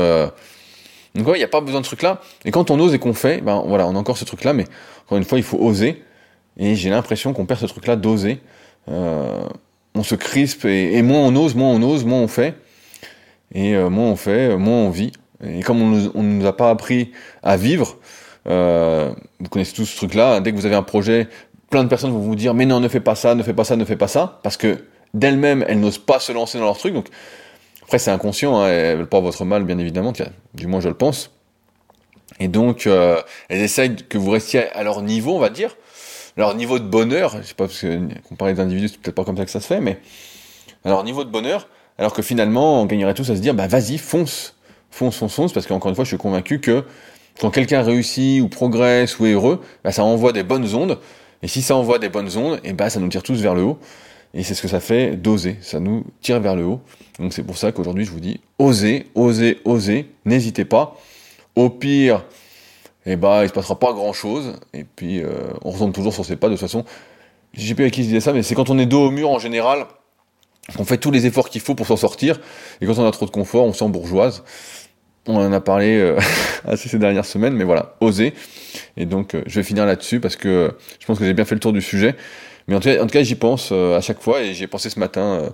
n'y 1.15 1.43
a 1.45 1.49
pas 1.49 1.61
besoin 1.61 1.81
de 1.81 1.85
ce 1.85 1.91
truc-là. 1.91 2.21
Et 2.45 2.51
quand 2.51 2.73
on 2.73 2.81
ose 2.81 2.93
et 2.93 2.99
qu'on 2.99 3.15
fait, 3.15 3.41
ben 3.41 3.63
voilà, 3.65 3.87
on 3.87 3.95
a 3.95 3.99
encore 3.99 4.19
ce 4.19 4.25
truc-là, 4.25 4.53
mais 4.53 4.65
encore 5.05 5.19
une 5.19 5.25
fois, 5.25 5.39
il 5.39 5.45
faut 5.45 5.59
oser. 5.59 6.03
Et 6.57 6.75
j'ai 6.75 6.91
l'impression 6.91 7.33
qu'on 7.33 7.47
perd 7.47 7.61
ce 7.61 7.67
truc-là 7.67 7.95
d'oser. 7.95 8.41
Euh, 8.89 9.47
on 9.95 10.03
se 10.03 10.15
crispe 10.15 10.65
et, 10.65 11.01
moins 11.03 11.21
on 11.21 11.37
ose, 11.37 11.55
moins 11.55 11.71
on 11.71 11.83
ose, 11.83 12.05
moins 12.05 12.21
on 12.21 12.29
fait. 12.29 12.55
Et 13.55 13.75
euh, 13.75 13.91
moins 13.91 14.07
on 14.07 14.17
fait, 14.17 14.57
moins 14.57 14.79
on 14.79 14.91
vit. 14.91 15.13
Et 15.45 15.63
comme 15.63 15.83
on 15.83 16.23
ne 16.23 16.39
nous 16.39 16.47
a 16.47 16.57
pas 16.57 16.71
appris 16.71 17.13
à 17.43 17.57
vivre, 17.57 17.99
euh, 18.49 19.13
vous 19.41 19.49
connaissez 19.49 19.75
tous 19.75 19.87
ce 19.87 19.97
truc-là, 19.97 20.41
dès 20.41 20.53
que 20.53 20.57
vous 20.57 20.67
avez 20.67 20.75
un 20.75 20.83
projet, 20.83 21.29
plein 21.71 21.85
de 21.85 21.89
personnes 21.89 22.13
vont 22.13 22.21
vous 22.21 22.37
dire 22.37 22.55
mais 22.55 22.67
non, 22.67 22.81
ne 22.81 22.89
fais 22.89 23.01
pas 23.01 23.15
ça, 23.15 23.35
ne 23.35 23.43
fais 23.43 23.53
pas 23.53 23.65
ça, 23.65 23.77
ne 23.77 23.85
fais 23.85 23.97
pas 23.97 24.09
ça, 24.09 24.41
parce 24.43 24.57
que 24.57 24.85
d'elles-mêmes, 25.15 25.65
elles 25.69 25.81
n'osent 25.81 25.99
pas 25.99 26.21
se 26.21 26.33
lancer 26.33 26.59
dans 26.59 26.65
leur 26.65 26.79
truc. 26.79 26.95
Donc 26.95 27.09
après, 27.83 27.99
c'est 27.99 28.11
inconscient, 28.11 28.61
hein, 28.61 28.69
elles 28.69 28.97
veulent 28.99 29.09
pas 29.09 29.21
votre 29.21 29.45
mal, 29.45 29.65
bien 29.65 29.79
évidemment, 29.79 30.13
du 30.55 30.67
moins 30.67 30.81
je 30.81 30.89
le 30.89 30.95
pense. 30.95 31.31
Et 32.41 32.49
donc, 32.49 32.87
euh, 32.87 33.21
elles 33.49 33.61
essayent 33.61 33.97
que 33.97 34.19
vous 34.19 34.31
restiez 34.31 34.69
à 34.71 34.83
leur 34.83 35.03
niveau, 35.03 35.37
on 35.37 35.39
va 35.39 35.51
dire, 35.51 35.77
leur 36.37 36.55
niveau 36.55 36.79
de 36.79 36.85
bonheur. 36.85 37.37
Je 37.43 37.49
sais 37.49 37.55
pas, 37.55 37.67
parce 37.67 37.81
que 37.81 38.01
comparer 38.29 38.55
d'individus, 38.55 38.89
c'est 38.89 39.01
peut-être 39.01 39.15
pas 39.15 39.25
comme 39.25 39.37
ça 39.37 39.45
que 39.45 39.51
ça 39.51 39.61
se 39.61 39.67
fait, 39.67 39.81
mais 39.81 39.99
leur 40.85 41.05
niveau 41.05 41.25
de 41.25 41.31
bonheur, 41.31 41.69
alors 41.99 42.13
que 42.13 42.23
finalement, 42.23 42.83
on 42.83 42.87
gagnerait 42.87 43.15
tous 43.15 43.31
à 43.31 43.37
se 43.37 43.41
dire, 43.41 43.55
bah 43.55 43.67
vas-y, 43.67 43.99
fonce, 43.99 44.57
fonce, 44.91 45.17
fonce, 45.17 45.35
fonce, 45.35 45.53
parce 45.53 45.67
qu'encore 45.67 45.91
une 45.91 45.95
fois, 45.95 46.05
je 46.05 46.09
suis 46.09 46.19
convaincu 46.19 46.61
que 46.61 46.85
quand 47.41 47.51
quelqu'un 47.51 47.83
réussit 47.83 48.43
ou 48.43 48.49
progresse 48.49 49.19
ou 49.19 49.27
est 49.27 49.33
heureux, 49.33 49.61
bah, 49.85 49.93
ça 49.93 50.05
envoie 50.05 50.33
des 50.33 50.43
bonnes 50.43 50.75
ondes. 50.75 50.99
Et 51.43 51.49
si 51.49 51.63
ça 51.63 51.77
envoie 51.77 51.99
des 51.99 52.09
bonnes 52.09 52.37
ondes, 52.37 52.61
et 52.63 52.73
bah 52.73 52.89
ça 52.89 53.01
nous 53.01 53.09
tire 53.09 53.23
tous 53.23 53.41
vers 53.41 53.55
le 53.55 53.63
haut. 53.63 53.79
Et 54.35 54.45
c'est 54.45 54.55
ce 54.55 54.63
que 54.63 54.69
ça 54.69 54.81
fait 54.81 55.17
d'oser. 55.17 55.57
Ça 55.61 55.81
nous 55.81 56.05
tire 56.21 56.41
vers 56.41 56.57
le 56.57 56.65
haut. 56.65 56.81
Donc 57.19 57.33
c'est 57.33 57.43
pour 57.43 57.59
ça 57.59 57.73
qu'aujourd'hui 57.73 58.05
je 58.05 58.11
vous 58.11 58.21
dis 58.21 58.41
osez, 58.59 59.07
osez, 59.15 59.61
osez, 59.65 60.09
n'hésitez 60.25 60.65
pas. 60.65 60.97
Au 61.57 61.69
pire, 61.69 62.25
eh 63.07 63.17
ben, 63.17 63.43
il 63.43 63.49
se 63.49 63.53
passera 63.53 63.79
pas 63.79 63.93
grand 63.93 64.13
chose. 64.13 64.55
Et 64.75 64.85
puis 64.85 65.23
euh, 65.23 65.31
on 65.63 65.71
retombe 65.71 65.93
toujours 65.93 66.13
sur 66.13 66.25
ses 66.25 66.37
pas 66.37 66.49
de 66.49 66.55
toute 66.55 66.61
façon. 66.61 66.85
J'ai 67.55 67.73
avec 67.73 67.93
qui 67.93 68.03
se 68.03 68.09
disait 68.09 68.21
ça, 68.21 68.33
mais 68.33 68.43
c'est 68.43 68.55
quand 68.55 68.71
on 68.71 68.79
est 68.79 68.87
dos 68.87 69.07
au 69.07 69.11
mur 69.11 69.31
en 69.31 69.39
général, 69.39 69.87
qu'on 70.77 70.85
fait 70.85 70.97
tous 70.99 71.11
les 71.11 71.27
efforts 71.27 71.51
qu'il 71.51 71.61
faut 71.61 71.75
pour 71.75 71.87
s'en 71.87 71.97
sortir. 71.97 72.41
Et 72.81 72.87
quand 72.87 72.99
on 72.99 73.07
a 73.07 73.11
trop 73.11 73.27
de 73.27 73.31
confort, 73.31 73.65
on 73.65 73.73
s'en 73.73 73.89
bourgeoise. 73.89 74.43
On 75.27 75.37
en 75.37 75.53
a 75.53 75.61
parlé 75.61 75.99
euh, 75.99 76.19
assez 76.67 76.89
ces 76.89 76.99
dernières 76.99 77.27
semaines, 77.27 77.55
mais 77.55 77.65
voilà, 77.65 77.97
osez. 78.01 78.35
Et 78.97 79.07
donc 79.07 79.35
euh, 79.35 79.43
je 79.47 79.61
vais 79.61 79.65
finir 79.65 79.87
là-dessus 79.87 80.21
parce 80.21 80.37
que 80.37 80.73
je 80.99 81.07
pense 81.07 81.19
que 81.19 81.25
j'ai 81.25 81.35
bien 81.35 81.45
fait 81.45 81.55
le 81.55 81.61
tour 81.61 81.73
du 81.73 81.83
sujet. 81.83 82.17
Mais 82.69 82.77
en 82.77 82.81
tout 82.81 83.07
cas, 83.09 83.23
j'y 83.25 83.35
pense 83.35 83.73
à 83.73 84.01
chaque 84.01 84.23
fois 84.23 84.41
et 84.41 84.55
j'ai 84.55 84.69
pensé 84.69 84.89
ce 84.89 85.01
matin 85.01 85.53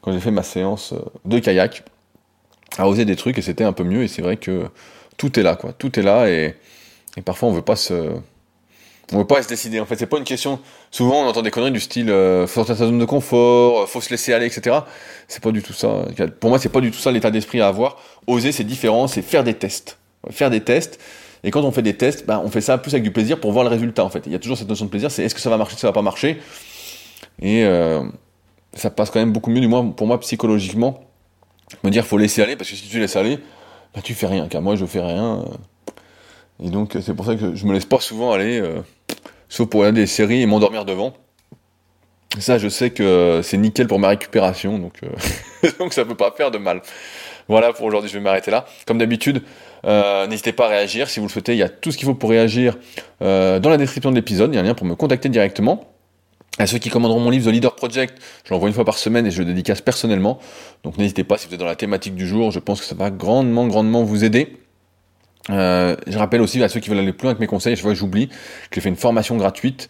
quand 0.00 0.12
j'ai 0.12 0.20
fait 0.20 0.30
ma 0.30 0.42
séance 0.42 0.92
euh, 0.92 1.00
de 1.24 1.38
kayak, 1.38 1.84
à 2.76 2.88
oser 2.88 3.04
des 3.04 3.16
trucs 3.16 3.38
et 3.38 3.42
c'était 3.42 3.64
un 3.64 3.72
peu 3.72 3.84
mieux. 3.84 4.02
Et 4.02 4.08
c'est 4.08 4.22
vrai 4.22 4.36
que 4.36 4.66
tout 5.16 5.38
est 5.38 5.42
là, 5.42 5.56
quoi. 5.56 5.72
Tout 5.72 5.98
est 5.98 6.02
là 6.02 6.28
et, 6.28 6.54
et 7.16 7.22
parfois 7.22 7.48
on 7.48 7.52
veut 7.52 7.62
pas 7.62 7.76
se, 7.76 8.12
on 9.12 9.18
veut 9.18 9.26
pas 9.26 9.42
se 9.42 9.48
décider. 9.48 9.80
En 9.80 9.86
fait, 9.86 9.96
c'est 9.96 10.06
pas 10.06 10.18
une 10.18 10.24
question. 10.24 10.60
Souvent, 10.90 11.22
on 11.22 11.26
entend 11.26 11.42
des 11.42 11.50
conneries 11.50 11.72
du 11.72 11.80
style 11.80 12.10
euh, 12.10 12.46
faut 12.46 12.60
sortir 12.60 12.74
de 12.74 12.78
sa 12.78 12.86
zone 12.86 12.98
de 12.98 13.04
confort, 13.04 13.80
euh, 13.80 13.86
faut 13.86 14.00
se 14.00 14.10
laisser 14.10 14.32
aller, 14.32 14.46
etc. 14.46 14.80
C'est 15.28 15.42
pas 15.42 15.50
du 15.50 15.62
tout 15.62 15.72
ça. 15.72 16.04
Pour 16.40 16.50
moi, 16.50 16.58
c'est 16.58 16.68
pas 16.68 16.80
du 16.80 16.90
tout 16.90 16.98
ça 16.98 17.10
l'état 17.10 17.30
d'esprit 17.30 17.60
à 17.60 17.68
avoir. 17.68 17.96
Oser, 18.26 18.52
c'est 18.52 18.64
différent, 18.64 19.08
c'est 19.08 19.22
faire 19.22 19.44
des 19.44 19.54
tests, 19.54 19.98
faire 20.30 20.50
des 20.50 20.60
tests. 20.60 20.98
Et 21.44 21.50
quand 21.50 21.62
on 21.62 21.70
fait 21.70 21.82
des 21.82 21.96
tests, 21.96 22.26
bah, 22.26 22.42
on 22.44 22.50
fait 22.50 22.60
ça 22.60 22.76
plus 22.78 22.92
avec 22.92 23.04
du 23.04 23.12
plaisir 23.12 23.40
pour 23.40 23.52
voir 23.52 23.64
le 23.64 23.70
résultat. 23.70 24.04
En 24.04 24.10
fait, 24.10 24.24
il 24.26 24.32
y 24.32 24.34
a 24.34 24.38
toujours 24.38 24.58
cette 24.58 24.68
notion 24.68 24.84
de 24.84 24.90
plaisir. 24.90 25.10
C'est 25.10 25.24
est-ce 25.24 25.34
que 25.34 25.40
ça 25.40 25.50
va 25.50 25.56
marcher, 25.56 25.76
ça 25.76 25.86
va 25.86 25.92
pas 25.92 26.02
marcher. 26.02 26.40
Et 27.40 27.64
euh, 27.64 28.02
ça 28.74 28.90
passe 28.90 29.10
quand 29.10 29.20
même 29.20 29.32
beaucoup 29.32 29.50
mieux, 29.50 29.60
du 29.60 29.68
moins 29.68 29.88
pour 29.90 30.06
moi 30.06 30.18
psychologiquement, 30.20 31.00
me 31.84 31.90
dire 31.90 32.04
faut 32.04 32.18
laisser 32.18 32.42
aller, 32.42 32.56
parce 32.56 32.68
que 32.68 32.76
si 32.76 32.88
tu 32.88 32.98
laisses 32.98 33.16
aller, 33.16 33.38
bah 33.94 34.00
tu 34.02 34.14
fais 34.14 34.26
rien, 34.26 34.48
car 34.48 34.60
moi 34.60 34.76
je 34.76 34.84
fais 34.84 35.00
rien. 35.00 35.44
Euh. 36.60 36.66
Et 36.66 36.70
donc 36.70 36.96
c'est 37.00 37.14
pour 37.14 37.26
ça 37.26 37.34
que 37.36 37.54
je 37.54 37.66
me 37.66 37.72
laisse 37.72 37.84
pas 37.84 38.00
souvent 38.00 38.32
aller, 38.32 38.60
euh, 38.60 38.80
sauf 39.48 39.68
pour 39.68 39.80
regarder 39.80 40.02
des 40.02 40.06
séries 40.06 40.42
et 40.42 40.46
m'endormir 40.46 40.84
devant. 40.84 41.14
Ça 42.38 42.58
je 42.58 42.68
sais 42.68 42.90
que 42.90 43.40
c'est 43.42 43.56
nickel 43.56 43.86
pour 43.86 43.98
ma 43.98 44.08
récupération, 44.08 44.78
donc, 44.78 44.94
euh, 45.02 45.68
donc 45.78 45.92
ça 45.92 46.04
peut 46.04 46.14
pas 46.14 46.32
faire 46.36 46.50
de 46.50 46.58
mal. 46.58 46.82
Voilà 47.48 47.72
pour 47.72 47.86
aujourd'hui, 47.86 48.10
je 48.10 48.14
vais 48.14 48.22
m'arrêter 48.22 48.50
là. 48.50 48.66
Comme 48.86 48.98
d'habitude, 48.98 49.42
n'hésitez 49.84 50.52
pas 50.52 50.66
à 50.66 50.68
réagir 50.68 51.08
si 51.08 51.18
vous 51.18 51.26
le 51.26 51.32
souhaitez, 51.32 51.52
il 51.52 51.58
y 51.58 51.62
a 51.62 51.70
tout 51.70 51.90
ce 51.90 51.96
qu'il 51.96 52.06
faut 52.06 52.14
pour 52.14 52.28
réagir 52.28 52.76
dans 53.20 53.60
la 53.64 53.78
description 53.78 54.10
de 54.10 54.16
l'épisode, 54.16 54.52
il 54.52 54.56
y 54.56 54.58
a 54.58 54.60
un 54.60 54.64
lien 54.64 54.74
pour 54.74 54.86
me 54.86 54.94
contacter 54.94 55.30
directement. 55.30 55.88
À 56.58 56.66
ceux 56.66 56.78
qui 56.78 56.90
commanderont 56.90 57.20
mon 57.20 57.30
livre 57.30 57.50
The 57.50 57.54
Leader 57.54 57.76
Project, 57.76 58.18
je 58.44 58.52
l'envoie 58.52 58.68
une 58.68 58.74
fois 58.74 58.84
par 58.84 58.98
semaine 58.98 59.26
et 59.26 59.30
je 59.30 59.38
le 59.38 59.44
dédicace 59.46 59.80
personnellement. 59.80 60.40
Donc 60.82 60.98
n'hésitez 60.98 61.22
pas 61.22 61.38
si 61.38 61.46
vous 61.46 61.54
êtes 61.54 61.60
dans 61.60 61.66
la 61.66 61.76
thématique 61.76 62.16
du 62.16 62.26
jour, 62.26 62.50
je 62.50 62.58
pense 62.58 62.80
que 62.80 62.86
ça 62.86 62.96
va 62.96 63.10
grandement, 63.10 63.66
grandement 63.68 64.02
vous 64.02 64.24
aider. 64.24 64.58
Euh, 65.50 65.96
je 66.06 66.18
rappelle 66.18 66.40
aussi 66.40 66.62
à 66.62 66.68
ceux 66.68 66.80
qui 66.80 66.90
veulent 66.90 66.98
aller 66.98 67.12
plus 67.12 67.24
loin 67.24 67.30
avec 67.30 67.40
mes 67.40 67.46
conseils, 67.46 67.76
je 67.76 67.82
vois 67.82 67.94
j'oublie 67.94 68.28
que 68.28 68.34
j'ai 68.74 68.80
fait 68.80 68.88
une 68.88 68.96
formation 68.96 69.36
gratuite, 69.36 69.88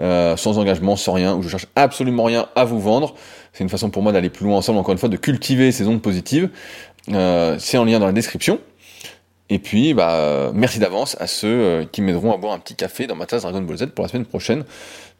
euh, 0.00 0.36
sans 0.36 0.58
engagement, 0.58 0.96
sans 0.96 1.12
rien, 1.12 1.34
où 1.34 1.42
je 1.42 1.48
cherche 1.48 1.66
absolument 1.76 2.24
rien 2.24 2.48
à 2.54 2.64
vous 2.64 2.80
vendre. 2.80 3.14
C'est 3.52 3.64
une 3.64 3.70
façon 3.70 3.90
pour 3.90 4.02
moi 4.02 4.12
d'aller 4.12 4.30
plus 4.30 4.46
loin 4.46 4.56
ensemble, 4.56 4.78
encore 4.78 4.92
une 4.92 4.98
fois, 4.98 5.08
de 5.08 5.16
cultiver 5.16 5.72
ces 5.72 5.86
ondes 5.86 6.02
positives. 6.02 6.48
Euh, 7.10 7.56
c'est 7.58 7.78
en 7.78 7.84
lien 7.84 7.98
dans 7.98 8.06
la 8.06 8.12
description. 8.12 8.60
Et 9.48 9.58
puis, 9.58 9.94
bah, 9.94 10.52
merci 10.54 10.78
d'avance 10.78 11.16
à 11.18 11.26
ceux 11.26 11.88
qui 11.90 12.02
m'aideront 12.02 12.32
à 12.32 12.36
boire 12.36 12.52
un 12.52 12.60
petit 12.60 12.76
café 12.76 13.08
dans 13.08 13.16
ma 13.16 13.26
tasse 13.26 13.42
Dragon 13.42 13.60
Ball 13.62 13.78
Z 13.78 13.86
pour 13.86 14.04
la 14.04 14.08
semaine 14.08 14.24
prochaine 14.24 14.64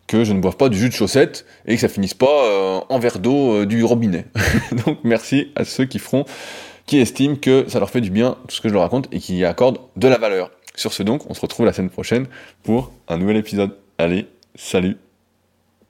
que 0.06 0.22
je 0.22 0.32
ne 0.32 0.40
boive 0.40 0.56
pas 0.56 0.68
du 0.68 0.78
jus 0.78 0.88
de 0.88 0.94
chaussette 0.94 1.44
et 1.66 1.74
que 1.74 1.80
ça 1.80 1.88
finisse 1.88 2.14
pas 2.14 2.84
en 2.88 2.98
verre 3.00 3.18
d'eau 3.18 3.64
du 3.64 3.82
robinet. 3.82 4.26
Donc 4.86 4.98
merci 5.02 5.50
à 5.56 5.64
ceux 5.64 5.84
qui 5.84 5.98
feront, 5.98 6.24
qui 6.90 6.98
estiment 6.98 7.36
que 7.36 7.66
ça 7.68 7.78
leur 7.78 7.88
fait 7.88 8.00
du 8.00 8.10
bien 8.10 8.36
tout 8.48 8.56
ce 8.56 8.60
que 8.60 8.68
je 8.68 8.74
leur 8.74 8.82
raconte 8.82 9.06
et 9.12 9.20
qui 9.20 9.38
y 9.38 9.44
accordent 9.44 9.78
de 9.94 10.08
la 10.08 10.18
valeur. 10.18 10.50
Sur 10.74 10.92
ce 10.92 11.04
donc, 11.04 11.22
on 11.30 11.34
se 11.34 11.40
retrouve 11.40 11.64
la 11.64 11.72
semaine 11.72 11.88
prochaine 11.88 12.26
pour 12.64 12.90
un 13.06 13.16
nouvel 13.16 13.36
épisode. 13.36 13.76
Allez, 13.96 14.26
salut 14.56 14.96